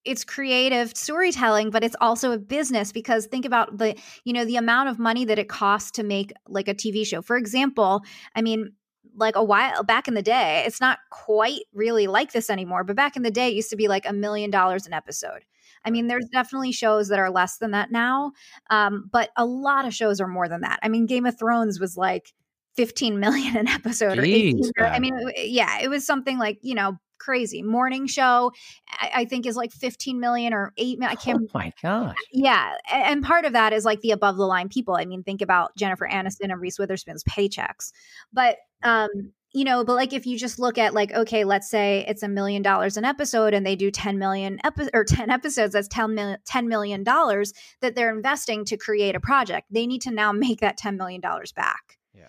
it's 0.05 0.25
creative 0.25 0.95
storytelling 0.97 1.71
but 1.71 1.83
it's 1.83 1.97
also 2.01 2.33
a 2.33 2.39
business 2.39 2.93
because 2.93 3.27
think 3.27 3.45
about 3.45 3.79
the 3.79 3.97
you 4.25 4.33
know 4.33 4.45
the 4.45 4.57
amount 4.57 4.89
of 4.89 4.99
money 4.99 5.25
that 5.25 5.39
it 5.39 5.49
costs 5.49 5.91
to 5.93 6.03
make 6.03 6.33
like 6.47 6.69
a 6.69 6.75
tv 6.75 7.07
show. 7.07 7.23
For 7.23 7.37
example 7.37 8.03
i 8.35 8.43
mean 8.43 8.73
like 9.17 9.37
a 9.37 9.45
while 9.45 9.83
back 9.85 10.09
in 10.09 10.15
the 10.15 10.23
day 10.23 10.65
it's 10.67 10.81
not 10.81 10.99
quite 11.11 11.61
really 11.73 12.07
like 12.07 12.33
this 12.33 12.51
anymore 12.51 12.85
but 12.85 12.97
back 12.97 13.17
in 13.17 13.23
the 13.23 13.31
day 13.31 13.49
it 13.49 13.55
used 13.55 13.71
to 13.71 13.77
be 13.77 13.89
like 13.89 14.07
a 14.07 14.13
million 14.13 14.51
dollars 14.51 14.87
an 14.87 14.93
episode. 14.93 15.45
I 15.87 15.91
mean 15.91 16.09
there's 16.09 16.29
definitely 16.33 16.73
shows 16.73 17.09
that 17.09 17.19
are 17.19 17.31
less 17.31 17.59
than 17.59 17.71
that 17.73 17.93
now 17.93 18.33
um, 18.71 19.09
but 19.13 19.31
a 19.37 19.45
lot 19.45 19.87
of 19.87 19.95
shows 19.95 20.21
are 20.21 20.27
more 20.27 20.49
than 20.49 20.63
that. 20.63 20.81
I 20.83 20.89
mean 20.89 21.07
game 21.07 21.27
of 21.27 21.39
thrones 21.39 21.79
was 21.79 21.97
like 21.97 22.33
15 22.77 23.21
million 23.21 23.57
an 23.57 23.69
episode 23.69 24.19
or 24.19 24.23
18 24.25 24.59
Jeez, 24.59 24.71
or- 24.79 24.87
i 24.87 24.99
mean 24.99 25.15
yeah 25.37 25.81
it 25.81 25.89
was 25.89 26.05
something 26.05 26.39
like 26.39 26.59
you 26.63 26.75
know 26.75 26.99
crazy 27.25 27.63
morning 27.63 28.07
show 28.07 28.53
I, 28.91 29.11
I 29.15 29.25
think 29.25 29.47
is 29.47 29.57
like 29.57 29.73
15 29.73 30.21
million 30.21 30.53
or 30.53 30.73
8 30.77 30.99
million 30.99 31.17
i 31.17 31.21
can't 31.21 31.43
Oh 31.43 31.47
my 31.55 31.73
gosh. 31.83 32.17
yeah, 32.33 32.75
a- 32.91 32.95
and 32.95 33.23
part 33.25 33.45
of 33.45 33.53
that 33.55 33.73
is 33.73 33.85
like 33.85 34.01
the 34.01 34.11
above 34.11 34.37
the 34.37 34.47
line 34.47 34.69
people. 34.69 34.97
I 34.97 35.05
mean, 35.05 35.23
think 35.23 35.41
about 35.43 35.77
Jennifer 35.77 36.09
Aniston 36.11 36.51
and 36.53 36.61
Reese 36.61 36.79
Witherspoon's 36.79 37.25
paychecks. 37.25 37.93
But 38.33 38.57
um, 38.83 39.09
you 39.53 39.65
know, 39.65 39.85
but 39.85 39.95
like 39.95 40.13
if 40.13 40.27
you 40.27 40.37
just 40.39 40.59
look 40.59 40.79
at 40.79 40.95
like 40.95 41.13
okay, 41.13 41.45
let's 41.45 41.71
say 41.71 42.05
it's 42.09 42.23
a 42.23 42.29
million 42.29 42.61
dollars 42.63 42.97
an 42.97 43.05
episode 43.05 43.55
and 43.55 43.65
they 43.65 43.77
do 43.77 43.91
10 43.91 44.19
million 44.19 44.59
epi- 44.65 44.91
or 44.93 45.05
10 45.05 45.31
episodes, 45.31 45.73
that's 45.75 45.89
10 45.89 46.15
million 46.15 46.39
10 46.45 46.69
million 46.69 47.03
dollars 47.05 47.53
that 47.81 47.95
they're 47.95 48.15
investing 48.15 48.65
to 48.67 48.77
create 48.77 49.15
a 49.15 49.21
project. 49.21 49.67
They 49.71 49.87
need 49.87 50.03
to 50.03 50.11
now 50.11 50.33
make 50.33 50.61
that 50.61 50.77
10 50.77 50.97
million 50.97 51.21
dollars 51.21 51.53
back. 51.53 51.99
Yeah. 52.15 52.25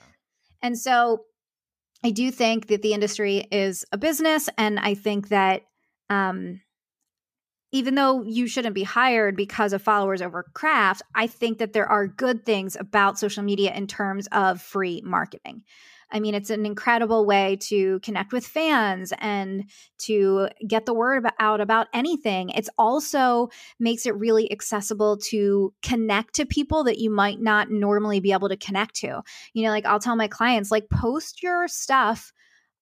And 0.62 0.77
so 0.77 1.21
I 2.05 2.11
do 2.11 2.29
think 2.29 2.67
that 2.67 2.83
the 2.83 2.93
industry 2.93 3.47
is 3.51 3.83
a 3.91 3.97
business. 3.97 4.47
And 4.59 4.79
I 4.79 4.93
think 4.93 5.29
that 5.29 5.63
um, 6.11 6.61
even 7.71 7.95
though 7.95 8.21
you 8.21 8.45
shouldn't 8.45 8.75
be 8.75 8.83
hired 8.83 9.35
because 9.35 9.73
of 9.73 9.81
followers 9.81 10.21
over 10.21 10.43
craft, 10.53 11.01
I 11.15 11.25
think 11.25 11.57
that 11.57 11.73
there 11.73 11.87
are 11.87 12.05
good 12.05 12.45
things 12.45 12.77
about 12.79 13.17
social 13.17 13.41
media 13.41 13.73
in 13.73 13.87
terms 13.87 14.27
of 14.31 14.61
free 14.61 15.01
marketing. 15.03 15.63
I 16.11 16.19
mean, 16.19 16.35
it's 16.35 16.49
an 16.49 16.65
incredible 16.65 17.25
way 17.25 17.57
to 17.61 17.99
connect 18.01 18.33
with 18.33 18.45
fans 18.45 19.13
and 19.19 19.69
to 19.99 20.49
get 20.67 20.85
the 20.85 20.93
word 20.93 21.25
out 21.39 21.61
about 21.61 21.87
anything. 21.93 22.49
It's 22.49 22.69
also 22.77 23.49
makes 23.79 24.05
it 24.05 24.15
really 24.15 24.51
accessible 24.51 25.17
to 25.17 25.73
connect 25.81 26.35
to 26.35 26.45
people 26.45 26.83
that 26.85 26.99
you 26.99 27.09
might 27.09 27.41
not 27.41 27.69
normally 27.69 28.19
be 28.19 28.31
able 28.31 28.49
to 28.49 28.57
connect 28.57 28.95
to. 28.97 29.21
You 29.53 29.63
know, 29.63 29.69
like 29.69 29.85
I'll 29.85 29.99
tell 29.99 30.15
my 30.15 30.27
clients, 30.27 30.71
like 30.71 30.89
post 30.89 31.41
your 31.43 31.67
stuff 31.67 32.31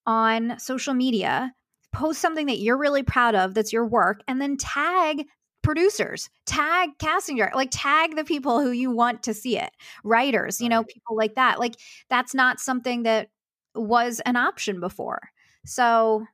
on 0.06 0.60
social 0.60 0.94
media, 0.94 1.54
post 1.94 2.20
something 2.20 2.48
that 2.48 2.60
you're 2.60 2.78
really 2.78 3.04
proud 3.04 3.36
of, 3.36 3.54
that's 3.54 3.72
your 3.74 3.86
work, 3.86 4.22
and 4.28 4.42
then 4.42 4.58
tag 4.58 5.26
producers, 5.64 6.30
tag 6.46 6.92
casting 7.00 7.38
director, 7.38 7.56
like 7.56 7.70
tag 7.72 8.16
the 8.16 8.24
people 8.24 8.60
who 8.62 8.72
you 8.72 8.92
want 8.92 9.24
to 9.24 9.34
see 9.34 9.58
it, 9.58 9.72
writers, 10.04 10.62
you 10.62 10.70
know, 10.70 10.84
people 10.84 11.16
like 11.16 11.36
that. 11.36 11.60
Like 11.60 11.76
that's 12.10 12.36
not 12.36 12.60
something 12.60 13.04
that 13.04 13.30
was 13.74 14.20
an 14.22 14.36
option 14.36 14.80
before. 14.80 15.22
So 15.66 16.26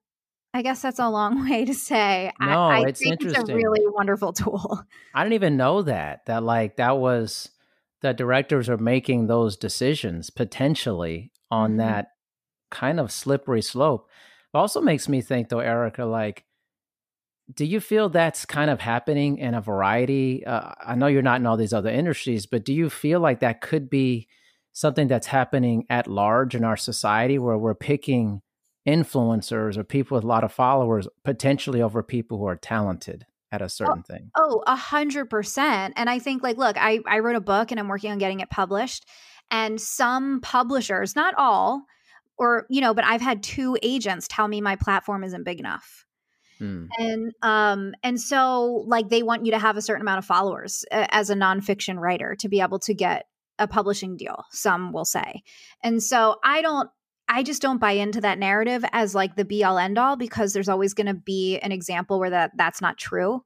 I 0.53 0.63
guess 0.63 0.81
that's 0.81 0.99
a 0.99 1.07
long 1.09 1.47
way 1.49 1.63
to 1.65 1.73
say 1.73 2.31
I- 2.39 2.45
No, 2.47 2.61
I, 2.63 2.87
it's 2.87 2.99
think 3.01 3.21
it's 3.23 3.37
a 3.37 3.55
really 3.55 3.81
wonderful 3.85 4.33
tool. 4.33 4.83
I 5.13 5.23
didn't 5.23 5.33
even 5.35 5.55
know 5.57 5.83
that. 5.83 6.25
That 6.25 6.43
like 6.43 6.77
that 6.77 6.97
was 6.97 7.49
that 8.01 8.17
directors 8.17 8.67
are 8.69 8.77
making 8.77 9.27
those 9.27 9.55
decisions 9.57 10.29
potentially 10.29 11.31
on 11.51 11.73
Mhm. 11.73 11.77
that 11.77 12.07
kind 12.71 12.99
of 12.99 13.11
slippery 13.11 13.61
slope. 13.61 14.07
It 14.53 14.57
also 14.57 14.81
makes 14.81 15.07
me 15.07 15.21
think 15.21 15.49
though, 15.49 15.59
Erica, 15.59 16.05
like 16.05 16.45
do 17.53 17.65
you 17.65 17.79
feel 17.79 18.09
that's 18.09 18.45
kind 18.45 18.69
of 18.69 18.79
happening 18.79 19.37
in 19.37 19.53
a 19.53 19.61
variety? 19.61 20.45
Uh, 20.45 20.71
I 20.85 20.95
know 20.95 21.07
you're 21.07 21.21
not 21.21 21.39
in 21.39 21.45
all 21.45 21.57
these 21.57 21.73
other 21.73 21.89
industries, 21.89 22.45
but 22.45 22.63
do 22.63 22.73
you 22.73 22.89
feel 22.89 23.19
like 23.19 23.39
that 23.39 23.61
could 23.61 23.89
be 23.89 24.27
something 24.71 25.07
that's 25.07 25.27
happening 25.27 25.85
at 25.89 26.07
large 26.07 26.55
in 26.55 26.63
our 26.63 26.77
society 26.77 27.39
where 27.39 27.57
we're 27.57 27.75
picking 27.75 28.41
influencers 28.87 29.77
or 29.77 29.83
people 29.83 30.15
with 30.15 30.23
a 30.23 30.27
lot 30.27 30.43
of 30.43 30.51
followers 30.51 31.07
potentially 31.23 31.81
over 31.81 32.03
people 32.03 32.37
who 32.37 32.45
are 32.45 32.55
talented 32.55 33.25
at 33.51 33.61
a 33.61 33.69
certain 33.69 34.03
thing? 34.03 34.29
Oh, 34.35 34.63
a 34.67 34.75
hundred 34.75 35.29
percent. 35.29 35.95
And 35.97 36.09
I 36.09 36.19
think 36.19 36.43
like, 36.43 36.57
look, 36.57 36.77
I, 36.79 36.99
I 37.07 37.19
wrote 37.19 37.35
a 37.35 37.41
book 37.41 37.71
and 37.71 37.79
I'm 37.79 37.87
working 37.87 38.11
on 38.11 38.19
getting 38.19 38.41
it 38.41 38.49
published. 38.49 39.05
And 39.51 39.81
some 39.81 40.39
publishers, 40.41 41.15
not 41.15 41.33
all, 41.35 41.83
or, 42.37 42.67
you 42.69 42.79
know, 42.79 42.93
but 42.93 43.03
I've 43.03 43.21
had 43.21 43.41
two 43.41 43.75
agents 43.81 44.27
tell 44.29 44.47
me 44.47 44.61
my 44.61 44.75
platform 44.75 45.23
isn't 45.23 45.43
big 45.43 45.59
enough. 45.59 46.05
Hmm. 46.59 46.85
And 46.97 47.33
um 47.41 47.93
and 48.03 48.19
so 48.19 48.83
like 48.85 49.09
they 49.09 49.23
want 49.23 49.45
you 49.45 49.53
to 49.53 49.59
have 49.59 49.77
a 49.77 49.81
certain 49.81 50.01
amount 50.01 50.19
of 50.19 50.25
followers 50.25 50.85
uh, 50.91 51.07
as 51.09 51.29
a 51.29 51.35
nonfiction 51.35 51.97
writer 51.97 52.35
to 52.39 52.49
be 52.49 52.61
able 52.61 52.79
to 52.79 52.93
get 52.93 53.25
a 53.57 53.67
publishing 53.67 54.17
deal, 54.17 54.45
some 54.51 54.93
will 54.93 55.05
say. 55.05 55.43
And 55.83 56.03
so 56.03 56.37
I 56.43 56.61
don't 56.61 56.89
I 57.29 57.43
just 57.43 57.61
don't 57.61 57.79
buy 57.79 57.91
into 57.91 58.21
that 58.21 58.39
narrative 58.39 58.83
as 58.91 59.13
like 59.13 59.35
the 59.35 59.45
be 59.45 59.63
all 59.63 59.77
end 59.77 59.97
all 59.97 60.15
because 60.15 60.51
there's 60.51 60.69
always 60.69 60.93
going 60.93 61.07
to 61.07 61.13
be 61.13 61.59
an 61.59 61.71
example 61.71 62.19
where 62.19 62.31
that 62.31 62.51
that's 62.57 62.81
not 62.81 62.97
true. 62.97 63.43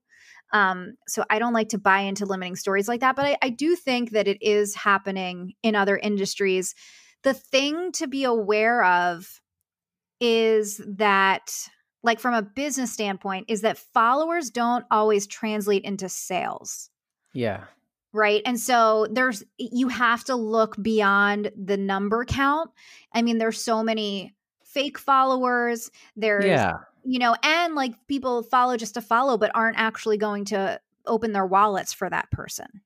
Um, 0.54 0.94
so 1.08 1.24
I 1.30 1.40
don't 1.40 1.54
like 1.54 1.70
to 1.70 1.80
buy 1.80 2.02
into 2.02 2.26
limiting 2.26 2.56
stories 2.56 2.88
like 2.88 3.02
that, 3.02 3.16
but 3.16 3.26
I, 3.26 3.38
I 3.42 3.50
do 3.50 3.76
think 3.76 4.12
that 4.12 4.28
it 4.28 4.38
is 4.42 4.76
happening 4.76 5.54
in 5.64 5.76
other 5.76 5.98
industries. 5.98 6.76
The 7.24 7.34
thing 7.34 7.92
to 7.94 8.08
be 8.08 8.24
aware 8.24 8.84
of 8.84 9.42
is 10.22 10.80
that, 10.98 11.52
like 12.04 12.20
from 12.20 12.34
a 12.34 12.42
business 12.42 12.92
standpoint, 12.92 13.46
is 13.48 13.62
that 13.62 13.78
followers 13.78 14.50
don't 14.50 14.86
always 14.92 15.26
translate 15.26 15.84
into 15.84 16.10
sales 16.10 16.90
Yeah. 17.34 17.64
right 18.12 18.42
and 18.46 18.60
so 18.60 19.08
there's 19.10 19.44
you 19.58 19.88
have 19.88 20.24
to 20.26 20.36
look 20.36 20.76
beyond 20.82 21.52
the 21.56 21.78
number 21.78 22.26
count 22.26 22.70
i 23.14 23.22
mean 23.24 23.38
there's 23.40 23.62
so 23.64 23.84
many 23.84 24.36
fake 24.64 24.98
followers 25.00 25.90
there's 26.16 26.46
Yeah. 26.46 26.74
you 27.06 27.20
know 27.20 27.36
and 27.42 27.74
like 27.76 27.94
people 28.08 28.44
follow 28.44 28.78
just 28.78 28.94
to 28.96 29.02
follow 29.02 29.38
but 29.38 29.52
aren't 29.56 29.78
actually 29.80 30.18
going 30.18 30.46
to 30.46 30.80
open 31.08 31.32
their 31.34 31.46
wallets 31.46 31.92
for 31.94 32.10
that 32.10 32.30
person 32.32 32.82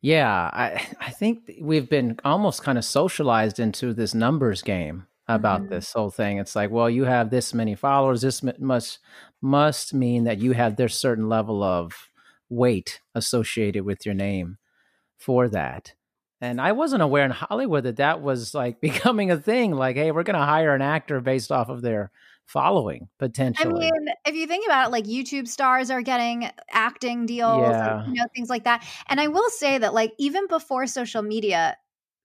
Yeah. 0.00 0.50
I 0.52 0.86
I 1.00 1.10
think 1.10 1.50
we've 1.60 1.88
been 1.88 2.18
almost 2.24 2.62
kind 2.62 2.78
of 2.78 2.84
socialized 2.84 3.58
into 3.58 3.92
this 3.94 4.14
numbers 4.14 4.62
game 4.62 5.06
about 5.28 5.62
Mhm. 5.62 5.68
this 5.70 5.92
whole 5.92 6.10
thing. 6.10 6.38
It's 6.38 6.54
like, 6.56 6.70
well, 6.70 6.90
you 6.90 7.04
have 7.04 7.30
this 7.30 7.54
many 7.54 7.74
followers. 7.74 8.20
This 8.22 8.42
must 8.58 8.98
must 9.40 9.92
mean 9.94 10.24
that 10.24 10.38
you 10.38 10.52
have 10.52 10.76
this 10.76 10.94
certain 10.94 11.28
level 11.28 11.62
of 11.62 12.10
weight 12.48 13.00
associated 13.14 13.84
with 13.84 14.04
your 14.06 14.14
name 14.14 14.58
for 15.18 15.48
that. 15.48 15.94
And 16.40 16.60
I 16.60 16.72
wasn't 16.72 17.02
aware 17.02 17.24
in 17.24 17.30
Hollywood 17.30 17.84
that 17.84 17.96
that 17.96 18.20
was 18.20 18.54
like 18.54 18.80
becoming 18.82 19.30
a 19.30 19.38
thing. 19.38 19.72
Like, 19.72 19.96
hey, 19.96 20.10
we're 20.12 20.22
going 20.24 20.38
to 20.38 20.44
hire 20.44 20.74
an 20.74 20.82
actor 20.82 21.20
based 21.20 21.50
off 21.52 21.68
of 21.70 21.80
their 21.82 22.10
following 22.46 23.08
potentially. 23.18 23.86
I 23.86 23.90
mean, 23.90 24.08
if 24.26 24.34
you 24.34 24.46
think 24.46 24.66
about 24.66 24.88
it, 24.88 24.90
like 24.92 25.04
YouTube 25.06 25.48
stars 25.48 25.90
are 25.90 26.02
getting 26.02 26.50
acting 26.70 27.24
deals, 27.24 27.62
Yeah. 27.62 28.00
and, 28.04 28.08
you 28.14 28.20
know, 28.20 28.26
things 28.34 28.50
like 28.50 28.64
that. 28.64 28.86
And 29.08 29.18
I 29.20 29.28
will 29.28 29.48
say 29.48 29.78
that, 29.78 29.94
like, 29.94 30.12
even 30.18 30.46
before 30.48 30.86
social 30.86 31.22
media, 31.22 31.76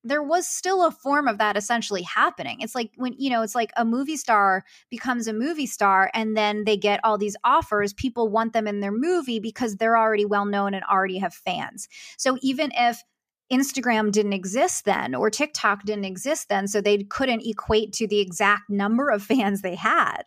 there 0.04 0.24
was 0.24 0.48
still 0.48 0.86
a 0.86 0.92
form 0.92 1.28
of 1.28 1.38
that 1.38 1.58
essentially 1.58 2.04
happening. 2.04 2.62
It's 2.62 2.76
like 2.76 2.92
when, 2.96 3.14
you 3.18 3.30
know, 3.30 3.42
it's 3.42 3.56
like 3.56 3.72
a 3.76 3.84
movie 3.84 4.18
star 4.18 4.64
becomes 4.90 5.28
a 5.28 5.34
movie 5.34 5.66
star 5.66 6.10
and 6.14 6.38
then 6.38 6.64
they 6.64 6.78
get 6.78 7.00
all 7.04 7.18
these 7.18 7.36
offers. 7.44 7.94
People 7.94 8.30
want 8.30 8.54
them 8.54 8.68
in 8.68 8.80
their 8.80 8.92
movie 8.92 9.40
because 9.40 9.76
they're 9.76 9.98
already 9.98 10.26
well 10.26 10.46
known 10.46 10.74
and 10.74 10.84
already 10.86 11.18
have 11.18 11.34
fans. 11.34 11.88
So 12.18 12.38
even 12.42 12.72
if 12.76 13.04
Instagram 13.52 14.12
didn't 14.12 14.34
exist 14.34 14.86
then 14.86 15.16
or 15.16 15.30
TikTok 15.30 15.84
didn't 15.84 16.06
exist 16.06 16.50
then. 16.50 16.68
So 16.68 16.82
they 16.82 17.04
couldn't 17.04 17.46
equate 17.46 17.94
to 17.94 18.08
the 18.08 18.20
exact 18.20 18.70
number 18.70 19.10
of 19.10 19.24
fans 19.24 19.62
they 19.62 19.76
had. 19.76 20.24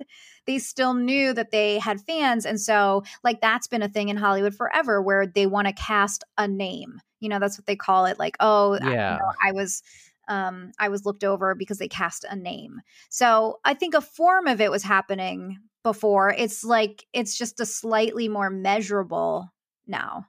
They 0.47 0.59
still 0.59 0.95
knew 0.95 1.33
that 1.35 1.53
they 1.53 1.79
had 1.79 2.01
fans. 2.01 2.45
And 2.45 2.61
so, 2.61 3.05
like, 3.23 3.41
that's 3.41 3.69
been 3.69 3.83
a 3.83 3.89
thing 3.89 4.09
in 4.09 4.17
Hollywood 4.17 4.55
forever 4.55 5.01
where 5.01 5.27
they 5.27 5.47
want 5.47 5.69
to 5.69 5.73
cast 5.73 6.25
a 6.37 6.49
name. 6.49 7.01
You 7.21 7.29
know, 7.29 7.39
that's 7.39 7.57
what 7.57 7.67
they 7.67 7.77
call 7.77 8.07
it. 8.07 8.19
Like, 8.19 8.37
oh, 8.41 8.77
yeah. 8.83 8.87
I, 8.87 8.91
you 8.91 9.19
know, 9.19 9.33
I 9.47 9.53
was 9.53 9.83
um, 10.29 10.73
I 10.79 10.89
was 10.89 11.05
looked 11.05 11.25
over 11.25 11.55
because 11.55 11.79
they 11.79 11.89
cast 11.89 12.25
a 12.29 12.37
name. 12.37 12.81
So 13.09 13.61
I 13.65 13.75
think 13.75 13.95
a 13.95 14.01
form 14.01 14.47
of 14.47 14.61
it 14.61 14.71
was 14.71 14.83
happening 14.83 15.59
before. 15.83 16.31
It's 16.31 16.65
like 16.65 17.07
it's 17.13 17.37
just 17.37 17.61
a 17.61 17.67
slightly 17.67 18.29
more 18.29 18.51
measurable 18.51 19.53
now. 19.87 20.27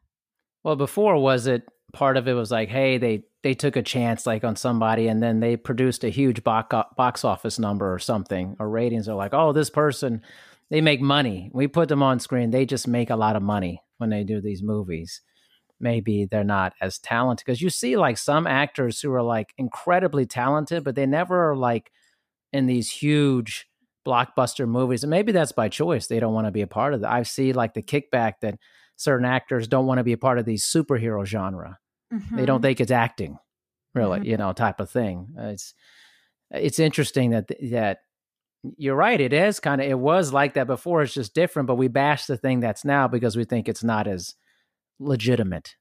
Well, 0.63 0.75
before 0.75 1.17
was 1.17 1.47
it 1.47 1.63
part 1.93 2.17
of 2.17 2.27
it 2.27 2.33
was 2.33 2.51
like, 2.51 2.69
hey, 2.69 2.97
they 2.97 3.23
they 3.43 3.53
took 3.53 3.75
a 3.75 3.83
chance 3.83 4.25
like 4.25 4.43
on 4.43 4.55
somebody 4.55 5.07
and 5.07 5.21
then 5.21 5.39
they 5.39 5.55
produced 5.55 6.03
a 6.03 6.09
huge 6.09 6.43
box 6.43 6.75
box 6.97 7.23
office 7.23 7.59
number 7.59 7.93
or 7.93 7.99
something 7.99 8.55
or 8.59 8.69
ratings 8.69 9.07
are 9.07 9.15
like, 9.15 9.33
oh, 9.33 9.53
this 9.53 9.69
person 9.69 10.21
they 10.69 10.81
make 10.81 11.01
money. 11.01 11.51
We 11.53 11.67
put 11.67 11.89
them 11.89 12.01
on 12.01 12.19
screen. 12.19 12.49
They 12.49 12.65
just 12.65 12.87
make 12.87 13.09
a 13.09 13.15
lot 13.15 13.35
of 13.35 13.43
money 13.43 13.81
when 13.97 14.09
they 14.09 14.23
do 14.23 14.41
these 14.41 14.63
movies. 14.63 15.21
Maybe 15.79 16.25
they're 16.25 16.43
not 16.43 16.73
as 16.81 16.97
talented 16.97 17.45
because 17.45 17.61
you 17.61 17.69
see 17.69 17.95
like 17.95 18.17
some 18.17 18.47
actors 18.47 18.99
who 18.99 19.13
are 19.13 19.21
like 19.21 19.53
incredibly 19.57 20.25
talented, 20.25 20.83
but 20.83 20.95
they 20.95 21.05
never 21.05 21.51
are 21.51 21.55
like 21.55 21.91
in 22.51 22.65
these 22.65 22.89
huge 22.89 23.67
blockbuster 24.05 24.67
movies. 24.67 25.03
And 25.03 25.11
maybe 25.11 25.31
that's 25.31 25.51
by 25.51 25.69
choice. 25.69 26.07
They 26.07 26.19
don't 26.19 26.33
want 26.33 26.47
to 26.47 26.51
be 26.51 26.61
a 26.61 26.67
part 26.67 26.93
of 26.93 27.01
that. 27.01 27.11
I 27.11 27.23
see 27.23 27.53
like 27.53 27.73
the 27.73 27.83
kickback 27.83 28.35
that 28.41 28.57
certain 28.95 29.25
actors 29.25 29.67
don't 29.67 29.85
want 29.85 29.97
to 29.97 30.03
be 30.03 30.13
a 30.13 30.17
part 30.17 30.39
of 30.39 30.45
these 30.45 30.63
superhero 30.63 31.25
genre. 31.25 31.79
Mm-hmm. 32.13 32.35
They 32.35 32.45
don't 32.45 32.57
mm-hmm. 32.57 32.63
think 32.63 32.81
it's 32.81 32.91
acting, 32.91 33.37
really, 33.93 34.19
mm-hmm. 34.19 34.29
you 34.29 34.37
know, 34.37 34.53
type 34.53 34.79
of 34.79 34.89
thing. 34.89 35.35
Uh, 35.37 35.47
it's 35.47 35.73
it's 36.51 36.79
interesting 36.79 37.31
that 37.31 37.47
that 37.71 37.99
you're 38.77 38.95
right. 38.95 39.19
It 39.19 39.33
is 39.33 39.59
kind 39.59 39.81
of 39.81 39.87
it 39.87 39.99
was 39.99 40.31
like 40.31 40.53
that 40.53 40.67
before. 40.67 41.01
It's 41.01 41.13
just 41.13 41.33
different, 41.33 41.67
but 41.67 41.75
we 41.75 41.87
bash 41.87 42.25
the 42.25 42.37
thing 42.37 42.59
that's 42.59 42.85
now 42.85 43.07
because 43.07 43.35
we 43.35 43.45
think 43.45 43.67
it's 43.67 43.83
not 43.83 44.07
as 44.07 44.35
legitimate. 44.99 45.75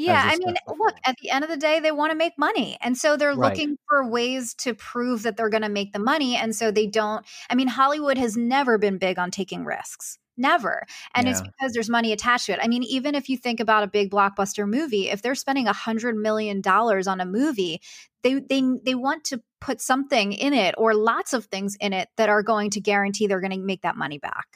Yeah, 0.00 0.22
I 0.24 0.36
mean, 0.36 0.54
look, 0.68 0.94
at 1.04 1.16
the 1.20 1.30
end 1.30 1.42
of 1.42 1.50
the 1.50 1.56
day, 1.56 1.80
they 1.80 1.90
want 1.90 2.12
to 2.12 2.16
make 2.16 2.38
money. 2.38 2.78
And 2.80 2.96
so 2.96 3.16
they're 3.16 3.34
right. 3.34 3.50
looking 3.50 3.76
for 3.88 4.08
ways 4.08 4.54
to 4.58 4.72
prove 4.72 5.24
that 5.24 5.36
they're 5.36 5.48
going 5.48 5.64
to 5.64 5.68
make 5.68 5.92
the 5.92 5.98
money. 5.98 6.36
And 6.36 6.54
so 6.54 6.70
they 6.70 6.86
don't, 6.86 7.26
I 7.50 7.56
mean, 7.56 7.66
Hollywood 7.66 8.16
has 8.16 8.36
never 8.36 8.78
been 8.78 8.98
big 8.98 9.18
on 9.18 9.32
taking 9.32 9.64
risks. 9.64 10.16
Never. 10.38 10.86
And 11.14 11.26
yeah. 11.26 11.32
it's 11.32 11.42
because 11.42 11.72
there's 11.72 11.90
money 11.90 12.12
attached 12.12 12.46
to 12.46 12.52
it. 12.52 12.60
I 12.62 12.68
mean, 12.68 12.84
even 12.84 13.16
if 13.16 13.28
you 13.28 13.36
think 13.36 13.58
about 13.58 13.82
a 13.82 13.88
big 13.88 14.10
blockbuster 14.10 14.66
movie, 14.66 15.10
if 15.10 15.20
they're 15.20 15.34
spending 15.34 15.66
a 15.66 15.72
hundred 15.72 16.16
million 16.16 16.60
dollars 16.60 17.08
on 17.08 17.20
a 17.20 17.26
movie, 17.26 17.80
they 18.22 18.34
they 18.34 18.62
they 18.84 18.94
want 18.94 19.24
to 19.24 19.42
put 19.60 19.80
something 19.80 20.32
in 20.32 20.54
it 20.54 20.76
or 20.78 20.94
lots 20.94 21.32
of 21.32 21.46
things 21.46 21.76
in 21.80 21.92
it 21.92 22.08
that 22.16 22.28
are 22.28 22.44
going 22.44 22.70
to 22.70 22.80
guarantee 22.80 23.26
they're 23.26 23.40
going 23.40 23.50
to 23.50 23.58
make 23.58 23.82
that 23.82 23.96
money 23.96 24.18
back. 24.18 24.46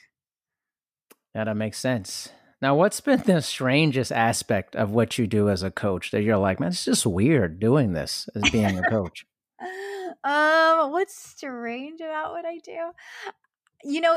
Yeah, 1.34 1.44
that 1.44 1.56
makes 1.56 1.78
sense. 1.78 2.28
Now, 2.60 2.76
what's 2.76 3.00
been 3.00 3.20
the 3.26 3.42
strangest 3.42 4.12
aspect 4.12 4.76
of 4.76 4.92
what 4.92 5.18
you 5.18 5.26
do 5.26 5.48
as 5.48 5.64
a 5.64 5.70
coach 5.72 6.12
that 6.12 6.22
you're 6.22 6.36
like, 6.36 6.60
man, 6.60 6.68
it's 6.68 6.84
just 6.84 7.04
weird 7.04 7.58
doing 7.58 7.92
this 7.92 8.28
as 8.36 8.48
being 8.50 8.78
a 8.78 8.88
coach? 8.88 9.26
um, 10.24 10.92
what's 10.92 11.16
strange 11.16 12.00
about 12.00 12.30
what 12.30 12.44
I 12.44 12.58
do? 12.58 12.92
You 13.82 14.00
know, 14.00 14.16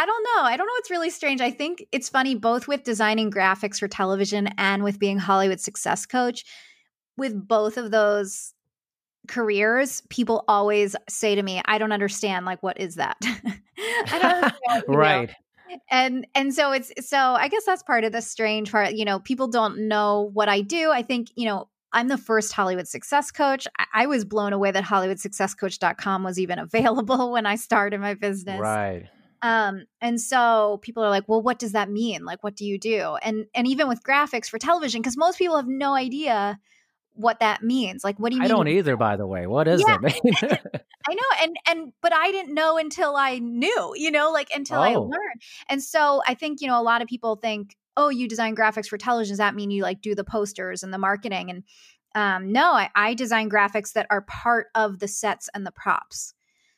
I 0.00 0.06
don't 0.06 0.26
know. 0.34 0.42
I 0.44 0.56
don't 0.56 0.66
know 0.66 0.72
what's 0.72 0.90
really 0.90 1.10
strange. 1.10 1.42
I 1.42 1.50
think 1.50 1.84
it's 1.92 2.08
funny 2.08 2.34
both 2.34 2.66
with 2.66 2.84
designing 2.84 3.30
graphics 3.30 3.78
for 3.78 3.86
television 3.86 4.48
and 4.56 4.82
with 4.82 4.98
being 4.98 5.18
Hollywood 5.18 5.60
success 5.60 6.06
coach. 6.06 6.42
With 7.18 7.46
both 7.46 7.76
of 7.76 7.90
those 7.90 8.54
careers, 9.28 10.02
people 10.08 10.42
always 10.48 10.96
say 11.06 11.34
to 11.34 11.42
me, 11.42 11.60
I 11.66 11.76
don't 11.76 11.92
understand. 11.92 12.46
Like, 12.46 12.62
what 12.62 12.80
is 12.80 12.94
that? 12.94 13.18
I 13.22 14.52
don't 14.64 14.88
right 14.88 15.30
and 15.90 16.26
and 16.34 16.52
so 16.52 16.72
it's 16.72 16.92
so 17.08 17.16
i 17.16 17.46
guess 17.46 17.64
that's 17.64 17.84
part 17.84 18.02
of 18.02 18.10
the 18.10 18.20
strange 18.20 18.72
part 18.72 18.94
you 18.94 19.04
know 19.04 19.20
people 19.20 19.46
don't 19.46 19.78
know 19.86 20.28
what 20.32 20.48
i 20.48 20.60
do 20.60 20.90
i 20.90 21.00
think 21.00 21.28
you 21.36 21.46
know 21.46 21.68
i'm 21.92 22.08
the 22.08 22.18
first 22.18 22.52
hollywood 22.52 22.88
success 22.88 23.30
coach 23.30 23.68
i, 23.78 23.84
I 23.94 24.06
was 24.06 24.24
blown 24.24 24.52
away 24.52 24.72
that 24.72 24.82
hollywoodsuccesscoach.com 24.82 26.24
was 26.24 26.40
even 26.40 26.58
available 26.58 27.30
when 27.30 27.46
i 27.46 27.54
started 27.54 28.00
my 28.00 28.14
business 28.14 28.58
right 28.58 29.06
um 29.42 29.84
and 30.00 30.20
so 30.20 30.78
people 30.82 31.02
are 31.02 31.10
like 31.10 31.28
well 31.28 31.42
what 31.42 31.58
does 31.58 31.72
that 31.72 31.90
mean 31.90 32.24
like 32.24 32.42
what 32.44 32.56
do 32.56 32.64
you 32.64 32.78
do 32.78 33.16
and 33.22 33.46
and 33.54 33.66
even 33.66 33.88
with 33.88 34.02
graphics 34.02 34.48
for 34.48 34.58
television 34.58 35.00
because 35.00 35.16
most 35.16 35.38
people 35.38 35.56
have 35.56 35.68
no 35.68 35.94
idea 35.94 36.58
what 37.14 37.40
that 37.40 37.62
means. 37.62 38.02
Like, 38.02 38.18
what 38.18 38.30
do 38.30 38.36
you 38.36 38.42
I 38.42 38.44
mean? 38.44 38.52
I 38.52 38.54
don't 38.54 38.68
either, 38.68 38.96
by 38.96 39.16
the 39.16 39.26
way. 39.26 39.46
What 39.46 39.68
is 39.68 39.82
yeah. 39.86 39.98
mean? 39.98 40.12
I 40.42 41.14
know. 41.14 41.22
And, 41.42 41.56
and, 41.68 41.92
but 42.00 42.14
I 42.14 42.30
didn't 42.30 42.54
know 42.54 42.78
until 42.78 43.16
I 43.16 43.38
knew, 43.38 43.94
you 43.96 44.10
know, 44.10 44.30
like 44.30 44.48
until 44.54 44.78
oh. 44.78 44.82
I 44.82 44.96
learned. 44.96 45.42
And 45.68 45.82
so 45.82 46.22
I 46.26 46.34
think, 46.34 46.60
you 46.60 46.68
know, 46.68 46.80
a 46.80 46.82
lot 46.82 47.02
of 47.02 47.08
people 47.08 47.36
think, 47.36 47.76
oh, 47.96 48.08
you 48.08 48.28
design 48.28 48.56
graphics 48.56 48.86
for 48.86 48.98
television. 48.98 49.32
Does 49.32 49.38
that 49.38 49.54
mean 49.54 49.70
you 49.70 49.82
like 49.82 50.00
do 50.00 50.14
the 50.14 50.24
posters 50.24 50.82
and 50.82 50.92
the 50.92 50.98
marketing? 50.98 51.50
And 51.50 51.64
um, 52.14 52.52
no, 52.52 52.72
I, 52.72 52.90
I 52.94 53.14
design 53.14 53.50
graphics 53.50 53.92
that 53.92 54.06
are 54.10 54.22
part 54.22 54.68
of 54.74 54.98
the 54.98 55.08
sets 55.08 55.48
and 55.54 55.66
the 55.66 55.72
props. 55.72 56.34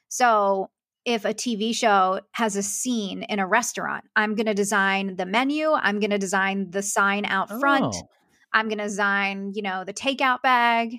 So 0.09 0.70
if 1.04 1.24
a 1.24 1.34
TV 1.34 1.74
show 1.74 2.20
has 2.32 2.56
a 2.56 2.62
scene 2.62 3.22
in 3.24 3.38
a 3.38 3.46
restaurant, 3.46 4.04
I'm 4.14 4.34
going 4.34 4.46
to 4.46 4.54
design 4.54 5.16
the 5.16 5.26
menu, 5.26 5.72
I'm 5.72 6.00
going 6.00 6.10
to 6.10 6.18
design 6.18 6.70
the 6.70 6.82
sign 6.82 7.24
out 7.24 7.48
front. 7.48 7.94
Oh 7.96 8.08
I'm 8.52 8.68
going 8.68 8.78
to 8.78 8.84
design, 8.84 9.52
you 9.54 9.62
know, 9.62 9.84
the 9.84 9.94
takeout 9.94 10.42
bag. 10.42 10.96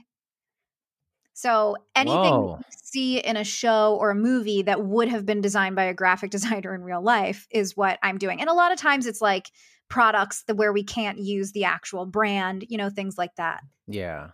So 1.34 1.78
anything 1.96 2.34
you 2.34 2.58
see 2.70 3.18
in 3.18 3.38
a 3.38 3.44
show 3.44 3.98
or 4.00 4.12
a 4.12 4.16
movie 4.16 4.64
that 4.64 4.84
would 4.84 5.08
have 5.08 5.26
been 5.26 5.42
designed 5.42 5.76
by 5.76 5.86
a 5.86 5.94
graphic 5.94 6.32
designer 6.32 6.76
in 6.76 6.84
real 6.84 7.02
life 7.02 7.48
is 7.52 7.76
what 7.76 8.00
I'm 8.04 8.18
doing. 8.18 8.40
And 8.40 8.50
a 8.50 8.54
lot 8.54 8.72
of 8.72 8.80
times 8.80 9.06
it's 9.06 9.22
like 9.22 9.50
products 9.90 10.44
that 10.48 10.56
where 10.56 10.74
we 10.74 10.84
can't 10.84 11.20
use 11.20 11.52
the 11.52 11.66
actual 11.66 12.06
brand, 12.06 12.66
you 12.70 12.78
know, 12.78 12.90
things 12.90 13.18
like 13.18 13.36
that. 13.38 13.62
Yeah. 13.88 14.30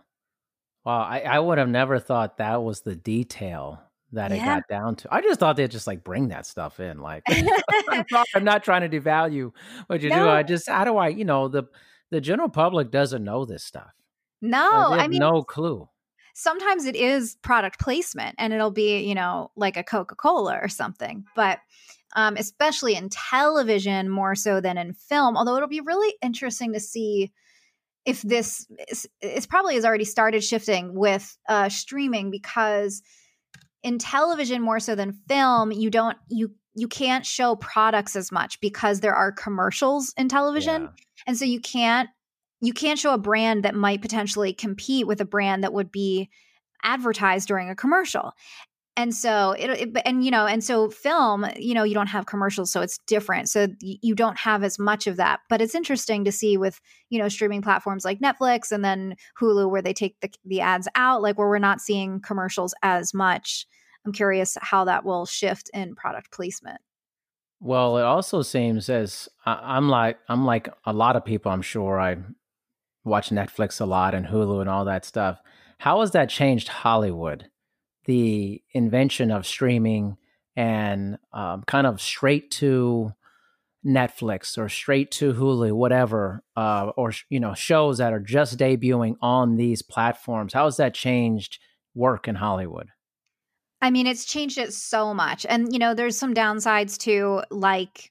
Wow, 0.84 1.02
I, 1.02 1.20
I 1.20 1.38
would 1.38 1.58
have 1.58 1.68
never 1.68 1.98
thought 1.98 2.38
that 2.38 2.62
was 2.62 2.80
the 2.80 2.96
detail 2.96 3.80
that 4.12 4.30
yeah. 4.30 4.36
it 4.36 4.44
got 4.44 4.62
down 4.68 4.96
to. 4.96 5.14
I 5.14 5.20
just 5.20 5.40
thought 5.40 5.56
they'd 5.56 5.70
just 5.70 5.86
like 5.86 6.04
bring 6.04 6.28
that 6.28 6.46
stuff 6.46 6.80
in. 6.80 7.00
Like, 7.00 7.22
I'm, 7.28 7.44
not, 8.10 8.26
I'm, 8.34 8.44
not, 8.44 8.64
trying 8.64 8.88
to 8.88 9.00
devalue 9.00 9.52
what 9.86 10.02
you 10.02 10.10
no. 10.10 10.24
do. 10.24 10.28
I 10.28 10.42
just, 10.42 10.68
how 10.68 10.84
do 10.84 10.96
I, 10.96 11.08
you 11.08 11.24
know, 11.24 11.48
the 11.48 11.64
the 12.10 12.20
general 12.20 12.48
public 12.48 12.90
doesn't 12.90 13.24
know 13.24 13.44
this 13.44 13.64
stuff. 13.64 13.92
No, 14.42 14.88
I 14.92 15.08
mean 15.08 15.18
no 15.18 15.42
clue. 15.42 15.88
Sometimes 16.34 16.84
it 16.84 16.96
is 16.96 17.36
product 17.42 17.80
placement 17.80 18.36
and 18.38 18.52
it'll 18.52 18.70
be, 18.70 19.00
you 19.00 19.14
know, 19.14 19.50
like 19.56 19.76
a 19.76 19.82
Coca-Cola 19.82 20.58
or 20.62 20.68
something. 20.68 21.24
But 21.36 21.58
um, 22.16 22.36
especially 22.36 22.94
in 22.94 23.08
television 23.10 24.08
more 24.08 24.34
so 24.34 24.60
than 24.60 24.78
in 24.78 24.94
film, 24.94 25.36
although 25.36 25.56
it'll 25.56 25.68
be 25.68 25.80
really 25.80 26.14
interesting 26.22 26.72
to 26.72 26.80
see 26.80 27.32
if 28.06 28.22
this 28.22 28.66
is, 28.88 29.06
it's 29.20 29.46
probably 29.46 29.74
has 29.74 29.84
already 29.84 30.04
started 30.04 30.42
shifting 30.42 30.94
with 30.94 31.36
uh, 31.48 31.68
streaming 31.68 32.30
because 32.30 33.02
in 33.82 33.98
television 33.98 34.62
more 34.62 34.80
so 34.80 34.94
than 34.94 35.18
film, 35.28 35.72
you 35.72 35.90
don't 35.90 36.16
you 36.28 36.54
you 36.74 36.88
can't 36.88 37.26
show 37.26 37.56
products 37.56 38.16
as 38.16 38.30
much 38.30 38.60
because 38.60 39.00
there 39.00 39.14
are 39.14 39.32
commercials 39.32 40.14
in 40.16 40.28
television. 40.28 40.82
Yeah. 40.82 40.88
And 41.26 41.36
so 41.36 41.44
you 41.44 41.60
can't 41.60 42.08
you 42.60 42.72
can't 42.72 42.98
show 42.98 43.14
a 43.14 43.18
brand 43.18 43.64
that 43.64 43.74
might 43.74 44.02
potentially 44.02 44.52
compete 44.52 45.06
with 45.06 45.20
a 45.20 45.24
brand 45.24 45.64
that 45.64 45.72
would 45.72 45.90
be 45.90 46.28
advertised 46.82 47.48
during 47.48 47.70
a 47.70 47.74
commercial. 47.74 48.32
And 49.00 49.14
so 49.14 49.52
it, 49.52 49.70
it, 49.70 50.02
and 50.04 50.22
you 50.24 50.30
know 50.30 50.46
and 50.46 50.62
so 50.62 50.90
film 50.90 51.46
you 51.56 51.72
know 51.72 51.84
you 51.84 51.94
don't 51.94 52.08
have 52.08 52.26
commercials 52.26 52.70
so 52.70 52.82
it's 52.82 52.98
different 53.06 53.48
so 53.48 53.68
you 53.80 54.14
don't 54.14 54.38
have 54.38 54.62
as 54.62 54.78
much 54.78 55.06
of 55.06 55.16
that 55.16 55.40
but 55.48 55.62
it's 55.62 55.74
interesting 55.74 56.24
to 56.24 56.32
see 56.32 56.58
with 56.58 56.80
you 57.08 57.18
know 57.18 57.28
streaming 57.28 57.62
platforms 57.62 58.04
like 58.04 58.20
Netflix 58.20 58.70
and 58.70 58.84
then 58.84 59.16
Hulu 59.40 59.70
where 59.70 59.80
they 59.80 59.94
take 59.94 60.20
the, 60.20 60.30
the 60.44 60.60
ads 60.60 60.86
out 60.94 61.22
like 61.22 61.38
where 61.38 61.48
we're 61.48 61.58
not 61.58 61.80
seeing 61.80 62.20
commercials 62.20 62.74
as 62.82 63.14
much 63.14 63.66
I'm 64.04 64.12
curious 64.12 64.56
how 64.60 64.84
that 64.84 65.04
will 65.04 65.26
shift 65.26 65.70
in 65.74 65.94
product 65.94 66.32
placement. 66.32 66.80
Well, 67.60 67.98
it 67.98 68.02
also 68.02 68.42
seems 68.42 68.88
as 68.88 69.28
I'm 69.44 69.88
like 69.88 70.18
I'm 70.28 70.44
like 70.46 70.68
a 70.84 70.92
lot 70.92 71.16
of 71.16 71.24
people. 71.24 71.52
I'm 71.52 71.62
sure 71.62 72.00
I 72.00 72.16
watch 73.04 73.30
Netflix 73.30 73.80
a 73.80 73.84
lot 73.84 74.14
and 74.14 74.26
Hulu 74.26 74.60
and 74.60 74.70
all 74.70 74.84
that 74.86 75.04
stuff. 75.04 75.40
How 75.78 76.00
has 76.00 76.12
that 76.12 76.28
changed 76.28 76.68
Hollywood? 76.68 77.48
The 78.10 78.60
invention 78.72 79.30
of 79.30 79.46
streaming 79.46 80.16
and 80.56 81.16
um, 81.32 81.62
kind 81.68 81.86
of 81.86 82.00
straight 82.00 82.50
to 82.52 83.12
Netflix 83.86 84.58
or 84.58 84.68
straight 84.68 85.12
to 85.12 85.32
Hulu, 85.32 85.72
whatever, 85.72 86.42
uh, 86.56 86.90
or 86.96 87.12
you 87.28 87.38
know 87.38 87.54
shows 87.54 87.98
that 87.98 88.12
are 88.12 88.18
just 88.18 88.58
debuting 88.58 89.14
on 89.22 89.56
these 89.56 89.80
platforms. 89.82 90.54
How 90.54 90.64
has 90.64 90.76
that 90.78 90.92
changed 90.92 91.60
work 91.94 92.26
in 92.26 92.34
Hollywood? 92.34 92.88
I 93.80 93.90
mean, 93.90 94.08
it's 94.08 94.24
changed 94.24 94.58
it 94.58 94.72
so 94.74 95.14
much. 95.14 95.46
And, 95.48 95.72
you 95.72 95.78
know, 95.78 95.94
there's 95.94 96.18
some 96.18 96.34
downsides 96.34 96.98
too, 96.98 97.42
like 97.50 98.09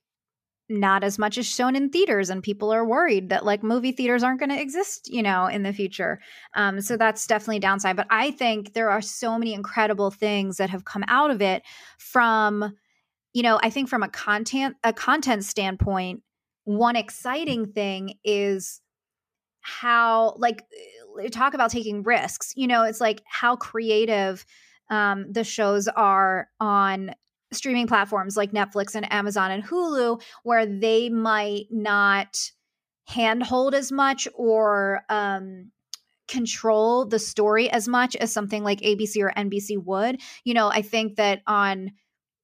not 0.70 1.04
as 1.04 1.18
much 1.18 1.38
is 1.38 1.48
shown 1.48 1.76
in 1.76 1.90
theaters 1.90 2.30
and 2.30 2.44
people 2.44 2.72
are 2.72 2.86
worried 2.86 3.30
that 3.30 3.44
like 3.44 3.64
movie 3.64 3.92
theaters 3.92 4.24
aren't 4.24 4.40
going 4.40 4.50
to 4.50 4.62
exist 4.62 5.12
you 5.12 5.24
know 5.24 5.48
in 5.48 5.64
the 5.64 5.74
future. 5.74 6.20
Um, 6.56 6.82
so 6.82 6.96
that's 6.96 7.26
definitely 7.28 7.58
a 7.58 7.62
downside 7.62 7.96
but 7.96 8.08
i 8.10 8.32
think 8.32 8.74
there 8.74 8.90
are 8.90 9.02
so 9.02 9.38
many 9.38 9.54
incredible 9.54 10.12
things 10.12 10.58
that 10.58 10.70
have 10.70 10.86
come 10.86 11.04
out 11.08 11.32
of 11.32 11.42
it 11.42 11.64
from 11.98 12.74
you 13.34 13.44
know 13.44 13.60
i 13.64 13.70
think 13.70 13.90
from 13.90 14.04
a 14.04 14.10
content 14.10 14.76
a 14.84 14.94
content 14.94 15.44
standpoint 15.44 16.22
one 16.66 16.96
exciting 16.96 17.66
thing 17.66 18.14
is 18.24 18.82
how 19.62 20.36
like 20.38 20.66
talk 21.32 21.54
about 21.54 21.72
taking 21.72 22.04
risks. 22.04 22.54
You 22.56 22.68
know 22.68 22.84
it's 22.84 23.02
like 23.02 23.22
how 23.26 23.56
creative 23.56 24.46
um, 24.90 25.32
the 25.32 25.44
shows 25.44 25.88
are 25.88 26.50
on 26.60 27.12
streaming 27.52 27.88
platforms 27.88 28.38
like 28.38 28.52
Netflix 28.52 28.96
and 28.96 29.12
Amazon 29.12 29.52
and 29.52 29.64
Hulu, 29.64 30.22
where 30.44 30.66
they 30.66 31.10
might 31.10 31.66
not 31.72 32.38
handhold 33.08 33.74
as 33.74 33.92
much 33.92 34.28
or 34.36 35.02
um, 35.10 35.72
control 36.28 37.06
the 37.06 37.20
story 37.20 37.70
as 37.70 37.88
much 37.88 38.16
as 38.16 38.32
something 38.32 38.64
like 38.64 38.80
ABC 38.82 39.22
or 39.22 39.34
NBC 39.36 39.84
would. 39.84 40.22
You 40.44 40.54
know, 40.54 40.70
I 40.70 40.82
think 40.82 41.16
that 41.16 41.42
on 41.48 41.92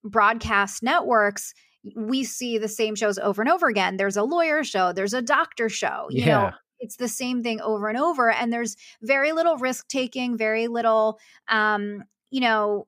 broadcast 0.03 0.84
networks, 0.84 1.53
we 1.95 2.24
see 2.24 2.58
the 2.58 2.68
same 2.68 2.95
shows 2.95 3.20
over 3.20 3.41
and 3.41 3.51
over 3.51 3.68
again. 3.68 3.97
There's 3.97 4.18
a 4.18 4.24
lawyer 4.24 4.64
show, 4.64 4.91
there's 4.91 5.14
a 5.14 5.22
doctor 5.22 5.70
show, 5.70 6.08
you 6.10 6.26
yeah. 6.26 6.26
know. 6.26 6.51
It's 6.80 6.97
the 6.97 7.08
same 7.08 7.41
thing 7.41 7.62
over 7.62 7.88
and 7.88 7.97
over, 7.97 8.30
and 8.30 8.51
there's 8.51 8.76
very 9.01 9.32
little 9.32 9.58
risk 9.58 9.88
taking, 9.88 10.38
very 10.38 10.68
little, 10.68 11.20
um, 11.47 12.03
you 12.32 12.41
know, 12.41 12.86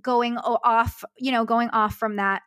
going 0.00 0.36
off, 0.38 1.04
you 1.16 1.32
know, 1.32 1.44
going 1.44 1.70
off 1.70 1.94
from 1.94 2.16
that. 2.16 2.42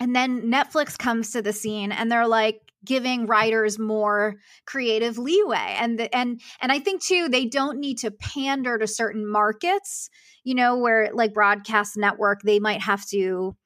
And 0.00 0.14
then 0.14 0.50
Netflix 0.50 0.98
comes 0.98 1.30
to 1.30 1.42
the 1.42 1.52
scene 1.52 1.90
and 1.92 2.10
they're 2.10 2.26
like 2.26 2.60
giving 2.84 3.26
writers 3.26 3.78
more 3.78 4.36
creative 4.66 5.18
leeway. 5.18 5.76
And 5.78 5.98
the, 5.98 6.14
and 6.14 6.40
and 6.60 6.70
I 6.70 6.78
think 6.78 7.02
too 7.02 7.28
they 7.28 7.46
don't 7.46 7.78
need 7.78 7.98
to 7.98 8.10
pander 8.10 8.78
to 8.78 8.86
certain 8.86 9.30
markets, 9.30 10.10
you 10.44 10.54
know, 10.54 10.76
where 10.78 11.10
like 11.12 11.34
broadcast 11.34 11.96
network 11.96 12.42
they 12.42 12.58
might 12.58 12.82
have 12.82 13.06
to 13.08 13.56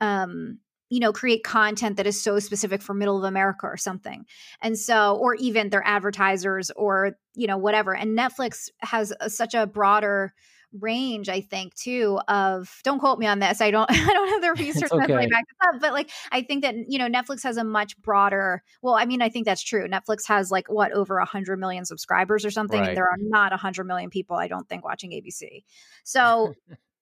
um 0.00 0.58
you 0.90 1.00
know 1.00 1.12
create 1.12 1.42
content 1.42 1.96
that 1.96 2.06
is 2.06 2.20
so 2.20 2.38
specific 2.38 2.82
for 2.82 2.94
middle 2.94 3.16
of 3.16 3.24
america 3.24 3.66
or 3.66 3.76
something 3.76 4.24
and 4.60 4.78
so 4.78 5.16
or 5.16 5.34
even 5.36 5.70
their 5.70 5.86
advertisers 5.86 6.70
or 6.76 7.16
you 7.34 7.46
know 7.46 7.56
whatever 7.56 7.94
and 7.94 8.16
netflix 8.18 8.68
has 8.80 9.12
a, 9.20 9.30
such 9.30 9.54
a 9.54 9.66
broader 9.66 10.34
range 10.80 11.28
i 11.28 11.40
think 11.40 11.74
too 11.74 12.18
of 12.28 12.80
don't 12.84 12.98
quote 12.98 13.18
me 13.18 13.26
on 13.26 13.38
this 13.38 13.60
i 13.60 13.70
don't 13.70 13.90
i 13.90 14.12
don't 14.12 14.28
have 14.28 14.42
the 14.42 14.52
research 14.62 14.90
okay. 14.90 15.26
back 15.26 15.44
up 15.66 15.80
but 15.80 15.92
like 15.92 16.10
i 16.32 16.42
think 16.42 16.62
that 16.62 16.74
you 16.88 16.98
know 16.98 17.08
netflix 17.08 17.42
has 17.42 17.56
a 17.56 17.64
much 17.64 17.96
broader 18.02 18.62
well 18.82 18.94
i 18.94 19.04
mean 19.04 19.22
i 19.22 19.28
think 19.28 19.44
that's 19.44 19.62
true 19.62 19.86
netflix 19.86 20.26
has 20.26 20.50
like 20.50 20.68
what 20.68 20.92
over 20.92 21.16
100 21.18 21.58
million 21.58 21.84
subscribers 21.84 22.44
or 22.44 22.50
something 22.50 22.80
right. 22.80 22.88
and 22.88 22.96
there 22.96 23.04
are 23.04 23.18
not 23.18 23.52
100 23.52 23.84
million 23.84 24.10
people 24.10 24.36
i 24.36 24.48
don't 24.48 24.68
think 24.68 24.84
watching 24.84 25.10
abc 25.10 25.64
so 26.02 26.54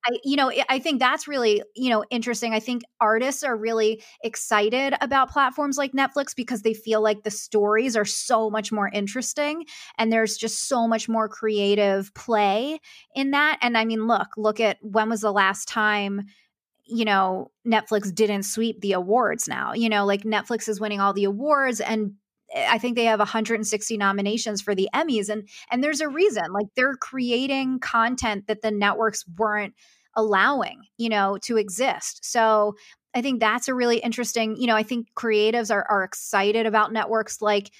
I, 0.04 0.18
you 0.24 0.36
know, 0.36 0.50
I 0.68 0.78
think 0.80 0.98
that's 0.98 1.28
really, 1.28 1.62
you 1.76 1.90
know, 1.90 2.04
interesting. 2.10 2.54
I 2.54 2.60
think 2.60 2.82
artists 3.00 3.42
are 3.44 3.56
really 3.56 4.02
excited 4.24 4.94
about 5.00 5.30
platforms 5.30 5.78
like 5.78 5.92
Netflix 5.92 6.34
because 6.34 6.62
they 6.62 6.74
feel 6.74 7.00
like 7.00 7.22
the 7.22 7.30
stories 7.30 7.96
are 7.96 8.04
so 8.04 8.50
much 8.50 8.72
more 8.72 8.88
interesting 8.92 9.64
and 9.98 10.12
there's 10.12 10.36
just 10.36 10.68
so 10.68 10.88
much 10.88 11.08
more 11.08 11.28
creative 11.28 12.12
play 12.14 12.80
in 13.14 13.30
that. 13.30 13.58
And 13.62 13.78
I 13.78 13.84
mean, 13.84 14.06
look, 14.06 14.28
look 14.36 14.58
at 14.60 14.78
when 14.82 15.08
was 15.08 15.20
the 15.20 15.32
last 15.32 15.68
time 15.68 16.22
you 16.84 17.04
know 17.04 17.50
Netflix 17.66 18.12
didn't 18.12 18.42
sweep 18.42 18.80
the 18.80 18.92
awards 18.92 19.46
now. 19.48 19.72
You 19.72 19.88
know, 19.88 20.04
like 20.04 20.22
Netflix 20.24 20.68
is 20.68 20.80
winning 20.80 21.00
all 21.00 21.12
the 21.12 21.24
awards 21.24 21.80
and 21.80 22.14
I 22.54 22.78
think 22.78 22.96
they 22.96 23.04
have 23.04 23.18
160 23.18 23.96
nominations 23.96 24.60
for 24.60 24.74
the 24.74 24.88
Emmys 24.94 25.28
and 25.28 25.48
and 25.70 25.82
there's 25.82 26.00
a 26.00 26.08
reason 26.08 26.44
like 26.52 26.66
they're 26.76 26.96
creating 26.96 27.78
content 27.80 28.46
that 28.46 28.62
the 28.62 28.70
networks 28.70 29.24
weren't 29.36 29.74
allowing, 30.14 30.82
you 30.98 31.08
know, 31.08 31.38
to 31.42 31.56
exist. 31.56 32.24
So 32.24 32.74
I 33.14 33.22
think 33.22 33.40
that's 33.40 33.68
a 33.68 33.74
really 33.74 33.98
interesting, 33.98 34.56
you 34.56 34.66
know, 34.66 34.76
I 34.76 34.82
think 34.82 35.08
creatives 35.16 35.72
are 35.72 35.86
are 35.88 36.04
excited 36.04 36.66
about 36.66 36.92
networks 36.92 37.40
like 37.40 37.70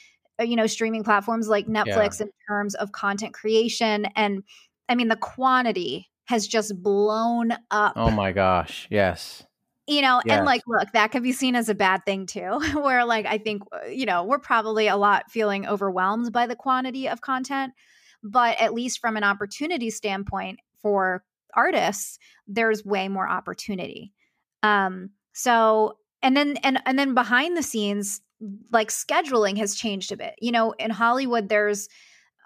uh, 0.41 0.45
you 0.45 0.57
know, 0.57 0.67
streaming 0.67 1.05
platforms 1.05 1.49
like 1.49 1.67
Netflix 1.67 2.21
yeah. 2.21 2.27
in 2.27 2.31
terms 2.49 2.75
of 2.75 2.93
content 2.93 3.35
creation 3.35 4.07
and 4.17 4.43
I 4.89 4.95
mean 4.95 5.09
the 5.09 5.17
quantity 5.17 6.09
has 6.27 6.47
just 6.47 6.81
blown 6.83 7.53
up. 7.71 7.93
Oh 7.97 8.11
my 8.11 8.33
gosh. 8.33 8.87
Yes 8.91 9.45
you 9.87 10.01
know 10.01 10.21
yes. 10.25 10.37
and 10.37 10.47
like 10.47 10.63
look 10.67 10.91
that 10.93 11.11
could 11.11 11.23
be 11.23 11.33
seen 11.33 11.57
as 11.57 11.69
a 11.69 11.75
bad 11.75 12.05
thing 12.05 12.27
too 12.27 12.61
where 12.75 13.05
like 13.05 13.27
i 13.27 13.39
think 13.39 13.63
uh, 13.73 13.87
you 13.87 14.07
know 14.07 14.25
we're 14.25 14.39
probably 14.39 14.87
a 14.87 14.97
lot 14.97 15.31
feeling 15.31 15.67
overwhelmed 15.67 16.33
by 16.33 16.47
the 16.47 16.57
quantity 16.57 17.09
of 17.09 17.21
content 17.21 17.73
but 18.23 18.61
at 18.61 18.73
least 18.73 19.01
from 19.01 19.17
an 19.17 19.25
opportunity 19.25 19.91
standpoint 19.91 20.61
for 20.81 21.25
artists 21.55 22.19
there's 22.47 22.85
way 22.85 23.09
more 23.09 23.29
opportunity 23.29 24.13
um 24.63 25.11
so 25.33 25.97
and 26.23 26.37
then 26.37 26.57
and 26.59 26.81
and 26.87 26.99
then 26.99 27.15
behind 27.15 27.57
the 27.57 27.63
scenes 27.63 28.21
like 28.73 28.89
scheduling 28.89 29.57
has 29.57 29.75
changed 29.75 30.13
a 30.13 30.17
bit 30.17 30.35
you 30.41 30.53
know 30.53 30.73
in 30.79 30.91
hollywood 30.91 31.49
there's 31.49 31.89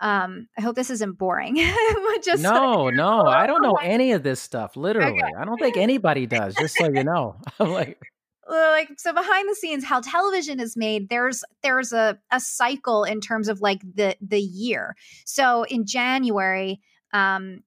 um 0.01 0.49
i 0.59 0.61
hope 0.61 0.77
this 0.77 0.91
isn't 0.91 1.19
boring. 1.19 1.57
Just 2.25 2.43
no 2.43 2.89
no 2.91 3.23
i 3.23 3.47
don't 3.47 3.63
know 3.63 3.75
any 3.83 4.13
of 4.13 4.23
this 4.23 4.41
stuff 4.41 4.77
literally. 4.77 5.23
Okay. 5.23 5.33
i 5.39 5.45
don't 5.45 5.59
think 5.59 5.77
anybody 5.77 6.27
does 6.27 6.55
just 6.55 6.77
so 6.77 6.89
you 6.89 7.05
know. 7.05 7.37
I'm 7.61 7.71
like 7.73 7.99
like 8.49 8.91
so 8.97 9.13
behind 9.13 9.49
the 9.49 9.55
scenes 9.55 9.85
how 9.85 10.01
television 10.01 10.61
is 10.61 10.77
made 10.77 11.09
there's 11.09 11.45
there's 11.63 11.93
a, 11.93 12.19
a 12.31 12.41
cycle 12.41 13.05
in 13.05 13.21
terms 13.21 13.49
of 13.49 13.61
like 13.61 13.81
the 13.83 14.17
the 14.21 14.41
year. 14.41 14.97
So 15.25 15.65
in 15.65 15.87
january 15.87 16.81
um 17.13 17.63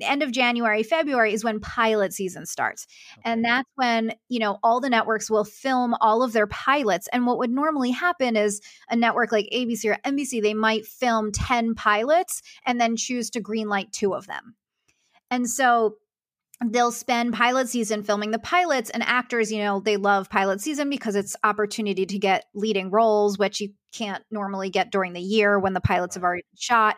end 0.00 0.22
of 0.22 0.32
January, 0.32 0.82
February 0.82 1.32
is 1.32 1.44
when 1.44 1.60
pilot 1.60 2.12
season 2.12 2.46
starts. 2.46 2.86
Okay. 3.12 3.22
And 3.24 3.44
that's 3.44 3.68
when, 3.76 4.12
you 4.28 4.38
know, 4.38 4.58
all 4.62 4.80
the 4.80 4.90
networks 4.90 5.30
will 5.30 5.44
film 5.44 5.94
all 6.00 6.22
of 6.22 6.32
their 6.32 6.46
pilots. 6.46 7.08
And 7.12 7.26
what 7.26 7.38
would 7.38 7.50
normally 7.50 7.90
happen 7.90 8.36
is 8.36 8.60
a 8.90 8.96
network 8.96 9.32
like 9.32 9.48
ABC 9.52 9.84
or 9.90 9.98
NBC, 10.04 10.42
they 10.42 10.54
might 10.54 10.86
film 10.86 11.32
10 11.32 11.74
pilots 11.74 12.42
and 12.66 12.80
then 12.80 12.96
choose 12.96 13.30
to 13.30 13.40
greenlight 13.40 13.92
two 13.92 14.14
of 14.14 14.26
them. 14.26 14.54
And 15.30 15.48
so 15.48 15.96
they'll 16.64 16.92
spend 16.92 17.34
pilot 17.34 17.68
season 17.68 18.02
filming 18.02 18.30
the 18.30 18.38
pilots 18.38 18.88
and 18.90 19.02
actors 19.02 19.50
you 19.50 19.58
know 19.58 19.80
they 19.80 19.96
love 19.96 20.30
pilot 20.30 20.60
season 20.60 20.88
because 20.88 21.16
it's 21.16 21.36
opportunity 21.42 22.06
to 22.06 22.18
get 22.18 22.44
leading 22.54 22.90
roles 22.90 23.36
which 23.38 23.60
you 23.60 23.70
can't 23.94 24.24
normally 24.30 24.70
get 24.70 24.90
during 24.90 25.12
the 25.12 25.20
year 25.20 25.58
when 25.58 25.72
the 25.72 25.80
pilots 25.80 26.14
have 26.14 26.24
already 26.24 26.42
been 26.42 26.58
shot 26.58 26.96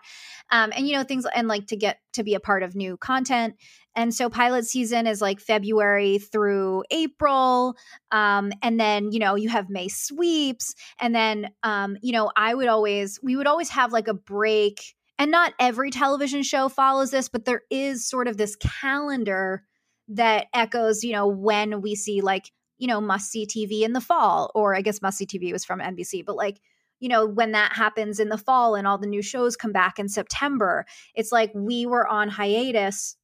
um, 0.51 0.73
and 0.75 0.89
you 0.89 0.95
know 0.95 1.05
things 1.05 1.27
and 1.35 1.49
like 1.49 1.67
to 1.67 1.77
get 1.77 1.99
to 2.13 2.23
be 2.23 2.35
a 2.35 2.41
part 2.41 2.63
of 2.63 2.75
new 2.75 2.97
content 2.97 3.55
and 3.95 4.15
so 4.15 4.29
pilot 4.29 4.65
season 4.65 5.07
is 5.07 5.21
like 5.21 5.41
february 5.41 6.19
through 6.19 6.83
april 6.91 7.77
um, 8.11 8.53
and 8.63 8.81
then 8.81 9.13
you 9.13 9.19
know 9.19 9.35
you 9.35 9.49
have 9.49 9.69
may 9.69 9.89
sweeps 9.89 10.75
and 11.01 11.15
then 11.15 11.51
um, 11.63 11.97
you 12.03 12.13
know 12.13 12.31
i 12.37 12.55
would 12.55 12.69
always 12.69 13.21
we 13.23 13.37
would 13.37 13.47
always 13.47 13.71
have 13.71 13.93
like 13.93 14.09
a 14.09 14.15
break 14.15 14.81
and 15.19 15.31
not 15.31 15.55
every 15.59 15.91
television 15.91 16.43
show 16.43 16.69
follows 16.69 17.11
this, 17.11 17.29
but 17.29 17.45
there 17.45 17.63
is 17.71 18.09
sort 18.09 18.29
of 18.29 18.37
this 18.37 18.57
calendar 18.57 19.65
that 20.09 20.47
echoes, 20.53 21.03
you 21.03 21.13
know, 21.13 21.27
when 21.27 21.81
we 21.81 21.95
see 21.95 22.21
like, 22.21 22.51
you 22.79 22.87
know, 22.87 23.01
must 23.01 23.31
see 23.31 23.47
TV 23.47 23.83
in 23.83 23.93
the 23.93 24.01
fall, 24.01 24.51
or 24.55 24.75
I 24.75 24.83
guess 24.83 25.01
must 25.01 25.19
see 25.19 25.27
TV 25.27 25.53
was 25.53 25.65
from 25.65 25.81
NBC, 25.81 26.25
but 26.25 26.37
like, 26.37 26.61
you 27.01 27.09
know, 27.09 27.27
when 27.27 27.53
that 27.53 27.73
happens 27.73 28.19
in 28.21 28.29
the 28.29 28.39
fall 28.39 28.75
and 28.75 28.87
all 28.87 28.99
the 28.99 29.07
new 29.07 29.23
shows 29.23 29.57
come 29.57 29.73
back 29.73 29.99
in 29.99 30.09
September, 30.09 30.87
it's 31.15 31.33
like 31.33 31.51
we 31.55 31.87
were 31.87 32.07
on 32.07 32.29
hiatus 32.29 33.17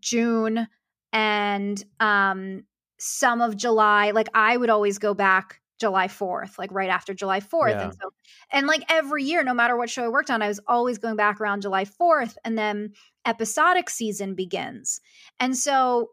June 0.00 0.66
and 1.12 1.84
um 2.00 2.64
some 2.98 3.40
of 3.40 3.56
July. 3.56 4.10
Like 4.12 4.28
I 4.34 4.56
would 4.56 4.70
always 4.70 4.98
go 4.98 5.14
back 5.14 5.60
July 5.80 6.06
4th, 6.08 6.58
like 6.58 6.72
right 6.72 6.88
after 6.88 7.12
July 7.14 7.40
4th. 7.40 7.70
Yeah. 7.70 7.82
And 7.82 7.92
so, 7.94 8.10
and 8.52 8.66
like 8.66 8.84
every 8.88 9.24
year, 9.24 9.42
no 9.42 9.54
matter 9.54 9.76
what 9.76 9.90
show 9.90 10.04
I 10.04 10.08
worked 10.08 10.30
on, 10.30 10.40
I 10.40 10.48
was 10.48 10.60
always 10.66 10.98
going 10.98 11.16
back 11.16 11.40
around 11.40 11.62
July 11.62 11.84
4th. 11.84 12.36
And 12.44 12.56
then 12.56 12.92
episodic 13.26 13.90
season 13.90 14.34
begins. 14.34 15.00
And 15.40 15.56
so 15.56 16.10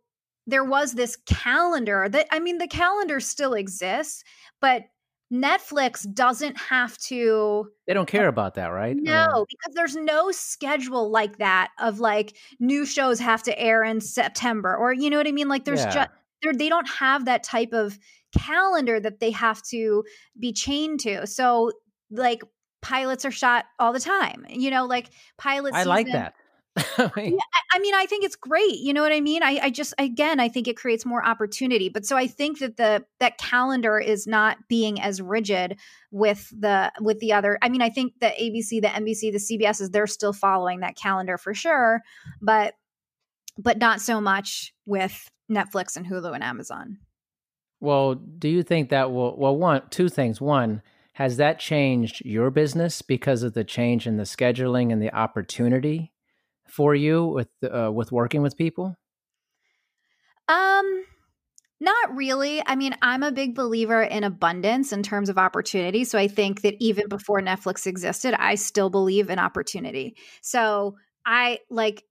there 0.48 0.64
was 0.64 0.94
this 0.94 1.16
calendar 1.26 2.10
that, 2.10 2.28
I 2.32 2.40
mean, 2.40 2.58
the 2.58 2.68
calendar 2.68 3.20
still 3.20 3.54
exists, 3.54 4.24
but 4.60 4.84
Netflix 5.32 6.06
doesn't 6.14 6.58
have 6.58 6.98
to. 6.98 7.68
They 7.88 7.94
don't 7.94 8.08
care 8.08 8.28
about 8.28 8.56
that, 8.56 8.68
right? 8.68 8.96
No, 8.96 9.46
because 9.48 9.76
there's 9.76 9.96
no 9.96 10.32
schedule 10.32 11.10
like 11.10 11.38
that 11.38 11.70
of 11.80 12.00
like 12.00 12.36
new 12.60 12.86
shows 12.86 13.20
have 13.20 13.44
to 13.44 13.58
air 13.58 13.84
in 13.84 14.02
September 14.02 14.76
or, 14.76 14.92
you 14.92 15.10
know 15.10 15.18
what 15.18 15.28
I 15.28 15.32
mean? 15.32 15.48
Like 15.48 15.66
there's 15.66 15.86
yeah. 15.86 16.08
just, 16.44 16.58
they 16.58 16.70
don't 16.70 16.90
have 16.90 17.26
that 17.26 17.44
type 17.44 17.72
of 17.72 17.98
calendar 18.38 19.00
that 19.00 19.20
they 19.20 19.32
have 19.32 19.62
to 19.64 20.04
be 20.40 20.52
chained 20.52 21.00
to. 21.02 21.26
So 21.28 21.72
like 22.10 22.42
pilots 22.82 23.26
are 23.26 23.32
shot 23.32 23.66
all 23.80 23.94
the 23.94 24.00
time. 24.00 24.46
You 24.50 24.72
know, 24.72 24.86
like 24.86 25.10
pilots. 25.38 25.78
I 25.78 25.84
like 25.84 26.08
that. 26.12 26.34
I, 26.98 27.12
mean, 27.18 27.38
I 27.74 27.80
mean, 27.80 27.94
I 27.94 28.06
think 28.06 28.24
it's 28.24 28.38
great. 28.38 28.78
You 28.80 28.94
know 28.94 29.02
what 29.02 29.12
I 29.12 29.20
mean? 29.20 29.44
I, 29.44 29.60
I 29.64 29.70
just 29.72 29.94
again, 29.98 30.40
I 30.40 30.48
think 30.48 30.70
it 30.70 30.78
creates 30.78 31.06
more 31.06 31.26
opportunity. 31.26 31.90
But 31.90 32.06
so 32.06 32.16
I 32.16 32.28
think 32.28 32.60
that 32.60 32.78
the 32.78 33.04
that 33.20 33.38
calendar 33.38 34.00
is 34.00 34.26
not 34.26 34.58
being 34.70 35.02
as 35.02 35.22
rigid 35.22 35.78
with 36.12 36.50
the 36.58 36.92
with 37.02 37.20
the 37.20 37.34
other. 37.34 37.58
I 37.62 37.68
mean, 37.68 37.82
I 37.82 37.90
think 37.90 38.14
the 38.22 38.28
ABC, 38.28 38.82
the 38.82 38.88
NBC, 38.88 39.32
the 39.34 39.38
CBS 39.60 39.82
is 39.82 39.90
they're 39.90 40.08
still 40.08 40.32
following 40.32 40.80
that 40.80 40.96
calendar 40.96 41.38
for 41.38 41.54
sure, 41.54 42.02
but 42.42 42.76
but 43.58 43.78
not 43.78 44.00
so 44.00 44.22
much 44.22 44.74
with 44.86 45.30
Netflix 45.52 45.98
and 45.98 46.06
Hulu 46.06 46.34
and 46.34 46.44
Amazon. 46.44 47.00
Well, 47.82 48.16
do 48.16 48.48
you 48.48 48.64
think 48.64 48.90
that 48.90 49.12
will 49.12 49.36
well 49.38 49.58
one 49.58 49.82
two 49.90 50.08
things. 50.08 50.40
One, 50.40 50.82
has 51.14 51.36
that 51.36 51.60
changed 51.60 52.24
your 52.24 52.50
business 52.50 53.02
because 53.02 53.44
of 53.44 53.56
the 53.56 53.66
change 53.66 54.08
in 54.08 54.16
the 54.16 54.24
scheduling 54.24 54.94
and 54.94 55.02
the 55.02 55.14
opportunity 55.14 56.14
for 56.68 56.96
you 56.96 57.26
with 57.26 57.50
uh, 57.64 57.92
with 57.92 58.12
working 58.12 58.42
with 58.42 58.58
people? 58.58 58.96
Um 60.48 61.06
not 61.82 62.16
really. 62.16 62.62
I 62.64 62.76
mean, 62.76 62.96
I'm 63.02 63.24
a 63.24 63.32
big 63.32 63.56
believer 63.56 64.04
in 64.04 64.24
abundance 64.24 64.94
in 64.94 65.02
terms 65.02 65.30
of 65.30 65.40
opportunity. 65.40 66.04
So 66.04 66.20
I 66.20 66.28
think 66.28 66.62
that 66.62 66.76
even 66.80 67.08
before 67.10 67.42
Netflix 67.42 67.88
existed, 67.88 68.36
I 68.38 68.54
still 68.54 68.92
believe 68.92 69.32
in 69.32 69.40
opportunity. 69.40 70.16
So 70.44 70.96
I 71.26 71.58
like 71.72 72.04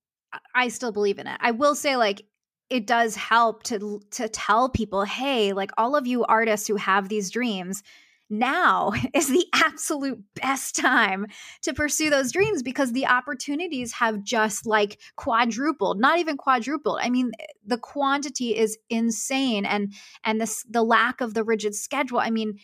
I 0.57 0.69
still 0.69 0.91
believe 0.91 1.21
in 1.21 1.29
it. 1.29 1.39
I 1.41 1.53
will 1.53 1.77
say 1.77 1.97
like 1.97 2.23
it 2.69 2.89
does 2.89 3.15
help 3.15 3.63
to 3.65 4.01
to 4.13 4.29
tell 4.29 4.69
people, 4.69 5.05
"Hey, 5.05 5.53
like 5.53 5.71
all 5.79 5.95
of 5.95 6.07
you 6.07 6.25
artists 6.25 6.67
who 6.67 6.75
have 6.77 7.09
these 7.09 7.31
dreams, 7.31 7.85
now 8.31 8.93
is 9.15 9.29
the 9.29 9.47
absolute 9.53 10.23
best 10.35 10.77
time 10.77 11.27
to 11.63 11.75
pursue 11.75 12.11
those 12.11 12.33
dreams 12.33 12.63
because 12.63 12.93
the 12.93 13.07
opportunities 13.07 13.93
have 13.93 14.23
just 14.23 14.67
like 14.67 15.01
quadrupled 15.17 16.01
not 16.01 16.19
even 16.19 16.37
quadrupled. 16.37 16.99
I 17.03 17.11
mean 17.11 17.33
the 17.65 17.79
quantity 17.79 18.57
is 18.57 18.79
insane 18.89 19.67
and 19.67 19.93
and 20.25 20.41
this 20.41 20.65
the 20.69 20.83
lack 20.83 21.21
of 21.21 21.35
the 21.35 21.45
rigid 21.45 21.75
schedule. 21.75 22.19
I 22.19 22.31
mean 22.31 22.59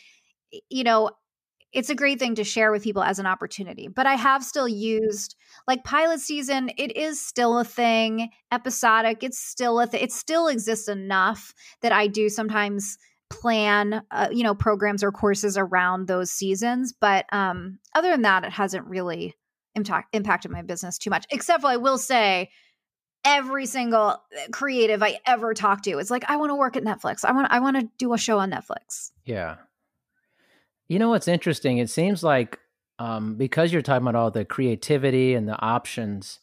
you 0.70 0.84
know 0.84 1.10
it's 1.72 1.90
a 1.90 1.94
great 1.94 2.18
thing 2.18 2.34
to 2.36 2.44
share 2.44 2.72
with 2.72 2.82
people 2.82 3.02
as 3.02 3.18
an 3.18 3.26
opportunity 3.26 3.88
but 3.88 4.06
i 4.06 4.14
have 4.14 4.42
still 4.44 4.68
used 4.68 5.34
like 5.66 5.84
pilot 5.84 6.20
season 6.20 6.70
it 6.78 6.96
is 6.96 7.20
still 7.20 7.58
a 7.58 7.64
thing 7.64 8.30
episodic 8.52 9.22
it's 9.22 9.38
still 9.38 9.80
a 9.80 9.88
it 9.92 10.12
still 10.12 10.48
exists 10.48 10.88
enough 10.88 11.52
that 11.82 11.92
i 11.92 12.06
do 12.06 12.28
sometimes 12.28 12.96
plan 13.30 14.02
uh, 14.10 14.28
you 14.30 14.42
know 14.42 14.54
programs 14.54 15.02
or 15.02 15.10
courses 15.10 15.58
around 15.58 16.06
those 16.06 16.30
seasons 16.30 16.92
but 16.92 17.26
um 17.32 17.78
other 17.94 18.10
than 18.10 18.22
that 18.22 18.44
it 18.44 18.52
hasn't 18.52 18.86
really 18.86 19.34
impact, 19.74 20.14
impacted 20.14 20.50
my 20.50 20.62
business 20.62 20.96
too 20.96 21.10
much 21.10 21.26
except 21.30 21.62
for 21.62 21.68
i 21.68 21.76
will 21.76 21.98
say 21.98 22.48
every 23.24 23.66
single 23.66 24.10
uh, 24.10 24.18
creative 24.52 25.02
i 25.02 25.18
ever 25.26 25.54
talk 25.54 25.82
to 25.82 25.98
is 25.98 26.10
like 26.10 26.24
i 26.28 26.36
want 26.36 26.50
to 26.50 26.54
work 26.54 26.76
at 26.76 26.84
netflix. 26.84 27.24
I 27.24 27.32
want 27.32 27.48
i 27.50 27.58
want 27.58 27.76
to 27.78 27.88
do 27.98 28.14
a 28.14 28.18
show 28.18 28.38
on 28.38 28.50
netflix. 28.50 29.10
Yeah. 29.24 29.56
You 30.88 31.00
know 31.00 31.08
what's 31.10 31.26
interesting? 31.26 31.78
It 31.78 31.90
seems 31.90 32.22
like 32.22 32.60
um, 32.98 33.34
because 33.34 33.72
you're 33.72 33.82
talking 33.82 34.06
about 34.06 34.14
all 34.14 34.30
the 34.30 34.44
creativity 34.44 35.34
and 35.34 35.48
the 35.48 35.60
options 35.60 36.38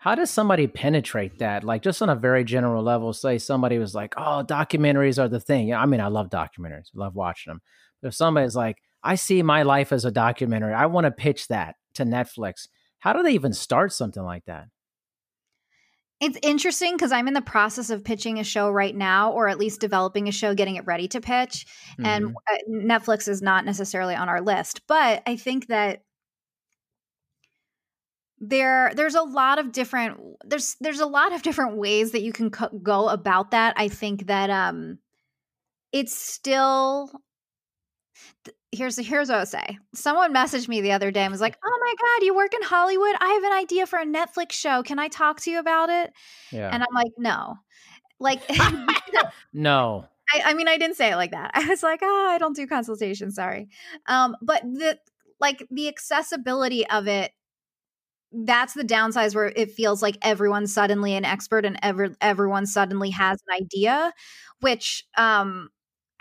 how 0.00 0.14
does 0.14 0.30
somebody 0.30 0.66
penetrate 0.66 1.40
that? 1.40 1.62
Like 1.62 1.82
just 1.82 2.00
on 2.00 2.08
a 2.08 2.16
very 2.16 2.42
general 2.42 2.82
level, 2.82 3.12
say 3.12 3.36
somebody 3.36 3.78
was 3.78 3.94
like, 3.94 4.14
"Oh, 4.16 4.42
documentaries 4.42 5.22
are 5.22 5.28
the 5.28 5.40
thing." 5.40 5.74
I 5.74 5.84
mean, 5.84 6.00
I 6.00 6.08
love 6.08 6.30
documentaries, 6.30 6.88
love 6.94 7.14
watching 7.14 7.50
them. 7.50 7.60
But 8.00 8.08
if 8.08 8.14
somebody's 8.14 8.56
like, 8.56 8.78
"I 9.04 9.16
see 9.16 9.42
my 9.42 9.62
life 9.62 9.92
as 9.92 10.06
a 10.06 10.10
documentary. 10.10 10.72
I 10.72 10.86
want 10.86 11.04
to 11.04 11.10
pitch 11.10 11.48
that 11.48 11.76
to 11.94 12.04
Netflix." 12.04 12.68
How 13.00 13.12
do 13.12 13.22
they 13.22 13.32
even 13.32 13.52
start 13.52 13.92
something 13.92 14.22
like 14.22 14.46
that? 14.46 14.68
It's 16.18 16.38
interesting 16.42 16.96
because 16.96 17.12
I'm 17.12 17.28
in 17.28 17.34
the 17.34 17.42
process 17.42 17.90
of 17.90 18.02
pitching 18.02 18.38
a 18.38 18.44
show 18.44 18.70
right 18.70 18.96
now, 18.96 19.32
or 19.32 19.48
at 19.48 19.58
least 19.58 19.82
developing 19.82 20.28
a 20.28 20.32
show, 20.32 20.54
getting 20.54 20.76
it 20.76 20.86
ready 20.86 21.08
to 21.08 21.20
pitch. 21.20 21.66
Mm-hmm. 21.92 22.06
And 22.06 22.36
uh, 22.50 22.56
Netflix 22.70 23.28
is 23.28 23.42
not 23.42 23.66
necessarily 23.66 24.14
on 24.14 24.30
our 24.30 24.40
list, 24.40 24.80
but 24.86 25.22
I 25.26 25.36
think 25.36 25.66
that 25.66 26.04
there 28.40 28.92
there's 28.96 29.14
a 29.14 29.22
lot 29.22 29.58
of 29.58 29.70
different 29.70 30.18
there's 30.44 30.76
there's 30.80 31.00
a 31.00 31.06
lot 31.06 31.32
of 31.34 31.42
different 31.42 31.76
ways 31.76 32.12
that 32.12 32.22
you 32.22 32.32
can 32.32 32.50
co- 32.50 32.70
go 32.82 33.08
about 33.08 33.50
that. 33.50 33.74
I 33.76 33.88
think 33.88 34.26
that 34.26 34.48
um 34.48 34.98
it's 35.92 36.14
still 36.14 37.10
here's 38.72 38.96
here's 38.96 39.28
what 39.28 39.38
i'll 39.38 39.46
say. 39.46 39.78
Someone 39.94 40.32
messaged 40.32 40.68
me 40.68 40.80
the 40.80 40.92
other 40.92 41.10
day 41.10 41.20
and 41.20 41.30
was 41.30 41.40
like 41.40 41.58
oh 41.62 41.78
my 41.80 41.94
god 42.00 42.24
you 42.24 42.34
work 42.34 42.54
in 42.54 42.62
hollywood? 42.62 43.14
I 43.20 43.28
have 43.28 43.44
an 43.44 43.52
idea 43.52 43.86
for 43.86 43.98
a 43.98 44.06
netflix 44.06 44.52
show. 44.52 44.82
Can 44.82 44.98
i 44.98 45.08
talk 45.08 45.40
to 45.40 45.50
you 45.50 45.58
about 45.58 45.90
it? 45.90 46.12
Yeah. 46.50 46.70
And 46.72 46.82
i'm 46.82 46.94
like 46.94 47.12
no. 47.18 47.56
Like 48.18 48.40
no. 49.52 50.06
I, 50.32 50.42
I 50.46 50.54
mean 50.54 50.68
i 50.68 50.78
didn't 50.78 50.96
say 50.96 51.12
it 51.12 51.16
like 51.16 51.32
that. 51.32 51.50
I 51.54 51.66
was 51.66 51.82
like 51.82 52.00
oh 52.02 52.28
i 52.30 52.38
don't 52.38 52.56
do 52.56 52.66
consultation 52.66 53.32
sorry. 53.32 53.68
Um 54.06 54.34
but 54.40 54.62
the 54.62 54.98
like 55.40 55.66
the 55.70 55.88
accessibility 55.88 56.86
of 56.86 57.06
it 57.06 57.32
that's 58.32 58.74
the 58.74 58.84
downsides 58.84 59.34
where 59.34 59.52
it 59.56 59.72
feels 59.72 60.02
like 60.02 60.16
everyone's 60.22 60.72
suddenly 60.72 61.14
an 61.14 61.24
expert 61.24 61.64
and 61.64 61.78
ever 61.82 62.14
everyone 62.20 62.66
suddenly 62.66 63.10
has 63.10 63.38
an 63.48 63.62
idea 63.62 64.12
which 64.60 65.04
um 65.16 65.68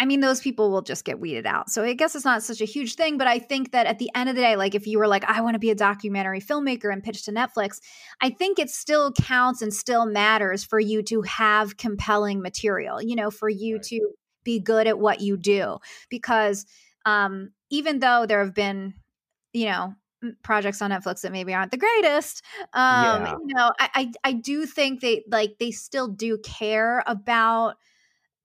I 0.02 0.06
mean, 0.06 0.22
those 0.22 0.40
people 0.40 0.72
will 0.72 0.82
just 0.82 1.04
get 1.04 1.20
weeded 1.20 1.46
out. 1.46 1.70
So 1.70 1.84
I 1.84 1.94
guess 1.94 2.16
it's 2.16 2.24
not 2.24 2.42
such 2.42 2.62
a 2.62 2.66
huge 2.66 2.96
thing, 2.96 3.18
but 3.18 3.28
I 3.28 3.38
think 3.38 3.74
that 3.74 3.86
at 3.86 4.00
the 4.00 4.10
end 4.16 4.30
of 4.30 4.36
the 4.38 4.42
day, 4.42 4.56
like 4.56 4.74
if 4.74 4.88
you 4.88 4.98
were 4.98 5.10
like, 5.10 5.26
I 5.26 5.42
want 5.42 5.56
to 5.56 5.60
be 5.60 5.72
a 5.72 5.76
documentary 5.76 6.40
filmmaker 6.40 6.92
and 6.92 7.04
pitch 7.04 7.26
to 7.26 7.34
Netflix, 7.34 7.82
I 8.22 8.30
think 8.30 8.60
it 8.60 8.70
still 8.70 9.12
counts 9.12 9.62
and 9.62 9.74
still 9.74 10.06
matters 10.06 10.64
for 10.64 10.80
you 10.80 11.04
to 11.04 11.22
have 11.24 11.76
compelling 11.76 12.42
material, 12.42 13.02
you 13.02 13.14
know, 13.14 13.30
for 13.30 13.50
you 13.50 13.76
right. 13.76 13.84
to 13.84 14.12
be 14.46 14.62
good 14.62 14.88
at 14.88 14.98
what 14.98 15.20
you 15.20 15.36
do. 15.36 15.80
Because 16.10 16.66
um, 17.06 17.52
even 17.70 18.00
though 18.00 18.26
there 18.26 18.40
have 18.40 18.56
been, 18.56 18.94
you 19.52 19.66
know, 19.66 19.96
projects 20.44 20.82
on 20.82 20.92
Netflix 20.92 21.22
that 21.22 21.32
maybe 21.32 21.54
aren't 21.54 21.72
the 21.72 21.78
greatest. 21.78 22.44
Um, 22.74 23.26
yeah. 23.26 23.36
you 23.48 23.54
know, 23.56 23.72
I, 23.80 23.90
I 23.96 24.12
I 24.24 24.34
do 24.34 24.66
think 24.66 25.02
they 25.02 25.24
like 25.30 25.58
they 25.60 25.72
still 25.72 26.08
do 26.08 26.38
care 26.38 27.04
about 27.08 27.76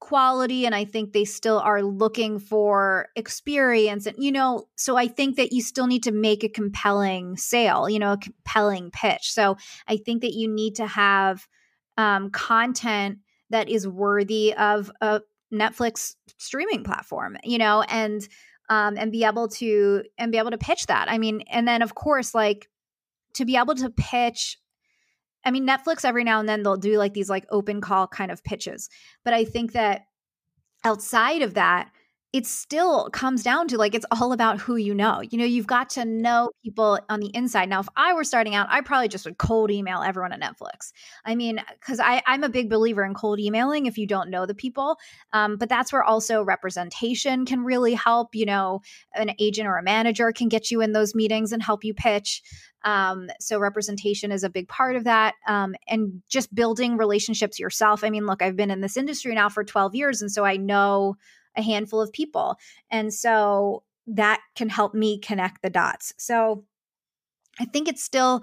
quality 0.00 0.66
and 0.66 0.74
I 0.74 0.84
think 0.84 1.12
they 1.12 1.24
still 1.24 1.58
are 1.60 1.82
looking 1.82 2.38
for 2.38 3.08
experience 3.16 4.06
and 4.06 4.16
you 4.18 4.32
know, 4.32 4.66
so 4.76 4.96
I 4.96 5.08
think 5.08 5.36
that 5.36 5.52
you 5.52 5.62
still 5.62 5.86
need 5.86 6.02
to 6.02 6.12
make 6.12 6.44
a 6.44 6.48
compelling 6.48 7.36
sale, 7.36 7.88
you 7.88 7.98
know, 7.98 8.12
a 8.12 8.18
compelling 8.18 8.90
pitch. 8.90 9.32
So 9.32 9.56
I 9.88 9.96
think 9.96 10.22
that 10.22 10.34
you 10.34 10.48
need 10.48 10.74
to 10.76 10.86
have 10.86 11.46
um, 11.96 12.30
content 12.30 13.18
that 13.50 13.68
is 13.68 13.88
worthy 13.88 14.52
of 14.54 14.90
a 15.00 15.22
Netflix 15.52 16.16
streaming 16.38 16.84
platform, 16.84 17.38
you 17.44 17.58
know, 17.58 17.82
and 17.82 18.26
um, 18.68 18.96
and 18.96 19.12
be 19.12 19.24
able 19.24 19.48
to 19.48 20.04
and 20.18 20.32
be 20.32 20.38
able 20.38 20.50
to 20.50 20.58
pitch 20.58 20.86
that. 20.86 21.10
I 21.10 21.18
mean, 21.18 21.42
and 21.50 21.66
then 21.66 21.82
of 21.82 21.94
course, 21.94 22.34
like 22.34 22.68
to 23.34 23.44
be 23.44 23.56
able 23.56 23.74
to 23.76 23.90
pitch. 23.90 24.58
I 25.44 25.50
mean, 25.50 25.66
Netflix 25.66 26.04
every 26.04 26.24
now 26.24 26.40
and 26.40 26.48
then 26.48 26.62
they'll 26.62 26.76
do 26.76 26.96
like 26.96 27.12
these 27.12 27.28
like 27.28 27.44
open 27.50 27.80
call 27.80 28.06
kind 28.06 28.30
of 28.30 28.42
pitches, 28.42 28.88
but 29.24 29.34
I 29.34 29.44
think 29.44 29.72
that 29.72 30.06
outside 30.84 31.42
of 31.42 31.54
that, 31.54 31.90
it 32.34 32.46
still 32.46 33.08
comes 33.10 33.44
down 33.44 33.68
to 33.68 33.78
like 33.78 33.94
it's 33.94 34.04
all 34.10 34.32
about 34.32 34.58
who 34.58 34.74
you 34.74 34.92
know. 34.92 35.20
You 35.20 35.38
know, 35.38 35.44
you've 35.44 35.68
got 35.68 35.88
to 35.90 36.04
know 36.04 36.50
people 36.64 36.98
on 37.08 37.20
the 37.20 37.30
inside. 37.32 37.68
Now, 37.68 37.78
if 37.78 37.88
I 37.94 38.12
were 38.12 38.24
starting 38.24 38.56
out, 38.56 38.66
I 38.70 38.80
probably 38.80 39.06
just 39.06 39.24
would 39.24 39.38
cold 39.38 39.70
email 39.70 40.02
everyone 40.02 40.32
at 40.32 40.40
Netflix. 40.40 40.90
I 41.24 41.36
mean, 41.36 41.60
because 41.78 42.00
I'm 42.02 42.42
a 42.42 42.48
big 42.48 42.68
believer 42.68 43.04
in 43.04 43.14
cold 43.14 43.38
emailing 43.38 43.86
if 43.86 43.98
you 43.98 44.08
don't 44.08 44.30
know 44.30 44.46
the 44.46 44.54
people. 44.54 44.96
Um, 45.32 45.58
but 45.58 45.68
that's 45.68 45.92
where 45.92 46.02
also 46.02 46.42
representation 46.42 47.46
can 47.46 47.62
really 47.62 47.94
help. 47.94 48.34
You 48.34 48.46
know, 48.46 48.80
an 49.14 49.30
agent 49.38 49.68
or 49.68 49.78
a 49.78 49.82
manager 49.84 50.32
can 50.32 50.48
get 50.48 50.72
you 50.72 50.80
in 50.80 50.90
those 50.90 51.14
meetings 51.14 51.52
and 51.52 51.62
help 51.62 51.84
you 51.84 51.94
pitch. 51.94 52.42
Um, 52.82 53.28
so 53.38 53.60
representation 53.60 54.32
is 54.32 54.42
a 54.42 54.50
big 54.50 54.66
part 54.66 54.96
of 54.96 55.04
that. 55.04 55.36
Um, 55.46 55.76
and 55.86 56.20
just 56.28 56.52
building 56.52 56.96
relationships 56.96 57.60
yourself. 57.60 58.02
I 58.02 58.10
mean, 58.10 58.26
look, 58.26 58.42
I've 58.42 58.56
been 58.56 58.72
in 58.72 58.80
this 58.80 58.96
industry 58.96 59.36
now 59.36 59.48
for 59.48 59.62
12 59.62 59.94
years, 59.94 60.20
and 60.20 60.32
so 60.32 60.44
I 60.44 60.56
know 60.56 61.14
a 61.56 61.62
handful 61.62 62.00
of 62.00 62.12
people. 62.12 62.56
And 62.90 63.12
so 63.12 63.84
that 64.06 64.40
can 64.54 64.68
help 64.68 64.94
me 64.94 65.18
connect 65.18 65.62
the 65.62 65.70
dots. 65.70 66.12
So 66.18 66.64
I 67.58 67.64
think 67.64 67.88
it's 67.88 68.02
still 68.02 68.42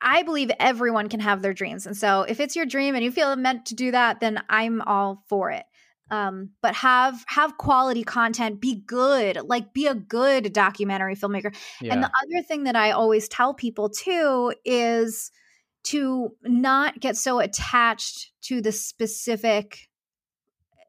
I 0.00 0.22
believe 0.22 0.50
everyone 0.60 1.08
can 1.08 1.20
have 1.20 1.42
their 1.42 1.52
dreams. 1.52 1.86
And 1.86 1.96
so 1.96 2.22
if 2.22 2.40
it's 2.40 2.54
your 2.54 2.66
dream 2.66 2.94
and 2.94 3.04
you 3.04 3.10
feel 3.10 3.34
meant 3.36 3.66
to 3.66 3.74
do 3.74 3.90
that, 3.90 4.20
then 4.20 4.40
I'm 4.48 4.80
all 4.82 5.24
for 5.28 5.50
it. 5.50 5.64
Um, 6.10 6.50
but 6.62 6.74
have 6.76 7.24
have 7.26 7.56
quality 7.56 8.04
content, 8.04 8.60
be 8.60 8.82
good, 8.86 9.38
like 9.48 9.72
be 9.72 9.86
a 9.86 9.94
good 9.94 10.52
documentary 10.52 11.16
filmmaker. 11.16 11.54
Yeah. 11.80 11.94
And 11.94 12.02
the 12.02 12.10
other 12.22 12.42
thing 12.46 12.64
that 12.64 12.76
I 12.76 12.90
always 12.92 13.26
tell 13.28 13.54
people 13.54 13.88
too 13.88 14.54
is 14.64 15.30
to 15.84 16.30
not 16.42 17.00
get 17.00 17.16
so 17.16 17.40
attached 17.40 18.32
to 18.42 18.60
the 18.60 18.72
specific 18.72 19.88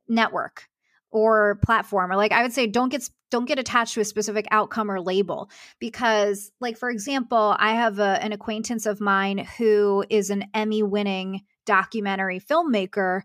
network 0.07 0.67
or 1.15 1.57
platform 1.63 2.11
or 2.11 2.17
like 2.17 2.33
i 2.33 2.43
would 2.43 2.51
say 2.51 2.67
don't 2.67 2.89
get 2.89 3.09
don't 3.31 3.45
get 3.45 3.57
attached 3.57 3.93
to 3.93 4.01
a 4.01 4.05
specific 4.05 4.45
outcome 4.51 4.91
or 4.91 4.99
label 4.99 5.49
because 5.79 6.51
like 6.59 6.77
for 6.77 6.89
example 6.89 7.55
i 7.57 7.73
have 7.73 7.99
a, 7.99 8.21
an 8.21 8.33
acquaintance 8.33 8.85
of 8.85 8.99
mine 8.99 9.37
who 9.57 10.03
is 10.09 10.29
an 10.29 10.43
emmy 10.53 10.83
winning 10.83 11.41
documentary 11.65 12.37
filmmaker 12.37 13.21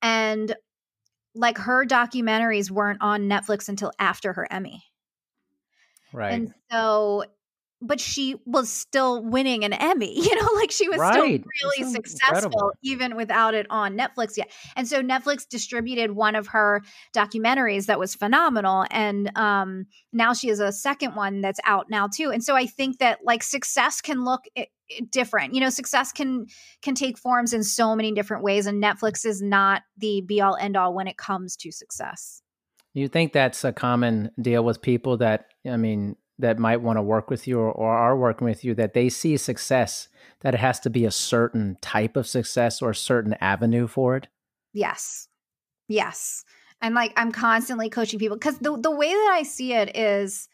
and 0.00 0.54
like 1.34 1.58
her 1.58 1.84
documentaries 1.84 2.70
weren't 2.70 3.02
on 3.02 3.22
netflix 3.22 3.68
until 3.68 3.90
after 3.98 4.32
her 4.32 4.46
emmy 4.52 4.84
Right. 6.12 6.34
and 6.34 6.54
so 6.70 7.24
but 7.86 8.00
she 8.00 8.36
was 8.46 8.70
still 8.70 9.22
winning 9.22 9.64
an 9.64 9.72
Emmy, 9.72 10.14
you 10.20 10.34
know, 10.34 10.48
like 10.54 10.70
she 10.70 10.88
was 10.88 10.96
still 10.96 11.24
really 11.26 11.40
That's 11.80 11.92
successful 11.92 12.30
incredible. 12.30 12.72
even 12.82 13.16
without 13.16 13.54
it 13.54 13.66
on 13.70 13.96
Netflix 13.96 14.36
yet. 14.36 14.50
And 14.76 14.88
so 14.88 15.02
Netflix 15.02 15.46
distributed 15.48 16.12
one 16.12 16.34
of 16.34 16.48
her 16.48 16.82
documentaries 17.14 17.86
that 17.86 17.98
was 17.98 18.14
phenomenal. 18.14 18.86
And 18.90 19.30
um, 19.36 19.86
now 20.12 20.32
she 20.32 20.48
has 20.48 20.60
a 20.60 20.72
second 20.72 21.14
one 21.14 21.40
that's 21.40 21.60
out 21.64 21.90
now 21.90 22.08
too. 22.08 22.30
And 22.30 22.42
so 22.42 22.56
I 22.56 22.66
think 22.66 22.98
that 22.98 23.18
like 23.24 23.42
success 23.42 24.00
can 24.00 24.24
look 24.24 24.42
i- 24.56 24.68
i- 24.90 25.00
different. 25.10 25.54
You 25.54 25.60
know, 25.60 25.70
success 25.70 26.12
can 26.12 26.46
can 26.82 26.94
take 26.94 27.18
forms 27.18 27.52
in 27.52 27.62
so 27.62 27.94
many 27.94 28.12
different 28.12 28.42
ways. 28.42 28.66
And 28.66 28.82
Netflix 28.82 29.24
is 29.26 29.42
not 29.42 29.82
the 29.98 30.22
be 30.22 30.40
all 30.40 30.56
end 30.56 30.76
all 30.76 30.94
when 30.94 31.06
it 31.06 31.16
comes 31.16 31.56
to 31.56 31.70
success. 31.70 32.40
You 32.94 33.08
think 33.08 33.32
that's 33.32 33.64
a 33.64 33.72
common 33.72 34.30
deal 34.40 34.64
with 34.64 34.80
people 34.80 35.16
that 35.18 35.46
I 35.68 35.76
mean 35.76 36.16
that 36.38 36.58
might 36.58 36.80
want 36.80 36.96
to 36.96 37.02
work 37.02 37.30
with 37.30 37.46
you 37.46 37.58
or, 37.60 37.70
or 37.70 37.92
are 37.92 38.16
working 38.16 38.46
with 38.46 38.64
you 38.64 38.74
that 38.74 38.94
they 38.94 39.08
see 39.08 39.36
success 39.36 40.08
that 40.40 40.54
it 40.54 40.60
has 40.60 40.80
to 40.80 40.90
be 40.90 41.04
a 41.04 41.10
certain 41.10 41.76
type 41.80 42.16
of 42.16 42.26
success 42.26 42.82
or 42.82 42.90
a 42.90 42.94
certain 42.94 43.34
avenue 43.40 43.86
for 43.86 44.16
it. 44.16 44.28
Yes. 44.72 45.28
Yes. 45.88 46.44
And 46.82 46.94
like 46.94 47.12
I'm 47.16 47.32
constantly 47.32 47.88
coaching 47.88 48.18
people 48.18 48.36
because 48.36 48.58
the 48.58 48.76
the 48.78 48.90
way 48.90 49.10
that 49.10 49.32
I 49.32 49.42
see 49.42 49.72
it 49.72 49.96
is 49.96 50.48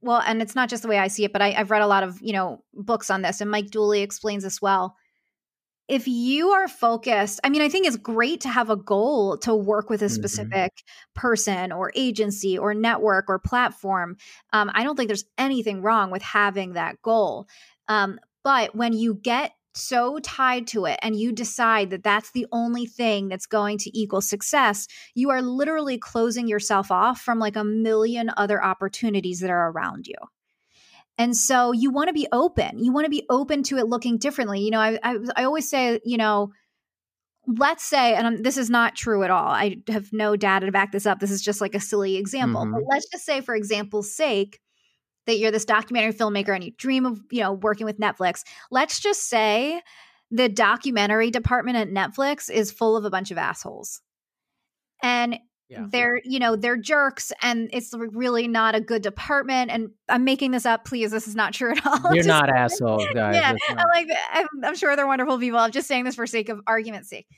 well, 0.00 0.22
and 0.24 0.40
it's 0.40 0.54
not 0.54 0.68
just 0.68 0.82
the 0.82 0.88
way 0.88 0.98
I 0.98 1.08
see 1.08 1.24
it, 1.24 1.32
but 1.32 1.42
I, 1.42 1.52
I've 1.52 1.70
read 1.70 1.82
a 1.82 1.86
lot 1.86 2.02
of, 2.02 2.20
you 2.22 2.32
know, 2.32 2.64
books 2.72 3.10
on 3.10 3.22
this, 3.22 3.40
and 3.40 3.50
Mike 3.50 3.70
Dooley 3.70 4.00
explains 4.00 4.44
this 4.44 4.60
well. 4.60 4.96
If 5.90 6.06
you 6.06 6.50
are 6.50 6.68
focused, 6.68 7.40
I 7.42 7.48
mean, 7.48 7.62
I 7.62 7.68
think 7.68 7.84
it's 7.86 7.96
great 7.96 8.40
to 8.42 8.48
have 8.48 8.70
a 8.70 8.76
goal 8.76 9.36
to 9.38 9.54
work 9.54 9.90
with 9.90 10.02
a 10.02 10.08
Mhm. 10.08 10.10
specific 10.10 10.70
person 11.16 11.72
or 11.72 11.90
agency 11.96 12.56
or 12.56 12.74
network 12.74 13.24
or 13.28 13.40
platform. 13.40 14.16
Um, 14.52 14.70
I 14.72 14.84
don't 14.84 14.96
think 14.96 15.08
there's 15.08 15.24
anything 15.36 15.82
wrong 15.82 16.12
with 16.12 16.22
having 16.22 16.74
that 16.74 17.02
goal. 17.02 17.46
Um, 17.88 18.20
but 18.44 18.74
when 18.76 18.92
you 18.92 19.14
get 19.16 19.52
so 19.74 20.20
tied 20.20 20.68
to 20.68 20.84
it 20.84 20.98
and 21.02 21.16
you 21.18 21.32
decide 21.32 21.90
that 21.90 22.04
that's 22.04 22.30
the 22.32 22.46
only 22.52 22.86
thing 22.86 23.28
that's 23.28 23.46
going 23.46 23.78
to 23.78 23.98
equal 23.98 24.20
success, 24.20 24.86
you 25.14 25.30
are 25.30 25.42
literally 25.42 25.98
closing 25.98 26.46
yourself 26.46 26.92
off 26.92 27.20
from 27.20 27.40
like 27.40 27.56
a 27.56 27.64
million 27.64 28.30
other 28.36 28.62
opportunities 28.62 29.40
that 29.40 29.50
are 29.50 29.70
around 29.72 30.06
you. 30.06 30.16
And 31.20 31.36
so 31.36 31.72
you 31.72 31.90
want 31.90 32.08
to 32.08 32.14
be 32.14 32.26
open. 32.32 32.82
You 32.82 32.92
want 32.92 33.04
to 33.04 33.10
be 33.10 33.26
open 33.28 33.62
to 33.64 33.76
it 33.76 33.86
looking 33.86 34.16
differently. 34.16 34.60
You 34.60 34.70
know, 34.70 34.80
I, 34.80 34.98
I, 35.02 35.16
I 35.36 35.44
always 35.44 35.68
say, 35.68 36.00
you 36.02 36.16
know, 36.16 36.50
let's 37.46 37.84
say, 37.84 38.14
and 38.14 38.26
I'm, 38.26 38.42
this 38.42 38.56
is 38.56 38.70
not 38.70 38.96
true 38.96 39.22
at 39.22 39.30
all. 39.30 39.48
I 39.48 39.76
have 39.88 40.14
no 40.14 40.34
data 40.34 40.64
to 40.64 40.72
back 40.72 40.92
this 40.92 41.04
up. 41.04 41.20
This 41.20 41.30
is 41.30 41.42
just 41.42 41.60
like 41.60 41.74
a 41.74 41.80
silly 41.80 42.16
example. 42.16 42.64
Mhm. 42.64 42.72
But 42.72 42.84
let's 42.88 43.06
just 43.10 43.26
say, 43.26 43.42
for 43.42 43.54
example's 43.54 44.10
sake, 44.10 44.60
that 45.26 45.36
you're 45.36 45.50
this 45.50 45.66
documentary 45.66 46.14
filmmaker 46.14 46.54
and 46.54 46.64
you 46.64 46.72
dream 46.78 47.04
of, 47.04 47.20
you 47.30 47.42
know, 47.42 47.52
working 47.52 47.84
with 47.84 48.00
Netflix. 48.00 48.42
Let's 48.70 48.98
just 48.98 49.28
say 49.28 49.82
the 50.30 50.48
documentary 50.48 51.30
department 51.30 51.76
at 51.76 51.90
Netflix 51.90 52.50
is 52.50 52.72
full 52.72 52.96
of 52.96 53.04
a 53.04 53.10
bunch 53.10 53.30
of 53.30 53.36
assholes. 53.36 54.00
And 55.02 55.38
Yeah. 55.70 55.86
they're, 55.88 56.20
you 56.24 56.40
know, 56.40 56.56
they're 56.56 56.76
jerks 56.76 57.32
and 57.42 57.70
it's 57.72 57.94
really 57.94 58.48
not 58.48 58.74
a 58.74 58.80
good 58.80 59.02
department. 59.02 59.70
And 59.70 59.90
I'm 60.08 60.24
making 60.24 60.50
this 60.50 60.66
up. 60.66 60.84
Please, 60.84 61.12
this 61.12 61.28
is 61.28 61.36
not 61.36 61.54
true 61.54 61.70
at 61.72 61.86
all. 61.86 62.12
You're 62.12 62.24
not 62.24 62.50
assholes, 62.50 63.06
guys. 63.14 63.36
yeah, 63.36 63.52
It's 63.54 63.64
I'm 63.70 63.86
like, 63.94 64.08
I'm, 64.32 64.46
I'm 64.64 64.74
sure 64.76 64.96
they're 64.96 65.06
wonderful 65.06 65.38
people. 65.38 65.60
I'm 65.60 65.70
just 65.70 65.86
saying 65.86 66.04
this 66.04 66.16
for 66.16 66.26
sake 66.26 66.48
of 66.48 66.60
argument's 66.66 67.08
sake. 67.08 67.28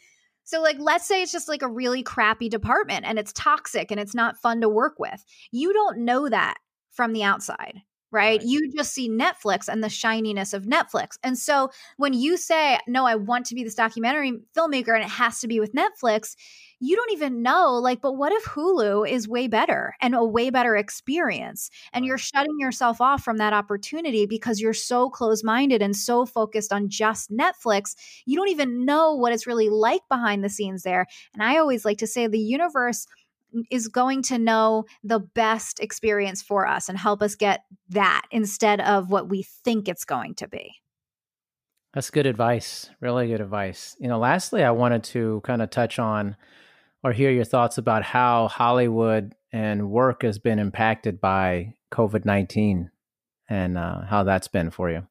So, 0.44 0.60
like, 0.62 0.76
let's 0.80 1.06
say 1.06 1.22
it's 1.22 1.30
just 1.30 1.46
like 1.48 1.62
a 1.62 1.68
really 1.68 2.02
crappy 2.02 2.48
department 2.48 3.04
and 3.04 3.18
it's 3.18 3.32
toxic 3.32 3.90
and 3.90 4.00
it's 4.00 4.14
not 4.14 4.38
fun 4.38 4.60
to 4.62 4.68
work 4.68 4.98
with. 4.98 5.24
You 5.50 5.72
don't 5.72 5.98
know 5.98 6.28
that 6.28 6.56
from 6.90 7.12
the 7.12 7.22
outside, 7.22 7.82
right? 8.10 8.40
Right. 8.40 8.42
You 8.42 8.72
just 8.74 8.92
see 8.92 9.08
Netflix 9.08 9.68
and 9.68 9.84
the 9.84 9.88
shininess 9.88 10.52
of 10.52 10.64
Netflix. 10.64 11.10
And 11.22 11.38
so, 11.38 11.70
when 11.96 12.12
you 12.12 12.36
say, 12.36 12.78
No, 12.88 13.06
I 13.06 13.14
want 13.14 13.46
to 13.46 13.54
be 13.54 13.62
this 13.62 13.76
documentary 13.76 14.40
filmmaker 14.56 14.94
and 14.94 15.04
it 15.04 15.10
has 15.10 15.38
to 15.40 15.48
be 15.48 15.60
with 15.60 15.74
Netflix, 15.74 16.34
you 16.82 16.96
don't 16.96 17.12
even 17.12 17.42
know, 17.42 17.74
like, 17.74 18.00
but 18.00 18.14
what 18.14 18.32
if 18.32 18.44
Hulu 18.44 19.08
is 19.08 19.28
way 19.28 19.46
better 19.46 19.94
and 20.00 20.16
a 20.16 20.24
way 20.24 20.50
better 20.50 20.74
experience? 20.74 21.70
And 21.92 22.04
you're 22.04 22.18
shutting 22.18 22.58
yourself 22.58 23.00
off 23.00 23.22
from 23.22 23.36
that 23.36 23.52
opportunity 23.52 24.26
because 24.26 24.60
you're 24.60 24.72
so 24.72 25.08
close 25.08 25.44
minded 25.44 25.80
and 25.80 25.94
so 25.94 26.26
focused 26.26 26.72
on 26.72 26.88
just 26.88 27.30
Netflix. 27.30 27.94
You 28.26 28.36
don't 28.36 28.48
even 28.48 28.84
know 28.84 29.14
what 29.14 29.32
it's 29.32 29.46
really 29.46 29.68
like 29.68 30.02
behind 30.10 30.42
the 30.42 30.48
scenes 30.48 30.82
there. 30.82 31.06
And 31.34 31.42
I 31.42 31.58
always 31.58 31.84
like 31.84 31.98
to 31.98 32.06
say 32.08 32.26
the 32.26 32.36
universe 32.36 33.06
is 33.70 33.86
going 33.86 34.22
to 34.22 34.38
know 34.38 34.86
the 35.04 35.20
best 35.20 35.78
experience 35.78 36.42
for 36.42 36.66
us 36.66 36.88
and 36.88 36.98
help 36.98 37.22
us 37.22 37.36
get 37.36 37.62
that 37.90 38.22
instead 38.32 38.80
of 38.80 39.08
what 39.08 39.28
we 39.28 39.44
think 39.44 39.88
it's 39.88 40.04
going 40.04 40.34
to 40.34 40.48
be. 40.48 40.74
That's 41.94 42.10
good 42.10 42.26
advice. 42.26 42.90
Really 42.98 43.28
good 43.28 43.40
advice. 43.40 43.94
You 44.00 44.08
know, 44.08 44.18
lastly, 44.18 44.64
I 44.64 44.72
wanted 44.72 45.04
to 45.04 45.42
kind 45.44 45.62
of 45.62 45.70
touch 45.70 46.00
on 46.00 46.36
or 47.02 47.12
hear 47.12 47.30
your 47.30 47.44
thoughts 47.44 47.78
about 47.78 48.02
how 48.02 48.48
Hollywood 48.48 49.34
and 49.52 49.90
work 49.90 50.22
has 50.22 50.38
been 50.38 50.58
impacted 50.58 51.20
by 51.20 51.74
COVID 51.92 52.24
19 52.24 52.90
and 53.48 53.78
uh, 53.78 54.02
how 54.02 54.24
that's 54.24 54.48
been 54.48 54.70
for 54.70 54.90
you. 54.90 55.06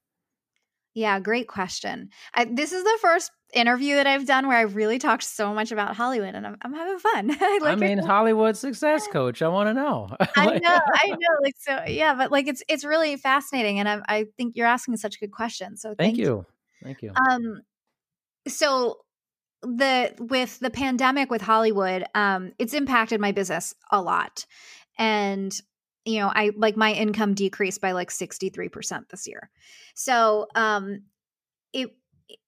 Yeah, 0.93 1.19
great 1.19 1.47
question. 1.47 2.09
I, 2.33 2.45
this 2.45 2.73
is 2.73 2.83
the 2.83 2.97
first 3.01 3.31
interview 3.53 3.95
that 3.95 4.07
I've 4.07 4.25
done 4.25 4.47
where 4.47 4.57
I 4.57 4.63
really 4.63 4.99
talked 4.99 5.23
so 5.23 5.53
much 5.53 5.71
about 5.71 5.95
Hollywood, 5.95 6.35
and 6.35 6.45
I'm, 6.45 6.57
I'm 6.61 6.73
having 6.73 6.99
fun. 6.99 7.31
I, 7.41 7.59
I 7.61 7.65
like 7.65 7.79
mean, 7.79 7.99
it. 7.99 8.05
Hollywood 8.05 8.57
success 8.57 9.07
coach. 9.07 9.41
I 9.41 9.47
want 9.47 9.69
to 9.69 9.73
know. 9.73 10.09
I 10.35 10.59
know, 10.59 10.79
I 10.93 11.07
know. 11.07 11.37
Like 11.41 11.55
so, 11.59 11.83
yeah, 11.87 12.15
but 12.15 12.31
like 12.31 12.47
it's 12.47 12.61
it's 12.67 12.83
really 12.83 13.15
fascinating, 13.15 13.79
and 13.79 13.87
I, 13.87 14.01
I 14.07 14.25
think 14.37 14.55
you're 14.55 14.67
asking 14.67 14.97
such 14.97 15.19
good 15.19 15.31
questions. 15.31 15.81
So 15.81 15.95
Thank 15.97 16.17
you. 16.17 16.45
Thank 16.83 17.01
you. 17.01 17.11
Um, 17.29 17.61
so 18.47 18.97
the 19.61 20.13
with 20.19 20.59
the 20.59 20.69
pandemic 20.69 21.29
with 21.29 21.41
Hollywood, 21.41 22.03
um, 22.15 22.51
it's 22.59 22.73
impacted 22.73 23.21
my 23.21 23.31
business 23.31 23.75
a 23.91 24.01
lot, 24.01 24.45
and 24.97 25.53
you 26.05 26.19
know, 26.19 26.31
I 26.33 26.51
like 26.55 26.75
my 26.75 26.93
income 26.93 27.33
decreased 27.33 27.81
by 27.81 27.91
like 27.91 28.11
sixty 28.11 28.49
three 28.49 28.69
percent 28.69 29.09
this 29.09 29.27
year. 29.27 29.49
So, 29.93 30.47
um, 30.55 31.03
it 31.73 31.89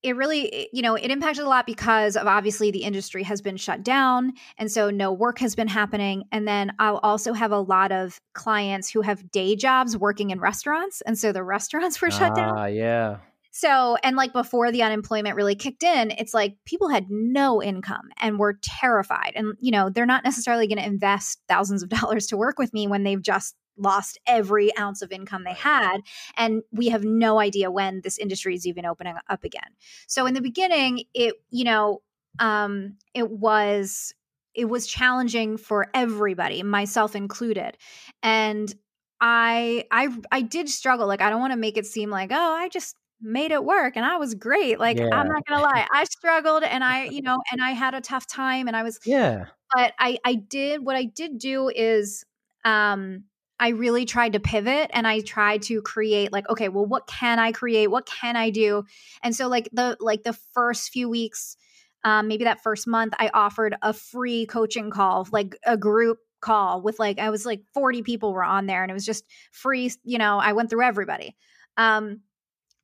it 0.02 0.16
really 0.16 0.70
you 0.72 0.82
know 0.82 0.96
it 0.96 1.12
impacted 1.12 1.44
a 1.44 1.48
lot 1.50 1.66
because 1.66 2.16
of 2.16 2.28
obviously 2.28 2.72
the 2.72 2.84
industry 2.84 3.24
has 3.24 3.42
been 3.42 3.58
shut 3.58 3.84
down 3.84 4.34
and 4.58 4.72
so 4.72 4.90
no 4.90 5.12
work 5.12 5.40
has 5.40 5.56
been 5.56 5.68
happening 5.68 6.24
and 6.32 6.48
then 6.48 6.72
i'll 6.80 7.02
also 7.04 7.34
have 7.34 7.52
a 7.52 7.60
lot 7.60 7.92
of 7.92 8.18
clients 8.34 8.90
who 8.90 9.02
have 9.02 9.30
day 9.32 9.56
jobs 9.56 9.98
working 9.98 10.30
in 10.30 10.40
restaurants 10.40 11.02
and 11.02 11.18
so 11.18 11.32
the 11.32 11.44
restaurants 11.44 12.02
were 12.02 12.12
shut 12.12 12.34
down 12.36 12.58
Ah, 12.58 12.66
yeah. 12.66 13.18
So, 13.56 13.98
and 14.02 14.16
like 14.16 14.34
before 14.34 14.72
the 14.72 14.82
unemployment 14.82 15.36
really 15.36 15.54
kicked 15.54 15.84
in, 15.84 16.10
it's 16.10 16.34
like 16.34 16.58
people 16.66 16.90
had 16.90 17.12
no 17.12 17.62
income 17.62 18.10
and 18.20 18.40
were 18.40 18.58
terrified. 18.64 19.34
And, 19.36 19.54
you 19.60 19.70
know, 19.70 19.92
they're 19.92 20.08
not 20.08 20.24
necessarily 20.24 20.66
going 20.66 20.80
to 20.80 20.86
invest 20.86 21.40
thousands 21.48 21.84
of 21.84 21.90
dollars 22.02 22.26
to 22.28 22.38
work 22.38 22.58
with 22.58 22.74
me 22.74 22.88
when 22.88 23.04
they've 23.04 23.22
just 23.22 23.56
lost 23.78 24.20
every 24.26 24.76
ounce 24.76 25.04
of 25.04 25.12
income 25.12 25.44
they 25.44 25.54
had. 25.54 26.00
And 26.36 26.64
we 26.72 26.90
have 26.90 27.04
no 27.04 27.40
idea 27.40 27.70
when 27.70 28.02
this 28.04 28.18
industry 28.18 28.56
is 28.56 28.66
even 28.66 28.88
opening 28.88 29.18
up 29.30 29.44
again. 29.44 29.70
So, 30.08 30.26
in 30.26 30.34
the 30.34 30.42
beginning, 30.42 31.04
it, 31.14 31.36
you 31.52 31.64
know, 31.64 32.02
um, 32.40 32.98
it 33.14 33.30
was, 33.30 34.16
it 34.56 34.66
was 34.66 34.88
challenging 34.88 35.58
for 35.58 35.92
everybody, 35.94 36.64
myself 36.64 37.16
included. 37.16 37.78
And 38.24 38.74
I 39.22 39.86
I 39.92 40.10
I 40.32 40.42
did 40.42 40.70
struggle. 40.70 41.08
Like 41.08 41.22
I 41.22 41.30
don't 41.30 41.40
want 41.40 41.54
to 41.54 41.58
make 41.58 41.78
it 41.78 41.86
seem 41.86 42.10
like, 42.10 42.32
oh, 42.32 42.56
I 42.56 42.68
just 42.68 42.98
made 43.24 43.52
it 43.52 43.64
work 43.66 43.96
and 43.98 44.06
I 44.06 44.18
was 44.18 44.36
great. 44.36 44.80
Like 44.80 45.00
Yeah. 45.00 45.10
I'm 45.12 45.28
not 45.28 45.44
gonna 45.48 45.62
lie. 45.62 45.88
I 45.94 46.04
struggled 46.06 46.64
and 46.64 46.84
I, 46.84 47.06
you 47.06 47.22
know, 47.22 47.38
and 47.52 47.64
I 47.64 47.72
had 47.72 47.94
a 47.94 48.02
tough 48.02 48.28
time 48.28 48.68
and 48.68 48.76
I 48.78 48.84
was 48.84 49.00
Yeah. 49.06 49.46
but 49.74 49.94
I 50.00 50.18
I 50.26 50.36
did 50.36 50.86
what 50.86 50.96
I 50.96 51.06
did 51.06 51.38
do 51.38 51.70
is 51.70 52.26
um 52.66 53.26
I 53.60 53.70
really 53.70 54.06
tried 54.06 54.34
to 54.34 54.40
pivot 54.40 54.90
and 54.94 55.08
I 55.08 55.22
tried 55.22 55.62
to 55.64 55.82
create 55.82 56.32
like 56.32 56.50
okay, 56.50 56.70
well 56.70 56.86
what 56.86 57.08
can 57.08 57.40
I 57.40 57.52
create? 57.52 57.88
What 57.88 58.06
can 58.06 58.36
I 58.36 58.50
do? 58.50 58.84
And 59.24 59.36
so 59.36 59.48
like 59.48 59.70
the 59.74 59.98
like 60.00 60.24
the 60.24 60.34
first 60.34 60.90
few 60.92 61.10
weeks 61.10 61.58
um 62.04 62.28
maybe 62.28 62.44
that 62.46 62.62
first 62.64 62.88
month 62.88 63.14
I 63.20 63.30
offered 63.34 63.76
a 63.82 63.94
free 63.94 64.46
coaching 64.46 64.90
call, 64.92 65.28
like 65.32 65.58
a 65.66 65.78
group 65.78 66.20
call 66.42 66.82
with 66.82 67.00
like 67.00 67.20
I 67.20 67.30
was 67.30 67.46
like 67.46 67.62
40 67.74 68.02
people 68.04 68.34
were 68.34 68.44
on 68.44 68.66
there 68.66 68.84
and 68.84 68.92
it 68.92 68.94
was 68.94 69.06
just 69.06 69.24
free, 69.52 69.92
you 70.04 70.18
know, 70.18 70.40
I 70.40 70.54
went 70.54 70.70
through 70.70 70.84
everybody. 70.84 71.36
Um 71.78 72.22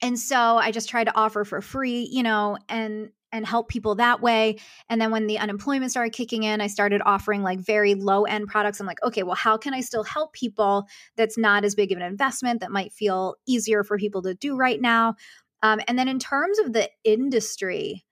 and 0.02 0.18
so 0.18 0.58
I 0.58 0.72
just 0.72 0.89
tried 0.89 1.06
to 1.06 1.16
offer 1.16 1.43
for 1.43 1.62
free, 1.62 2.08
you 2.12 2.24
know, 2.24 2.58
and 2.68 3.10
and 3.32 3.45
help 3.45 3.70
people 3.70 3.95
that 3.95 4.22
way. 4.22 4.58
And 4.89 5.00
then 5.00 5.12
when 5.12 5.28
the 5.28 5.38
unemployment 5.38 5.91
started 5.91 6.14
kicking 6.14 6.43
in, 6.43 6.62
I 6.62 6.68
started 6.68 7.02
offering 7.06 7.43
like 7.43 7.60
very 7.60 7.93
low 7.93 8.24
end 8.24 8.47
products. 8.47 8.80
I'm 8.80 8.88
like, 8.88 9.04
okay, 9.04 9.24
well, 9.24 9.36
how 9.36 9.58
can 9.58 9.74
I 9.74 9.82
still 9.82 10.04
help 10.04 10.34
people 10.34 10.88
that's 11.16 11.38
not 11.38 11.64
as 11.64 11.76
big 11.76 11.91
of 11.91 11.97
an 11.97 12.04
investment 12.04 12.62
that 12.62 12.72
might 12.72 12.91
feel 12.91 13.36
easier 13.45 13.84
for 13.84 13.97
people 13.97 14.24
to 14.24 14.34
do 14.34 14.56
right 14.56 14.82
now? 14.82 15.16
Um, 15.62 15.80
and 15.88 16.00
then 16.00 16.08
in 16.08 16.20
terms 16.20 16.58
of 16.60 16.74
the 16.74 16.89
industry, 17.04 18.06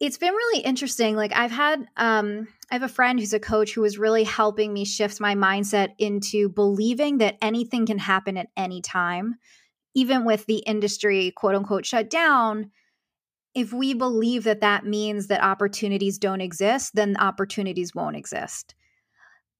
it's 0.00 0.18
been 0.18 0.34
really 0.34 0.62
interesting. 0.62 1.16
Like 1.16 1.32
I've 1.32 1.50
had, 1.50 1.86
um, 1.96 2.48
I 2.70 2.74
have 2.74 2.82
a 2.82 2.88
friend 2.88 3.18
who's 3.18 3.32
a 3.32 3.40
coach 3.40 3.72
who 3.72 3.82
was 3.82 3.98
really 3.98 4.24
helping 4.24 4.72
me 4.72 4.84
shift 4.84 5.20
my 5.20 5.34
mindset 5.34 5.90
into 5.98 6.48
believing 6.48 7.18
that 7.18 7.36
anything 7.40 7.86
can 7.86 7.98
happen 7.98 8.36
at 8.36 8.48
any 8.56 8.82
time, 8.82 9.36
even 9.96 10.26
with 10.26 10.44
the 10.44 10.58
industry 10.58 11.32
quote 11.32 11.56
unquote 11.56 11.86
shut 11.86 12.08
down. 12.08 12.70
If 13.54 13.72
we 13.72 13.94
believe 13.94 14.44
that 14.44 14.60
that 14.60 14.84
means 14.84 15.28
that 15.28 15.42
opportunities 15.42 16.18
don't 16.18 16.42
exist, 16.42 16.94
then 16.94 17.16
opportunities 17.16 17.94
won't 17.94 18.14
exist. 18.14 18.74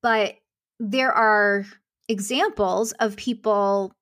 But 0.03 0.34
there 0.78 1.11
are 1.11 1.64
examples 2.07 2.93
of 2.93 3.16
people, 3.16 3.95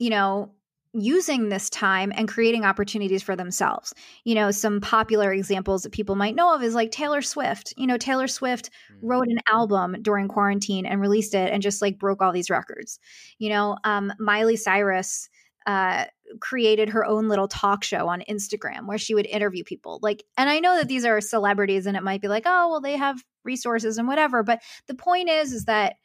you 0.00 0.10
know, 0.10 0.52
using 0.92 1.50
this 1.50 1.70
time 1.70 2.12
and 2.16 2.26
creating 2.26 2.64
opportunities 2.64 3.22
for 3.22 3.36
themselves. 3.36 3.94
You 4.24 4.34
know, 4.34 4.50
some 4.50 4.80
popular 4.80 5.32
examples 5.32 5.82
that 5.82 5.92
people 5.92 6.16
might 6.16 6.34
know 6.34 6.52
of 6.52 6.64
is 6.64 6.74
like 6.74 6.90
Taylor 6.90 7.22
Swift. 7.22 7.72
You 7.76 7.86
know, 7.86 7.98
Taylor 7.98 8.26
Swift 8.26 8.70
mm-hmm. 8.92 9.06
wrote 9.06 9.28
an 9.28 9.38
album 9.48 9.96
during 10.02 10.26
quarantine 10.26 10.86
and 10.86 11.00
released 11.00 11.34
it 11.34 11.52
and 11.52 11.62
just 11.62 11.80
like 11.80 12.00
broke 12.00 12.22
all 12.22 12.32
these 12.32 12.50
records. 12.50 12.98
You 13.38 13.50
know, 13.50 13.76
um, 13.84 14.12
Miley 14.18 14.56
Cyrus 14.56 15.28
uh, 15.66 16.04
created 16.40 16.88
her 16.90 17.04
own 17.04 17.28
little 17.28 17.48
talk 17.48 17.84
show 17.84 18.08
on 18.08 18.22
Instagram 18.28 18.86
where 18.86 18.98
she 18.98 19.14
would 19.14 19.26
interview 19.26 19.64
people. 19.64 19.98
Like, 20.02 20.24
and 20.36 20.48
I 20.48 20.60
know 20.60 20.76
that 20.76 20.88
these 20.88 21.04
are 21.04 21.20
celebrities 21.20 21.86
and 21.86 21.96
it 21.96 22.02
might 22.02 22.22
be 22.22 22.28
like, 22.28 22.44
oh, 22.46 22.68
well, 22.70 22.80
they 22.80 22.96
have 22.96 23.22
resources 23.44 23.98
and 23.98 24.08
whatever. 24.08 24.42
But 24.42 24.62
the 24.86 24.94
point 24.94 25.28
is, 25.28 25.52
is 25.52 25.64
that 25.64 25.96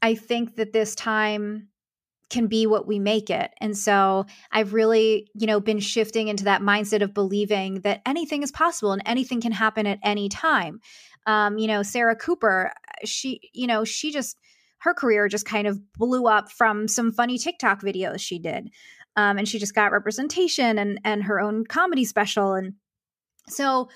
I 0.00 0.14
think 0.14 0.56
that 0.56 0.72
this 0.72 0.94
time 0.94 1.68
can 2.28 2.46
be 2.46 2.66
what 2.66 2.86
we 2.86 2.98
make 2.98 3.28
it. 3.28 3.50
And 3.60 3.76
so 3.76 4.24
I've 4.50 4.72
really, 4.72 5.28
you 5.34 5.46
know, 5.46 5.60
been 5.60 5.80
shifting 5.80 6.28
into 6.28 6.44
that 6.44 6.62
mindset 6.62 7.02
of 7.02 7.12
believing 7.12 7.82
that 7.82 8.00
anything 8.06 8.42
is 8.42 8.50
possible 8.50 8.92
and 8.92 9.02
anything 9.04 9.40
can 9.40 9.52
happen 9.52 9.86
at 9.86 9.98
any 10.02 10.30
time. 10.30 10.80
Um, 11.26 11.58
you 11.58 11.66
know, 11.66 11.82
Sarah 11.82 12.16
Cooper, 12.16 12.72
she, 13.04 13.50
you 13.52 13.66
know, 13.66 13.84
she 13.84 14.10
just 14.10 14.38
her 14.82 14.94
career 14.94 15.28
just 15.28 15.46
kind 15.46 15.66
of 15.66 15.80
blew 15.94 16.26
up 16.26 16.50
from 16.50 16.88
some 16.88 17.12
funny 17.12 17.38
TikTok 17.38 17.82
videos 17.82 18.20
she 18.20 18.38
did. 18.38 18.70
Um, 19.16 19.38
and 19.38 19.46
she 19.46 19.58
just 19.58 19.74
got 19.74 19.92
representation 19.92 20.78
and 20.78 21.00
and 21.04 21.24
her 21.24 21.40
own 21.40 21.64
comedy 21.64 22.04
special. 22.04 22.54
And 22.54 22.74
so 23.48 23.88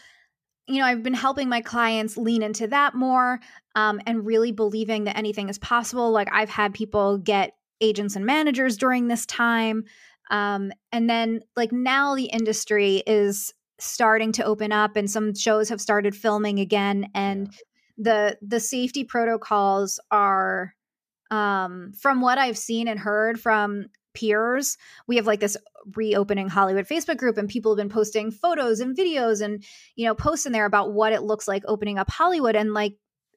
you 0.68 0.80
know, 0.80 0.84
I've 0.84 1.02
been 1.02 1.14
helping 1.14 1.48
my 1.48 1.60
clients 1.60 2.16
lean 2.16 2.42
into 2.42 2.66
that 2.66 2.94
more 2.94 3.38
um, 3.76 4.00
and 4.04 4.26
really 4.26 4.50
believing 4.50 5.04
that 5.04 5.16
anything 5.16 5.48
is 5.48 5.58
possible. 5.58 6.10
Like 6.10 6.28
I've 6.32 6.50
had 6.50 6.74
people 6.74 7.18
get 7.18 7.52
agents 7.80 8.16
and 8.16 8.26
managers 8.26 8.76
during 8.76 9.06
this 9.06 9.26
time. 9.26 9.84
Um, 10.30 10.72
and 10.90 11.08
then, 11.08 11.42
like, 11.56 11.72
now 11.72 12.16
the 12.16 12.24
industry 12.24 13.02
is 13.06 13.54
starting 13.78 14.32
to 14.32 14.44
open 14.44 14.72
up 14.72 14.96
and 14.96 15.10
some 15.10 15.34
shows 15.34 15.68
have 15.68 15.80
started 15.80 16.16
filming 16.16 16.58
again 16.58 17.10
and 17.14 17.54
the 17.98 18.36
the 18.42 18.60
safety 18.60 19.04
protocols 19.04 19.98
are 20.10 20.74
um 21.30 21.92
from 21.98 22.20
what 22.20 22.38
i've 22.38 22.58
seen 22.58 22.88
and 22.88 23.00
heard 23.00 23.40
from 23.40 23.86
peers 24.14 24.78
we 25.06 25.16
have 25.16 25.26
like 25.26 25.40
this 25.40 25.56
reopening 25.94 26.48
hollywood 26.48 26.86
facebook 26.86 27.16
group 27.16 27.36
and 27.36 27.48
people 27.48 27.72
have 27.72 27.76
been 27.76 27.88
posting 27.88 28.30
photos 28.30 28.80
and 28.80 28.96
videos 28.96 29.42
and 29.42 29.64
you 29.94 30.06
know 30.06 30.14
posts 30.14 30.46
in 30.46 30.52
there 30.52 30.64
about 30.64 30.92
what 30.92 31.12
it 31.12 31.22
looks 31.22 31.46
like 31.46 31.62
opening 31.66 31.98
up 31.98 32.10
hollywood 32.10 32.56
and 32.56 32.72
like 32.72 32.96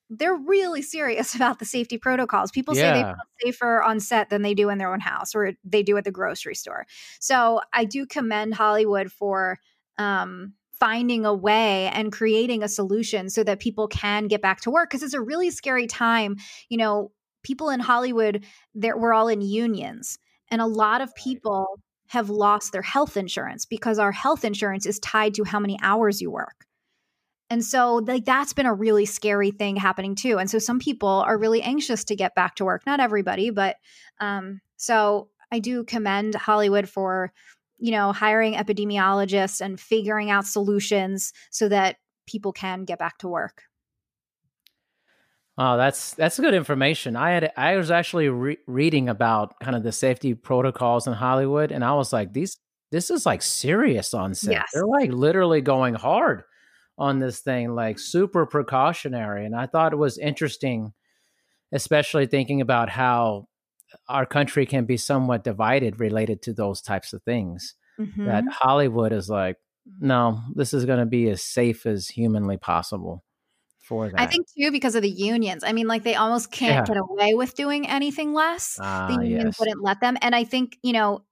they're 0.09 0.35
really 0.35 0.81
serious 0.81 1.35
about 1.35 1.59
the 1.59 1.65
safety 1.65 1.97
protocols. 1.97 2.51
People 2.51 2.75
yeah. 2.75 2.81
say 2.81 2.93
they 2.93 3.03
feel 3.03 3.53
safer 3.53 3.83
on 3.83 3.99
set 3.99 4.29
than 4.29 4.41
they 4.41 4.53
do 4.53 4.69
in 4.69 4.77
their 4.77 4.91
own 4.91 4.99
house 4.99 5.35
or 5.35 5.53
they 5.63 5.83
do 5.83 5.97
at 5.97 6.03
the 6.03 6.11
grocery 6.11 6.55
store. 6.55 6.85
So 7.19 7.61
I 7.71 7.85
do 7.85 8.05
commend 8.05 8.55
Hollywood 8.55 9.11
for 9.11 9.59
um, 9.97 10.53
finding 10.79 11.25
a 11.25 11.33
way 11.33 11.87
and 11.87 12.11
creating 12.11 12.63
a 12.63 12.67
solution 12.67 13.29
so 13.29 13.43
that 13.43 13.59
people 13.59 13.87
can 13.87 14.27
get 14.27 14.41
back 14.41 14.61
to 14.61 14.71
work 14.71 14.89
because 14.89 15.03
it's 15.03 15.13
a 15.13 15.21
really 15.21 15.49
scary 15.51 15.87
time. 15.87 16.37
You 16.69 16.77
know, 16.77 17.11
people 17.43 17.69
in 17.69 17.79
Hollywood, 17.79 18.45
we're 18.73 19.13
all 19.13 19.27
in 19.27 19.41
unions, 19.41 20.17
and 20.49 20.61
a 20.61 20.65
lot 20.65 21.01
of 21.01 21.13
people 21.15 21.79
have 22.07 22.29
lost 22.29 22.71
their 22.71 22.81
health 22.81 23.17
insurance 23.17 23.65
because 23.65 23.99
our 23.99 24.11
health 24.11 24.43
insurance 24.43 24.85
is 24.85 24.99
tied 24.99 25.35
to 25.35 25.43
how 25.43 25.59
many 25.59 25.77
hours 25.83 26.21
you 26.21 26.31
work. 26.31 26.65
And 27.51 27.63
so 27.63 27.95
like 27.95 28.25
that's 28.25 28.53
been 28.53 28.65
a 28.65 28.73
really 28.73 29.05
scary 29.05 29.51
thing 29.51 29.75
happening 29.75 30.15
too. 30.15 30.37
And 30.37 30.49
so 30.49 30.59
some 30.59 30.79
people 30.79 31.07
are 31.09 31.37
really 31.37 31.61
anxious 31.61 32.03
to 32.05 32.15
get 32.15 32.35
back 32.35 32.55
to 32.55 32.65
work. 32.65 32.83
Not 32.85 32.99
everybody, 32.99 33.49
but 33.49 33.77
um 34.19 34.61
so 34.77 35.29
I 35.51 35.59
do 35.59 35.83
commend 35.83 36.35
Hollywood 36.35 36.87
for 36.87 37.31
you 37.79 37.91
know 37.91 38.11
hiring 38.11 38.53
epidemiologists 38.53 39.61
and 39.61 39.79
figuring 39.79 40.29
out 40.29 40.45
solutions 40.45 41.33
so 41.49 41.69
that 41.69 41.97
people 42.27 42.53
can 42.53 42.85
get 42.85 42.99
back 42.99 43.17
to 43.19 43.27
work. 43.27 43.63
Oh, 45.57 45.75
that's 45.75 46.13
that's 46.13 46.39
good 46.39 46.53
information. 46.53 47.15
I 47.15 47.31
had 47.31 47.51
I 47.57 47.75
was 47.75 47.91
actually 47.91 48.29
re- 48.29 48.57
reading 48.65 49.09
about 49.09 49.59
kind 49.59 49.75
of 49.75 49.83
the 49.83 49.91
safety 49.91 50.33
protocols 50.33 51.05
in 51.05 51.13
Hollywood, 51.13 51.71
and 51.71 51.83
I 51.83 51.93
was 51.93 52.13
like, 52.13 52.31
these 52.31 52.57
this 52.91 53.09
is 53.09 53.25
like 53.25 53.41
serious 53.41 54.13
on 54.13 54.35
set. 54.35 54.53
Yes. 54.53 54.69
They're 54.73 54.85
like 54.85 55.11
literally 55.11 55.61
going 55.61 55.95
hard 55.95 56.43
on 56.97 57.19
this 57.19 57.39
thing, 57.39 57.75
like 57.75 57.99
super 57.99 58.45
precautionary. 58.45 59.45
And 59.45 59.55
I 59.55 59.67
thought 59.67 59.93
it 59.93 59.97
was 59.97 60.17
interesting, 60.17 60.93
especially 61.71 62.25
thinking 62.25 62.61
about 62.61 62.89
how 62.89 63.47
our 64.07 64.25
country 64.25 64.65
can 64.65 64.85
be 64.85 64.97
somewhat 64.97 65.43
divided 65.43 65.99
related 65.99 66.41
to 66.43 66.53
those 66.53 66.81
types 66.81 67.13
of 67.13 67.23
things. 67.23 67.75
Mm-hmm. 67.99 68.25
That 68.25 68.43
Hollywood 68.49 69.11
is 69.11 69.29
like, 69.29 69.57
no, 69.99 70.39
this 70.55 70.73
is 70.73 70.85
going 70.85 70.99
to 70.99 71.05
be 71.05 71.29
as 71.29 71.41
safe 71.41 71.85
as 71.85 72.07
humanly 72.07 72.57
possible. 72.57 73.23
For 73.81 74.07
that. 74.07 74.19
I 74.19 74.27
think 74.27 74.45
too 74.55 74.71
because 74.71 74.93
of 74.93 75.01
the 75.01 75.09
unions. 75.09 75.63
I 75.63 75.73
mean, 75.73 75.87
like 75.87 76.03
they 76.03 76.13
almost 76.13 76.51
can't 76.51 76.87
yeah. 76.87 76.93
get 76.93 77.01
away 77.01 77.33
with 77.33 77.55
doing 77.55 77.87
anything 77.87 78.35
less. 78.35 78.77
Ah, 78.79 79.07
the 79.07 79.25
unions 79.25 79.55
yes. 79.57 79.59
wouldn't 79.59 79.83
let 79.83 79.99
them. 79.99 80.15
And 80.21 80.35
I 80.35 80.43
think, 80.43 80.77
you 80.83 80.93
know, 80.93 81.23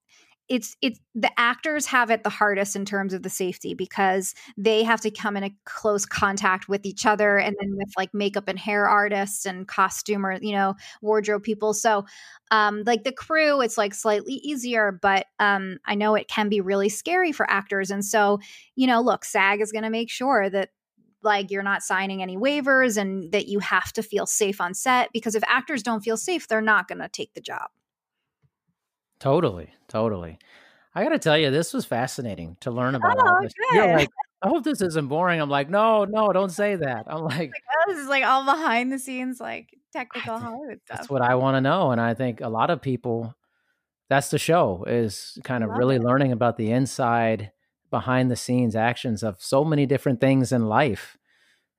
it's 0.49 0.75
it's 0.81 0.99
the 1.13 1.31
actors 1.37 1.85
have 1.87 2.09
it 2.09 2.23
the 2.23 2.29
hardest 2.29 2.75
in 2.75 2.85
terms 2.85 3.13
of 3.13 3.23
the 3.23 3.29
safety 3.29 3.73
because 3.73 4.33
they 4.57 4.83
have 4.83 5.01
to 5.01 5.11
come 5.11 5.35
in 5.35 5.43
a 5.43 5.55
close 5.65 6.05
contact 6.05 6.69
with 6.69 6.85
each 6.85 7.05
other 7.05 7.37
and 7.37 7.55
then 7.59 7.75
with 7.75 7.89
like 7.97 8.13
makeup 8.13 8.47
and 8.47 8.57
hair 8.57 8.87
artists 8.87 9.45
and 9.45 9.67
costume 9.67 10.25
or 10.25 10.37
you 10.41 10.53
know 10.53 10.75
wardrobe 11.01 11.43
people. 11.43 11.73
So 11.73 12.05
um 12.51 12.83
like 12.85 13.03
the 13.03 13.11
crew 13.11 13.61
it's 13.61 13.77
like 13.77 13.93
slightly 13.93 14.33
easier 14.35 14.97
but 15.01 15.25
um 15.39 15.77
i 15.85 15.95
know 15.95 16.15
it 16.15 16.29
can 16.29 16.49
be 16.49 16.61
really 16.61 16.89
scary 16.89 17.31
for 17.31 17.49
actors. 17.49 17.91
And 17.91 18.03
so 18.03 18.39
you 18.75 18.87
know 18.87 19.01
look 19.01 19.25
sag 19.25 19.61
is 19.61 19.71
going 19.71 19.83
to 19.83 19.89
make 19.89 20.09
sure 20.09 20.49
that 20.49 20.69
like 21.23 21.51
you're 21.51 21.63
not 21.63 21.83
signing 21.83 22.21
any 22.21 22.37
waivers 22.37 22.97
and 22.97 23.31
that 23.31 23.47
you 23.47 23.59
have 23.59 23.91
to 23.93 24.03
feel 24.03 24.25
safe 24.25 24.61
on 24.61 24.73
set 24.73 25.09
because 25.13 25.35
if 25.35 25.43
actors 25.47 25.83
don't 25.83 26.03
feel 26.03 26.17
safe 26.17 26.47
they're 26.47 26.61
not 26.61 26.87
going 26.87 26.99
to 26.99 27.09
take 27.09 27.33
the 27.33 27.41
job 27.41 27.69
Totally, 29.19 29.73
totally. 29.87 30.37
I 30.93 31.03
got 31.03 31.09
to 31.09 31.19
tell 31.19 31.37
you, 31.37 31.51
this 31.51 31.73
was 31.73 31.85
fascinating 31.85 32.57
to 32.61 32.71
learn 32.71 32.95
about 32.95 33.19
all 33.19 33.37
oh, 33.37 33.43
this. 33.43 33.53
You're 33.71 33.95
like, 33.95 34.09
I 34.41 34.47
hope 34.49 34.63
this 34.63 34.81
isn't 34.81 35.07
boring. 35.07 35.39
I'm 35.41 35.49
like, 35.49 35.69
no, 35.69 36.05
no, 36.05 36.31
don't 36.31 36.51
say 36.51 36.75
that. 36.75 37.05
I'm 37.07 37.23
like, 37.23 37.37
like 37.37 37.51
oh, 37.51 37.91
this 37.91 37.99
is 37.99 38.07
like 38.07 38.23
all 38.23 38.45
behind 38.45 38.91
the 38.91 38.99
scenes, 38.99 39.39
like 39.39 39.75
technical 39.93 40.37
Hollywood 40.37 40.79
stuff. 40.85 40.97
That's 40.97 41.09
what 41.09 41.21
I 41.21 41.35
want 41.35 41.55
to 41.55 41.61
know, 41.61 41.91
and 41.91 41.99
I 41.99 42.13
think 42.13 42.41
a 42.41 42.49
lot 42.49 42.69
of 42.69 42.81
people, 42.81 43.35
that's 44.09 44.29
the 44.29 44.37
show 44.37 44.85
is 44.87 45.37
kind 45.43 45.63
of 45.63 45.71
really 45.71 45.95
it. 45.95 46.03
learning 46.03 46.31
about 46.31 46.57
the 46.57 46.71
inside, 46.71 47.51
behind 47.89 48.29
the 48.29 48.35
scenes 48.35 48.75
actions 48.75 49.23
of 49.23 49.37
so 49.39 49.63
many 49.63 49.85
different 49.85 50.21
things 50.21 50.51
in 50.51 50.67
life. 50.67 51.16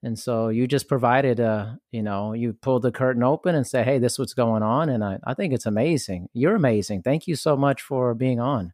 And 0.02 0.18
so 0.18 0.48
you 0.48 0.68
just 0.68 0.88
provided 0.88 1.40
a, 1.40 1.78
you 1.90 2.02
know, 2.02 2.32
you 2.32 2.52
pulled 2.52 2.82
the 2.82 2.92
curtain 2.92 3.24
open 3.24 3.54
and 3.54 3.66
say, 3.66 3.82
hey, 3.82 3.98
this 3.98 4.12
is 4.12 4.18
what's 4.18 4.34
going 4.34 4.62
on. 4.62 4.88
And 4.88 5.02
I, 5.02 5.18
I 5.24 5.34
think 5.34 5.52
it's 5.52 5.66
amazing. 5.66 6.28
You're 6.32 6.54
amazing. 6.54 7.02
Thank 7.02 7.26
you 7.26 7.34
so 7.34 7.56
much 7.56 7.82
for 7.82 8.14
being 8.14 8.38
on. 8.38 8.72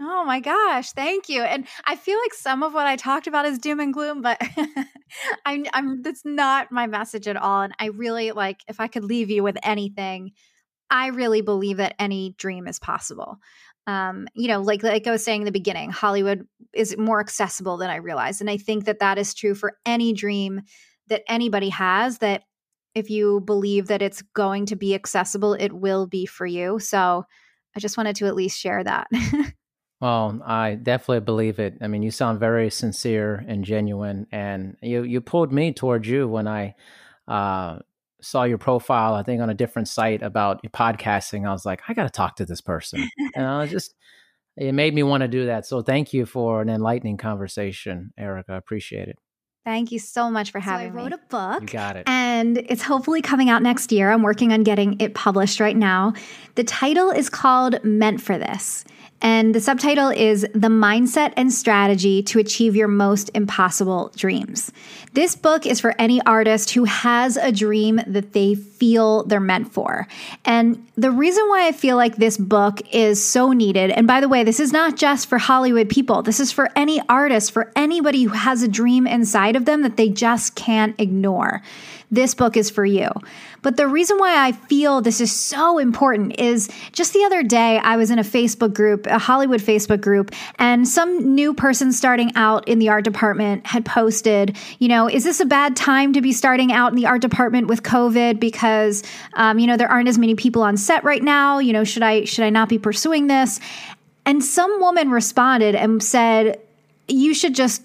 Oh 0.00 0.24
my 0.24 0.40
gosh, 0.40 0.92
thank 0.92 1.28
you. 1.28 1.42
And 1.42 1.66
I 1.84 1.94
feel 1.94 2.18
like 2.18 2.32
some 2.32 2.62
of 2.62 2.72
what 2.72 2.86
I 2.86 2.96
talked 2.96 3.26
about 3.26 3.44
is 3.44 3.58
doom 3.58 3.80
and 3.80 3.92
gloom, 3.92 4.22
but 4.22 4.40
I'm 5.44 5.66
I'm 5.74 6.00
that's 6.00 6.24
not 6.24 6.72
my 6.72 6.86
message 6.86 7.28
at 7.28 7.36
all. 7.36 7.62
And 7.62 7.74
I 7.78 7.86
really 7.86 8.32
like 8.32 8.60
if 8.66 8.80
I 8.80 8.86
could 8.86 9.04
leave 9.04 9.28
you 9.28 9.42
with 9.42 9.58
anything, 9.62 10.32
I 10.88 11.08
really 11.08 11.42
believe 11.42 11.76
that 11.76 11.96
any 11.98 12.34
dream 12.38 12.66
is 12.66 12.78
possible 12.78 13.38
um, 13.90 14.28
you 14.34 14.46
know, 14.46 14.60
like 14.60 14.84
like 14.84 15.06
I 15.06 15.10
was 15.10 15.24
saying 15.24 15.40
in 15.42 15.46
the 15.46 15.52
beginning, 15.52 15.90
Hollywood 15.90 16.46
is 16.72 16.96
more 16.96 17.18
accessible 17.18 17.76
than 17.76 17.90
I 17.90 17.96
realized, 17.96 18.40
and 18.40 18.48
I 18.48 18.56
think 18.56 18.84
that 18.84 19.00
that 19.00 19.18
is 19.18 19.34
true 19.34 19.54
for 19.54 19.78
any 19.84 20.12
dream 20.12 20.62
that 21.08 21.22
anybody 21.28 21.70
has. 21.70 22.18
That 22.18 22.44
if 22.94 23.10
you 23.10 23.40
believe 23.40 23.88
that 23.88 24.00
it's 24.00 24.22
going 24.34 24.66
to 24.66 24.76
be 24.76 24.94
accessible, 24.94 25.54
it 25.54 25.72
will 25.72 26.06
be 26.06 26.24
for 26.24 26.46
you. 26.46 26.78
So 26.78 27.24
I 27.76 27.80
just 27.80 27.96
wanted 27.96 28.14
to 28.16 28.26
at 28.26 28.36
least 28.36 28.58
share 28.58 28.84
that. 28.84 29.08
Well, 30.00 30.40
I 30.46 30.76
definitely 30.76 31.20
believe 31.20 31.58
it. 31.58 31.76
I 31.82 31.86
mean, 31.86 32.02
you 32.02 32.10
sound 32.10 32.40
very 32.40 32.70
sincere 32.70 33.44
and 33.46 33.62
genuine, 33.62 34.26
and 34.32 34.78
you 34.80 35.02
you 35.02 35.20
pulled 35.20 35.52
me 35.52 35.74
towards 35.74 36.08
you 36.08 36.26
when 36.26 36.48
I 36.48 36.74
uh, 37.28 37.80
saw 38.22 38.44
your 38.44 38.58
profile. 38.58 39.14
I 39.14 39.22
think 39.22 39.40
on 39.42 39.50
a 39.50 39.54
different 39.54 39.88
site 39.88 40.22
about 40.22 40.62
podcasting. 40.72 41.46
I 41.46 41.52
was 41.52 41.64
like, 41.64 41.82
I 41.88 41.94
got 41.94 42.04
to 42.04 42.10
talk 42.10 42.36
to 42.36 42.46
this 42.46 42.60
person, 42.60 43.08
and 43.34 43.46
I 43.46 43.60
was 43.60 43.70
just 43.70 43.94
it 44.56 44.72
made 44.72 44.94
me 44.94 45.02
want 45.02 45.22
to 45.22 45.28
do 45.28 45.46
that. 45.46 45.66
So 45.66 45.80
thank 45.82 46.12
you 46.12 46.26
for 46.26 46.60
an 46.60 46.68
enlightening 46.68 47.16
conversation, 47.16 48.12
Erica. 48.18 48.52
I 48.52 48.56
appreciate 48.56 49.08
it. 49.08 49.18
Thank 49.64 49.92
you 49.92 49.98
so 49.98 50.30
much 50.30 50.50
for 50.50 50.58
having 50.58 50.88
me. 50.88 50.92
so 50.92 50.98
I 50.98 51.02
wrote 51.02 51.10
me. 51.12 51.18
a 51.22 51.28
book. 51.28 51.60
You 51.62 51.68
got 51.68 51.96
it. 51.96 52.04
And 52.06 52.58
it's 52.58 52.82
hopefully 52.82 53.20
coming 53.20 53.50
out 53.50 53.62
next 53.62 53.92
year. 53.92 54.10
I'm 54.10 54.22
working 54.22 54.52
on 54.52 54.62
getting 54.62 54.98
it 55.00 55.14
published 55.14 55.60
right 55.60 55.76
now. 55.76 56.14
The 56.54 56.64
title 56.64 57.10
is 57.10 57.28
called 57.28 57.82
Meant 57.84 58.20
for 58.20 58.38
This. 58.38 58.84
And 59.22 59.54
the 59.54 59.60
subtitle 59.60 60.08
is 60.08 60.42
The 60.54 60.68
Mindset 60.68 61.34
and 61.36 61.52
Strategy 61.52 62.22
to 62.22 62.38
Achieve 62.38 62.74
Your 62.74 62.88
Most 62.88 63.30
Impossible 63.34 64.12
Dreams. 64.16 64.72
This 65.12 65.36
book 65.36 65.66
is 65.66 65.78
for 65.78 65.94
any 65.98 66.22
artist 66.22 66.70
who 66.70 66.84
has 66.84 67.36
a 67.36 67.52
dream 67.52 68.00
that 68.06 68.32
they 68.32 68.54
feel 68.54 69.24
they're 69.24 69.40
meant 69.40 69.72
for. 69.72 70.08
And 70.44 70.86
the 70.96 71.10
reason 71.10 71.46
why 71.48 71.66
I 71.66 71.72
feel 71.72 71.96
like 71.96 72.16
this 72.16 72.38
book 72.38 72.80
is 72.94 73.22
so 73.22 73.52
needed, 73.52 73.90
and 73.90 74.06
by 74.06 74.20
the 74.20 74.28
way, 74.28 74.42
this 74.42 74.60
is 74.60 74.72
not 74.72 74.96
just 74.96 75.28
for 75.28 75.36
Hollywood 75.36 75.90
people, 75.90 76.22
this 76.22 76.40
is 76.40 76.50
for 76.50 76.70
any 76.74 77.02
artist, 77.08 77.52
for 77.52 77.70
anybody 77.76 78.22
who 78.22 78.30
has 78.30 78.62
a 78.62 78.68
dream 78.68 79.06
inside 79.06 79.54
of 79.54 79.66
them 79.66 79.82
that 79.82 79.96
they 79.96 80.08
just 80.08 80.54
can't 80.54 80.98
ignore 80.98 81.62
this 82.10 82.34
book 82.34 82.56
is 82.56 82.70
for 82.70 82.84
you. 82.84 83.08
But 83.62 83.76
the 83.76 83.86
reason 83.86 84.18
why 84.18 84.46
I 84.46 84.52
feel 84.52 85.00
this 85.00 85.20
is 85.20 85.32
so 85.32 85.78
important 85.78 86.38
is 86.38 86.70
just 86.92 87.12
the 87.12 87.24
other 87.24 87.42
day, 87.42 87.78
I 87.78 87.96
was 87.96 88.10
in 88.10 88.18
a 88.18 88.24
Facebook 88.24 88.72
group, 88.72 89.06
a 89.06 89.18
Hollywood 89.18 89.60
Facebook 89.60 90.00
group, 90.00 90.32
and 90.58 90.86
some 90.86 91.34
new 91.34 91.52
person 91.54 91.92
starting 91.92 92.32
out 92.36 92.66
in 92.68 92.78
the 92.78 92.88
art 92.88 93.04
department 93.04 93.66
had 93.66 93.84
posted, 93.84 94.56
you 94.78 94.88
know, 94.88 95.08
is 95.08 95.24
this 95.24 95.40
a 95.40 95.46
bad 95.46 95.76
time 95.76 96.12
to 96.12 96.20
be 96.20 96.32
starting 96.32 96.72
out 96.72 96.90
in 96.90 96.96
the 96.96 97.06
art 97.06 97.20
department 97.20 97.66
with 97.66 97.82
COVID 97.82 98.40
because, 98.40 99.02
um, 99.34 99.58
you 99.58 99.66
know, 99.66 99.76
there 99.76 99.90
aren't 99.90 100.08
as 100.08 100.18
many 100.18 100.34
people 100.34 100.62
on 100.62 100.76
set 100.76 101.04
right 101.04 101.22
now. 101.22 101.58
You 101.58 101.72
know, 101.72 101.84
should 101.84 102.02
I 102.02 102.24
should 102.24 102.44
I 102.44 102.50
not 102.50 102.68
be 102.68 102.78
pursuing 102.78 103.26
this? 103.26 103.60
And 104.24 104.44
some 104.44 104.80
woman 104.80 105.10
responded 105.10 105.74
and 105.74 106.02
said, 106.02 106.60
you 107.08 107.34
should 107.34 107.54
just 107.54 107.82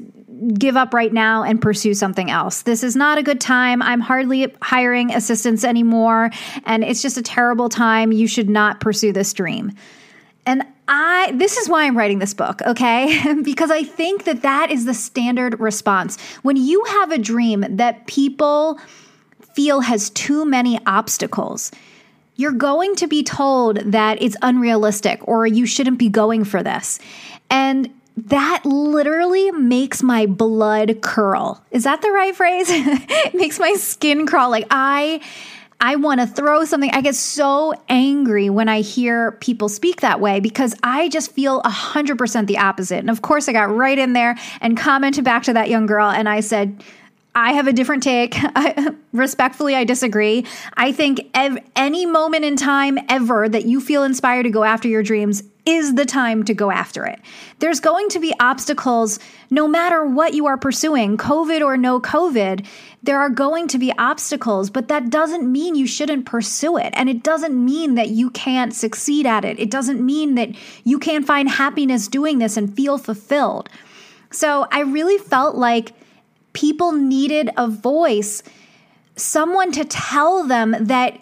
give 0.53 0.75
up 0.75 0.93
right 0.93 1.13
now 1.13 1.43
and 1.43 1.61
pursue 1.61 1.93
something 1.93 2.29
else. 2.29 2.63
This 2.63 2.83
is 2.83 2.95
not 2.95 3.17
a 3.17 3.23
good 3.23 3.39
time. 3.39 3.81
I'm 3.81 4.01
hardly 4.01 4.53
hiring 4.61 5.13
assistants 5.13 5.63
anymore, 5.63 6.31
and 6.65 6.83
it's 6.83 7.01
just 7.01 7.17
a 7.17 7.21
terrible 7.21 7.69
time. 7.69 8.11
You 8.11 8.27
should 8.27 8.49
not 8.49 8.79
pursue 8.79 9.11
this 9.11 9.33
dream. 9.33 9.71
And 10.45 10.63
I 10.87 11.31
this 11.33 11.57
is 11.57 11.67
why 11.67 11.85
I'm 11.85 11.97
writing 11.97 12.19
this 12.19 12.33
book, 12.33 12.61
okay? 12.61 13.33
because 13.43 13.71
I 13.71 13.83
think 13.83 14.25
that 14.25 14.43
that 14.43 14.71
is 14.71 14.85
the 14.85 14.93
standard 14.93 15.59
response. 15.59 16.21
When 16.43 16.55
you 16.55 16.83
have 16.85 17.11
a 17.11 17.17
dream 17.17 17.65
that 17.69 18.05
people 18.07 18.79
feel 19.55 19.81
has 19.81 20.09
too 20.11 20.45
many 20.45 20.79
obstacles, 20.85 21.71
you're 22.35 22.51
going 22.51 22.95
to 22.97 23.07
be 23.07 23.23
told 23.23 23.77
that 23.77 24.21
it's 24.21 24.35
unrealistic 24.41 25.25
or 25.27 25.47
you 25.47 25.65
shouldn't 25.65 25.97
be 25.97 26.09
going 26.09 26.43
for 26.43 26.61
this. 26.61 26.99
And 27.49 27.89
that 28.17 28.65
literally 28.65 29.51
makes 29.51 30.01
my 30.01 30.25
blood 30.25 31.01
curl. 31.01 31.63
Is 31.71 31.83
that 31.83 32.01
the 32.01 32.11
right 32.11 32.35
phrase? 32.35 32.67
it 32.69 33.33
makes 33.33 33.59
my 33.59 33.73
skin 33.73 34.25
crawl. 34.25 34.49
Like 34.49 34.67
I 34.71 35.21
I 35.81 35.97
want 35.97 36.21
to 36.21 36.27
throw 36.27 36.63
something. 36.63 36.89
I 36.91 37.01
get 37.01 37.15
so 37.15 37.73
angry 37.89 38.49
when 38.49 38.69
I 38.69 38.79
hear 38.79 39.33
people 39.33 39.67
speak 39.67 40.01
that 40.01 40.21
way 40.21 40.39
because 40.39 40.73
I 40.83 41.09
just 41.09 41.33
feel 41.33 41.61
100% 41.63 42.47
the 42.47 42.57
opposite. 42.57 42.99
And 42.99 43.09
of 43.09 43.21
course, 43.21 43.49
I 43.49 43.51
got 43.51 43.75
right 43.75 43.97
in 43.97 44.13
there 44.13 44.37
and 44.61 44.77
commented 44.77 45.25
back 45.25 45.43
to 45.43 45.53
that 45.53 45.69
young 45.69 45.85
girl 45.85 46.09
and 46.09 46.29
I 46.29 46.39
said, 46.39 46.81
I 47.35 47.51
have 47.51 47.67
a 47.67 47.73
different 47.73 48.03
take. 48.03 48.37
respectfully, 49.11 49.75
I 49.75 49.83
disagree. 49.83 50.45
I 50.75 50.93
think 50.93 51.29
ev- 51.33 51.59
any 51.75 52.05
moment 52.05 52.45
in 52.45 52.55
time 52.55 52.97
ever 53.09 53.49
that 53.49 53.65
you 53.65 53.81
feel 53.81 54.03
inspired 54.03 54.43
to 54.43 54.49
go 54.49 54.63
after 54.63 54.87
your 54.87 55.03
dreams 55.03 55.43
is 55.65 55.95
the 55.95 56.05
time 56.05 56.43
to 56.43 56.53
go 56.53 56.69
after 56.69 57.05
it. 57.05 57.19
There's 57.59 57.79
going 57.79 58.09
to 58.09 58.19
be 58.19 58.33
obstacles 58.39 59.19
no 59.49 59.67
matter 59.67 60.05
what 60.05 60.33
you 60.33 60.45
are 60.45 60.57
pursuing, 60.57 61.17
COVID 61.17 61.61
or 61.61 61.75
no 61.75 61.99
COVID. 61.99 62.65
There 63.01 63.19
are 63.19 63.29
going 63.29 63.67
to 63.69 63.79
be 63.79 63.91
obstacles, 63.97 64.69
but 64.69 64.87
that 64.89 65.09
doesn't 65.09 65.51
mean 65.51 65.75
you 65.75 65.87
shouldn't 65.87 66.25
pursue 66.25 66.77
it. 66.77 66.93
And 66.95 67.09
it 67.09 67.23
doesn't 67.23 67.53
mean 67.53 67.95
that 67.95 68.09
you 68.09 68.29
can't 68.29 68.73
succeed 68.73 69.25
at 69.25 69.43
it. 69.43 69.59
It 69.59 69.71
doesn't 69.71 70.05
mean 70.05 70.35
that 70.35 70.49
you 70.83 70.99
can't 70.99 71.25
find 71.25 71.49
happiness 71.49 72.07
doing 72.07 72.39
this 72.39 72.57
and 72.57 72.75
feel 72.75 72.97
fulfilled. 72.97 73.69
So 74.31 74.67
I 74.71 74.81
really 74.81 75.17
felt 75.17 75.55
like 75.55 75.93
people 76.53 76.91
needed 76.91 77.49
a 77.57 77.67
voice, 77.67 78.43
someone 79.15 79.71
to 79.71 79.85
tell 79.85 80.43
them 80.43 80.75
that 80.79 81.19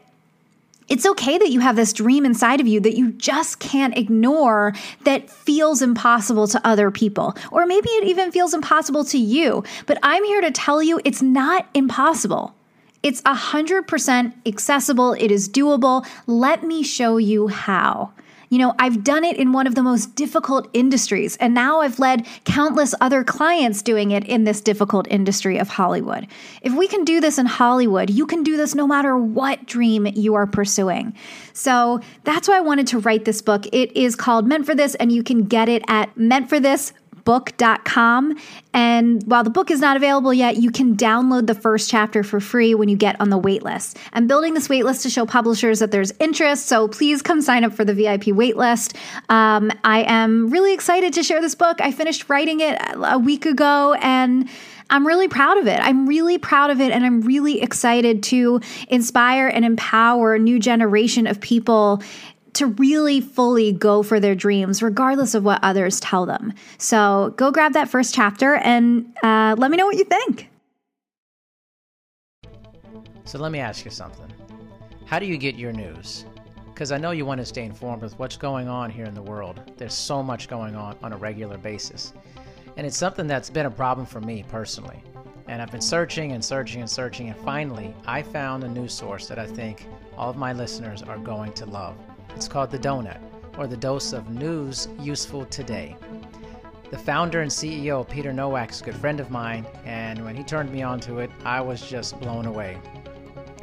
it's 0.93 1.07
okay 1.07 1.39
that 1.39 1.49
you 1.49 1.59
have 1.59 1.75
this 1.75 1.91
dream 1.91 2.23
inside 2.23 2.61
of 2.61 2.67
you 2.67 2.79
that 2.79 2.95
you 2.95 3.13
just 3.13 3.57
can't 3.57 3.97
ignore 3.97 4.75
that 5.05 5.27
feels 5.27 5.81
impossible 5.81 6.45
to 6.47 6.61
other 6.63 6.91
people. 6.91 7.35
Or 7.49 7.65
maybe 7.65 7.89
it 7.89 8.03
even 8.03 8.31
feels 8.31 8.53
impossible 8.53 9.03
to 9.05 9.17
you. 9.17 9.63
But 9.87 9.97
I'm 10.03 10.23
here 10.23 10.41
to 10.41 10.51
tell 10.51 10.83
you 10.83 11.01
it's 11.03 11.23
not 11.23 11.67
impossible. 11.73 12.53
It's 13.01 13.23
100% 13.23 14.33
accessible, 14.45 15.13
it 15.13 15.31
is 15.31 15.49
doable. 15.49 16.05
Let 16.27 16.63
me 16.63 16.83
show 16.83 17.17
you 17.17 17.47
how. 17.47 18.13
You 18.53 18.59
know, 18.59 18.75
I've 18.77 19.03
done 19.03 19.23
it 19.23 19.37
in 19.37 19.51
one 19.51 19.65
of 19.65 19.73
the 19.73 19.81
most 19.81 20.13
difficult 20.13 20.69
industries, 20.73 21.37
and 21.37 21.55
now 21.55 21.81
I've 21.81 21.97
led 21.97 22.27
countless 22.45 22.93
other 23.01 23.23
clients 23.23 23.81
doing 23.81 24.11
it 24.11 24.25
in 24.25 24.43
this 24.43 24.61
difficult 24.61 25.07
industry 25.09 25.57
of 25.57 25.69
Hollywood. 25.69 26.27
If 26.61 26.71
we 26.71 26.87
can 26.87 27.03
do 27.03 27.19
this 27.19 27.39
in 27.39 27.47
Hollywood, 27.47 28.11
you 28.11 28.27
can 28.27 28.43
do 28.43 28.55
this 28.55 28.75
no 28.75 28.85
matter 28.85 29.17
what 29.17 29.65
dream 29.65 30.05
you 30.05 30.35
are 30.35 30.45
pursuing. 30.45 31.15
So 31.53 31.99
that's 32.25 32.47
why 32.47 32.57
I 32.57 32.61
wanted 32.61 32.85
to 32.89 32.99
write 32.99 33.25
this 33.25 33.41
book. 33.41 33.65
It 33.73 33.97
is 33.97 34.15
called 34.15 34.45
Meant 34.45 34.67
for 34.67 34.75
This, 34.75 34.93
and 34.93 35.11
you 35.11 35.23
can 35.23 35.45
get 35.45 35.67
it 35.67 35.81
at 35.87 36.15
Meant 36.15 36.47
for 36.47 36.59
This 36.59 36.93
book.com. 37.25 38.37
And 38.73 39.23
while 39.25 39.43
the 39.43 39.49
book 39.49 39.71
is 39.71 39.79
not 39.79 39.97
available 39.97 40.33
yet, 40.33 40.57
you 40.57 40.71
can 40.71 40.95
download 40.95 41.47
the 41.47 41.55
first 41.55 41.89
chapter 41.89 42.23
for 42.23 42.39
free 42.39 42.75
when 42.75 42.89
you 42.89 42.95
get 42.95 43.19
on 43.19 43.29
the 43.29 43.39
waitlist. 43.39 43.97
I'm 44.13 44.27
building 44.27 44.53
this 44.53 44.67
waitlist 44.67 45.03
to 45.03 45.09
show 45.09 45.25
publishers 45.25 45.79
that 45.79 45.91
there's 45.91 46.11
interest, 46.19 46.67
so 46.67 46.87
please 46.87 47.21
come 47.21 47.41
sign 47.41 47.63
up 47.63 47.73
for 47.73 47.85
the 47.85 47.93
VIP 47.93 48.23
waitlist. 48.25 48.95
Um, 49.29 49.71
I 49.83 50.03
am 50.03 50.49
really 50.49 50.73
excited 50.73 51.13
to 51.13 51.23
share 51.23 51.41
this 51.41 51.55
book. 51.55 51.79
I 51.81 51.91
finished 51.91 52.29
writing 52.29 52.59
it 52.59 52.77
a 52.95 53.19
week 53.19 53.45
ago 53.45 53.93
and 53.93 54.49
I'm 54.89 55.07
really 55.07 55.27
proud 55.27 55.57
of 55.57 55.67
it. 55.67 55.79
I'm 55.79 56.07
really 56.07 56.37
proud 56.37 56.69
of 56.69 56.79
it 56.79 56.91
and 56.91 57.05
I'm 57.05 57.21
really 57.21 57.61
excited 57.61 58.21
to 58.23 58.61
inspire 58.89 59.47
and 59.47 59.65
empower 59.65 60.35
a 60.35 60.39
new 60.39 60.59
generation 60.59 61.25
of 61.25 61.39
people 61.41 62.03
to 62.53 62.67
really 62.67 63.21
fully 63.21 63.71
go 63.71 64.03
for 64.03 64.19
their 64.19 64.35
dreams, 64.35 64.81
regardless 64.81 65.33
of 65.33 65.43
what 65.43 65.59
others 65.63 65.99
tell 65.99 66.25
them. 66.25 66.53
So 66.77 67.33
go 67.37 67.51
grab 67.51 67.73
that 67.73 67.89
first 67.89 68.13
chapter 68.13 68.55
and 68.55 69.05
uh, 69.23 69.55
let 69.57 69.71
me 69.71 69.77
know 69.77 69.85
what 69.85 69.97
you 69.97 70.05
think. 70.05 70.49
So 73.25 73.39
let 73.39 73.51
me 73.51 73.59
ask 73.59 73.85
you 73.85 73.91
something. 73.91 74.31
How 75.05 75.19
do 75.19 75.25
you 75.25 75.37
get 75.37 75.55
your 75.55 75.71
news? 75.71 76.25
Because 76.67 76.91
I 76.91 76.97
know 76.97 77.11
you 77.11 77.25
want 77.25 77.39
to 77.39 77.45
stay 77.45 77.63
informed 77.63 78.01
with 78.01 78.17
what's 78.19 78.35
going 78.35 78.67
on 78.67 78.89
here 78.89 79.05
in 79.05 79.13
the 79.13 79.21
world. 79.21 79.61
There's 79.77 79.93
so 79.93 80.23
much 80.23 80.47
going 80.47 80.75
on 80.75 80.97
on 81.03 81.13
a 81.13 81.17
regular 81.17 81.57
basis. 81.57 82.13
And 82.77 82.87
it's 82.87 82.97
something 82.97 83.27
that's 83.27 83.49
been 83.49 83.67
a 83.67 83.71
problem 83.71 84.05
for 84.05 84.19
me 84.19 84.43
personally. 84.49 85.03
And 85.47 85.61
I've 85.61 85.71
been 85.71 85.81
searching 85.81 86.31
and 86.31 86.43
searching 86.43 86.81
and 86.81 86.89
searching, 86.89 87.29
and 87.29 87.37
finally, 87.41 87.93
I 88.07 88.21
found 88.21 88.63
a 88.63 88.67
news 88.67 88.93
source 88.93 89.27
that 89.27 89.37
I 89.37 89.45
think 89.45 89.87
all 90.17 90.29
of 90.29 90.37
my 90.37 90.53
listeners 90.53 91.03
are 91.03 91.17
going 91.17 91.53
to 91.53 91.65
love. 91.65 91.95
It's 92.35 92.47
called 92.47 92.71
The 92.71 92.79
Donut, 92.79 93.19
or 93.57 93.67
the 93.67 93.77
dose 93.77 94.13
of 94.13 94.29
news 94.29 94.87
useful 94.99 95.45
today. 95.45 95.95
The 96.89 96.97
founder 96.97 97.41
and 97.41 97.49
CEO, 97.49 98.07
Peter 98.07 98.33
Nowak, 98.33 98.71
is 98.71 98.81
a 98.81 98.83
good 98.83 98.95
friend 98.95 99.19
of 99.19 99.31
mine, 99.31 99.65
and 99.85 100.23
when 100.23 100.35
he 100.35 100.43
turned 100.43 100.71
me 100.71 100.81
on 100.81 100.99
to 101.01 101.19
it, 101.19 101.31
I 101.45 101.61
was 101.61 101.87
just 101.87 102.19
blown 102.19 102.45
away. 102.45 102.77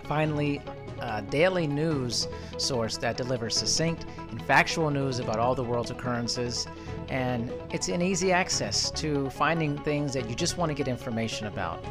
Finally, 0.04 0.62
a 1.00 1.22
daily 1.22 1.66
news 1.66 2.28
source 2.58 2.96
that 2.98 3.16
delivers 3.16 3.56
succinct 3.56 4.04
and 4.30 4.42
factual 4.42 4.90
news 4.90 5.18
about 5.18 5.38
all 5.38 5.54
the 5.54 5.64
world's 5.64 5.90
occurrences, 5.90 6.66
and 7.08 7.52
it's 7.70 7.88
in 7.88 8.02
easy 8.02 8.32
access 8.32 8.90
to 8.92 9.30
finding 9.30 9.78
things 9.78 10.12
that 10.12 10.28
you 10.28 10.34
just 10.34 10.58
want 10.58 10.70
to 10.70 10.74
get 10.74 10.88
information 10.88 11.46
about. 11.46 11.84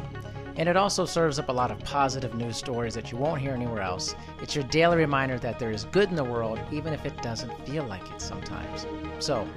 And 0.60 0.68
it 0.68 0.76
also 0.76 1.06
serves 1.06 1.38
up 1.38 1.48
a 1.48 1.52
lot 1.52 1.70
of 1.70 1.78
positive 1.84 2.34
news 2.34 2.54
stories 2.54 2.92
that 2.92 3.10
you 3.10 3.16
won't 3.16 3.40
hear 3.40 3.52
anywhere 3.52 3.80
else. 3.80 4.14
It's 4.42 4.54
your 4.54 4.64
daily 4.64 4.98
reminder 4.98 5.38
that 5.38 5.58
there 5.58 5.70
is 5.70 5.84
good 5.84 6.10
in 6.10 6.14
the 6.14 6.22
world, 6.22 6.60
even 6.70 6.92
if 6.92 7.06
it 7.06 7.16
doesn't 7.22 7.66
feel 7.66 7.84
like 7.84 8.06
it 8.12 8.20
sometimes. 8.20 8.84
So, 9.20 9.48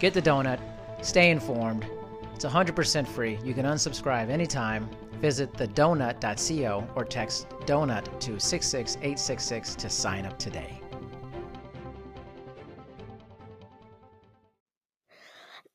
get 0.00 0.14
the 0.14 0.22
donut, 0.22 0.58
stay 1.02 1.30
informed. 1.30 1.86
It's 2.34 2.46
100% 2.46 3.06
free. 3.06 3.38
You 3.44 3.52
can 3.52 3.66
unsubscribe 3.66 4.30
anytime. 4.30 4.88
Visit 5.20 5.52
thedonut.co 5.52 6.88
or 6.96 7.04
text 7.04 7.50
donut 7.66 8.04
to 8.18 8.40
66866 8.40 9.74
to 9.74 9.90
sign 9.90 10.24
up 10.24 10.38
today. 10.38 10.80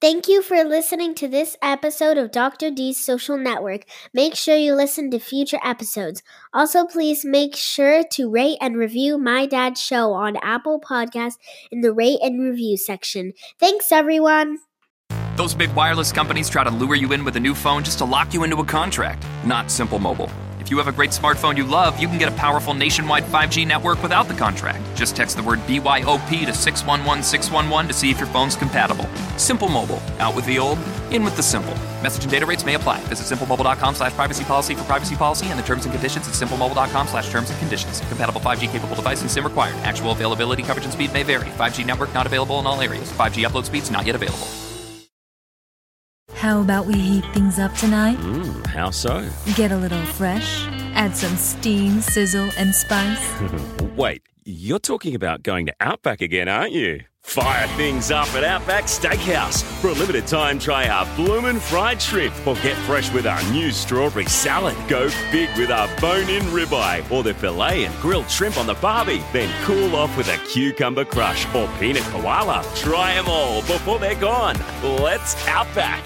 Thank 0.04 0.28
you 0.28 0.42
for 0.42 0.66
listening 0.66 1.16
to 1.16 1.30
this 1.30 1.56
episode 1.62 2.18
of 2.18 2.30
Dr. 2.30 2.70
D's 2.70 3.00
Social 3.00 3.38
Network. 3.38 3.86
Make 4.14 4.36
sure 4.36 4.58
you 4.58 4.76
listen 4.76 5.10
to 5.12 5.18
future 5.18 5.62
episodes. 5.64 6.22
Also, 6.54 6.86
please 6.86 7.24
make 7.24 7.56
sure 7.56 8.04
to 8.12 8.30
rate 8.30 8.58
and 8.60 8.76
review 8.76 9.18
My 9.18 9.46
Dad's 9.46 9.82
Show 9.82 10.12
on 10.12 10.36
Apple 10.42 10.82
Podcasts 10.82 11.38
in 11.72 11.80
the 11.80 11.94
rate 11.94 12.20
and 12.22 12.44
review 12.44 12.76
section. 12.76 13.32
Thanks, 13.62 13.94
everyone. 13.94 14.58
Those 15.38 15.56
big 15.56 15.74
wireless 15.74 16.12
companies 16.12 16.50
try 16.50 16.66
to 16.66 16.70
lure 16.70 16.96
you 16.96 17.14
in 17.14 17.24
with 17.24 17.38
a 17.38 17.40
new 17.40 17.56
phone 17.56 17.86
just 17.86 18.00
to 18.00 18.06
lock 18.06 18.34
you 18.34 18.44
into 18.44 18.58
a 18.58 18.66
contract. 18.66 19.26
Not 19.46 19.72
Simple 19.72 20.00
Mobile. 20.00 20.30
If 20.64 20.72
you 20.72 20.78
have 20.78 20.88
a 20.88 20.94
great 20.94 21.10
smartphone 21.10 21.58
you 21.58 21.66
love, 21.66 22.00
you 22.00 22.08
can 22.08 22.18
get 22.18 22.32
a 22.32 22.36
powerful 22.36 22.74
nationwide 22.74 23.26
5G 23.26 23.68
network 23.68 24.02
without 24.02 24.30
the 24.30 24.34
contract. 24.34 24.82
Just 24.96 25.14
text 25.14 25.36
the 25.36 25.44
word 25.44 25.60
BYOP 25.68 26.46
to 26.46 26.54
611611 26.54 27.88
to 27.90 27.94
see 27.94 28.10
if 28.10 28.18
your 28.18 28.30
phone's 28.30 28.56
compatible. 28.56 29.06
Simple 29.36 29.68
Mobile. 29.68 30.02
Out 30.20 30.36
with 30.36 30.46
the 30.46 30.58
old, 30.60 30.80
in 31.12 31.26
with 31.26 31.36
the 31.36 31.44
simple. 31.44 31.74
Message 32.02 32.24
and 32.24 32.32
data 32.32 32.46
rates 32.46 32.64
may 32.64 32.76
apply. 32.76 33.02
Visit 33.08 33.36
simplemobile.com 33.36 33.96
slash 33.96 34.14
privacy 34.14 34.46
policy 34.46 34.74
for 34.74 34.84
privacy 34.86 35.18
policy 35.18 35.48
and 35.48 35.60
the 35.60 35.64
terms 35.64 35.84
and 35.84 35.94
conditions 35.94 36.30
at 36.30 36.34
simplemobile.com 36.34 37.10
slash 37.10 37.30
terms 37.30 37.50
and 37.50 37.60
conditions. 37.60 38.00
Compatible 38.08 38.40
5G 38.40 38.72
capable 38.72 38.96
device 38.96 39.22
and 39.22 39.30
SIM 39.30 39.44
required. 39.44 39.76
Actual 39.84 40.14
availability, 40.14 40.64
coverage, 40.64 40.86
and 40.86 40.94
speed 40.94 41.12
may 41.12 41.24
vary. 41.24 41.48
5G 41.48 41.86
network 41.86 42.14
not 42.14 42.26
available 42.26 42.60
in 42.60 42.66
all 42.66 42.80
areas. 42.80 43.12
5G 43.12 43.46
upload 43.46 43.66
speeds 43.66 43.92
not 43.92 44.06
yet 44.06 44.16
available. 44.16 44.48
How 46.44 46.60
about 46.60 46.88
we 46.88 46.96
heat 46.96 47.24
things 47.34 47.58
up 47.58 47.74
tonight? 47.76 48.18
Mmm, 48.18 48.68
how 48.68 48.90
so? 48.90 49.26
Get 49.56 49.72
a 49.72 49.78
little 49.78 50.06
fresh, 50.08 50.66
add 50.94 51.16
some 51.16 51.38
steam, 51.38 52.02
sizzle, 52.02 52.50
and 52.58 52.76
spice. 52.76 53.32
Wait, 53.96 54.24
you're 54.44 54.78
talking 54.78 55.16
about 55.16 55.42
going 55.42 55.68
to 55.68 55.74
Outback 55.80 56.20
again, 56.20 56.50
aren't 56.50 56.74
you? 56.74 57.00
Fire 57.22 57.66
things 57.78 58.12
up 58.12 58.28
at 58.36 58.44
Outback 58.44 58.88
Steakhouse. 58.88 59.64
For 59.80 59.92
a 59.92 59.94
limited 59.94 60.28
time, 60.28 60.60
try 60.60 60.90
our 60.90 61.06
bloomin' 61.16 61.62
fried 61.62 62.02
shrimp 62.02 62.36
or 62.46 62.56
get 62.56 62.76
fresh 62.80 63.10
with 63.14 63.26
our 63.26 63.42
new 63.54 63.72
strawberry 63.72 64.26
salad. 64.26 64.76
Go 64.90 65.10
big 65.32 65.48
with 65.58 65.72
our 65.72 65.88
bone-in 66.02 66.44
ribeye 66.52 67.10
or 67.10 67.24
the 67.24 67.34
filet 67.36 67.86
and 67.86 67.96
grilled 68.02 68.30
shrimp 68.30 68.58
on 68.58 68.68
the 68.68 68.74
barbie. 68.74 69.24
Then 69.32 69.50
cool 69.64 69.96
off 69.96 70.18
with 70.18 70.28
a 70.28 70.38
cucumber 70.50 71.06
crush 71.06 71.46
or 71.56 71.70
peanut 71.80 72.04
koala. 72.12 72.66
Try 72.76 73.14
them 73.14 73.30
all 73.30 73.62
before 73.62 73.98
they're 73.98 74.20
gone. 74.20 74.58
Let's 74.84 75.38
Outback. 75.48 76.04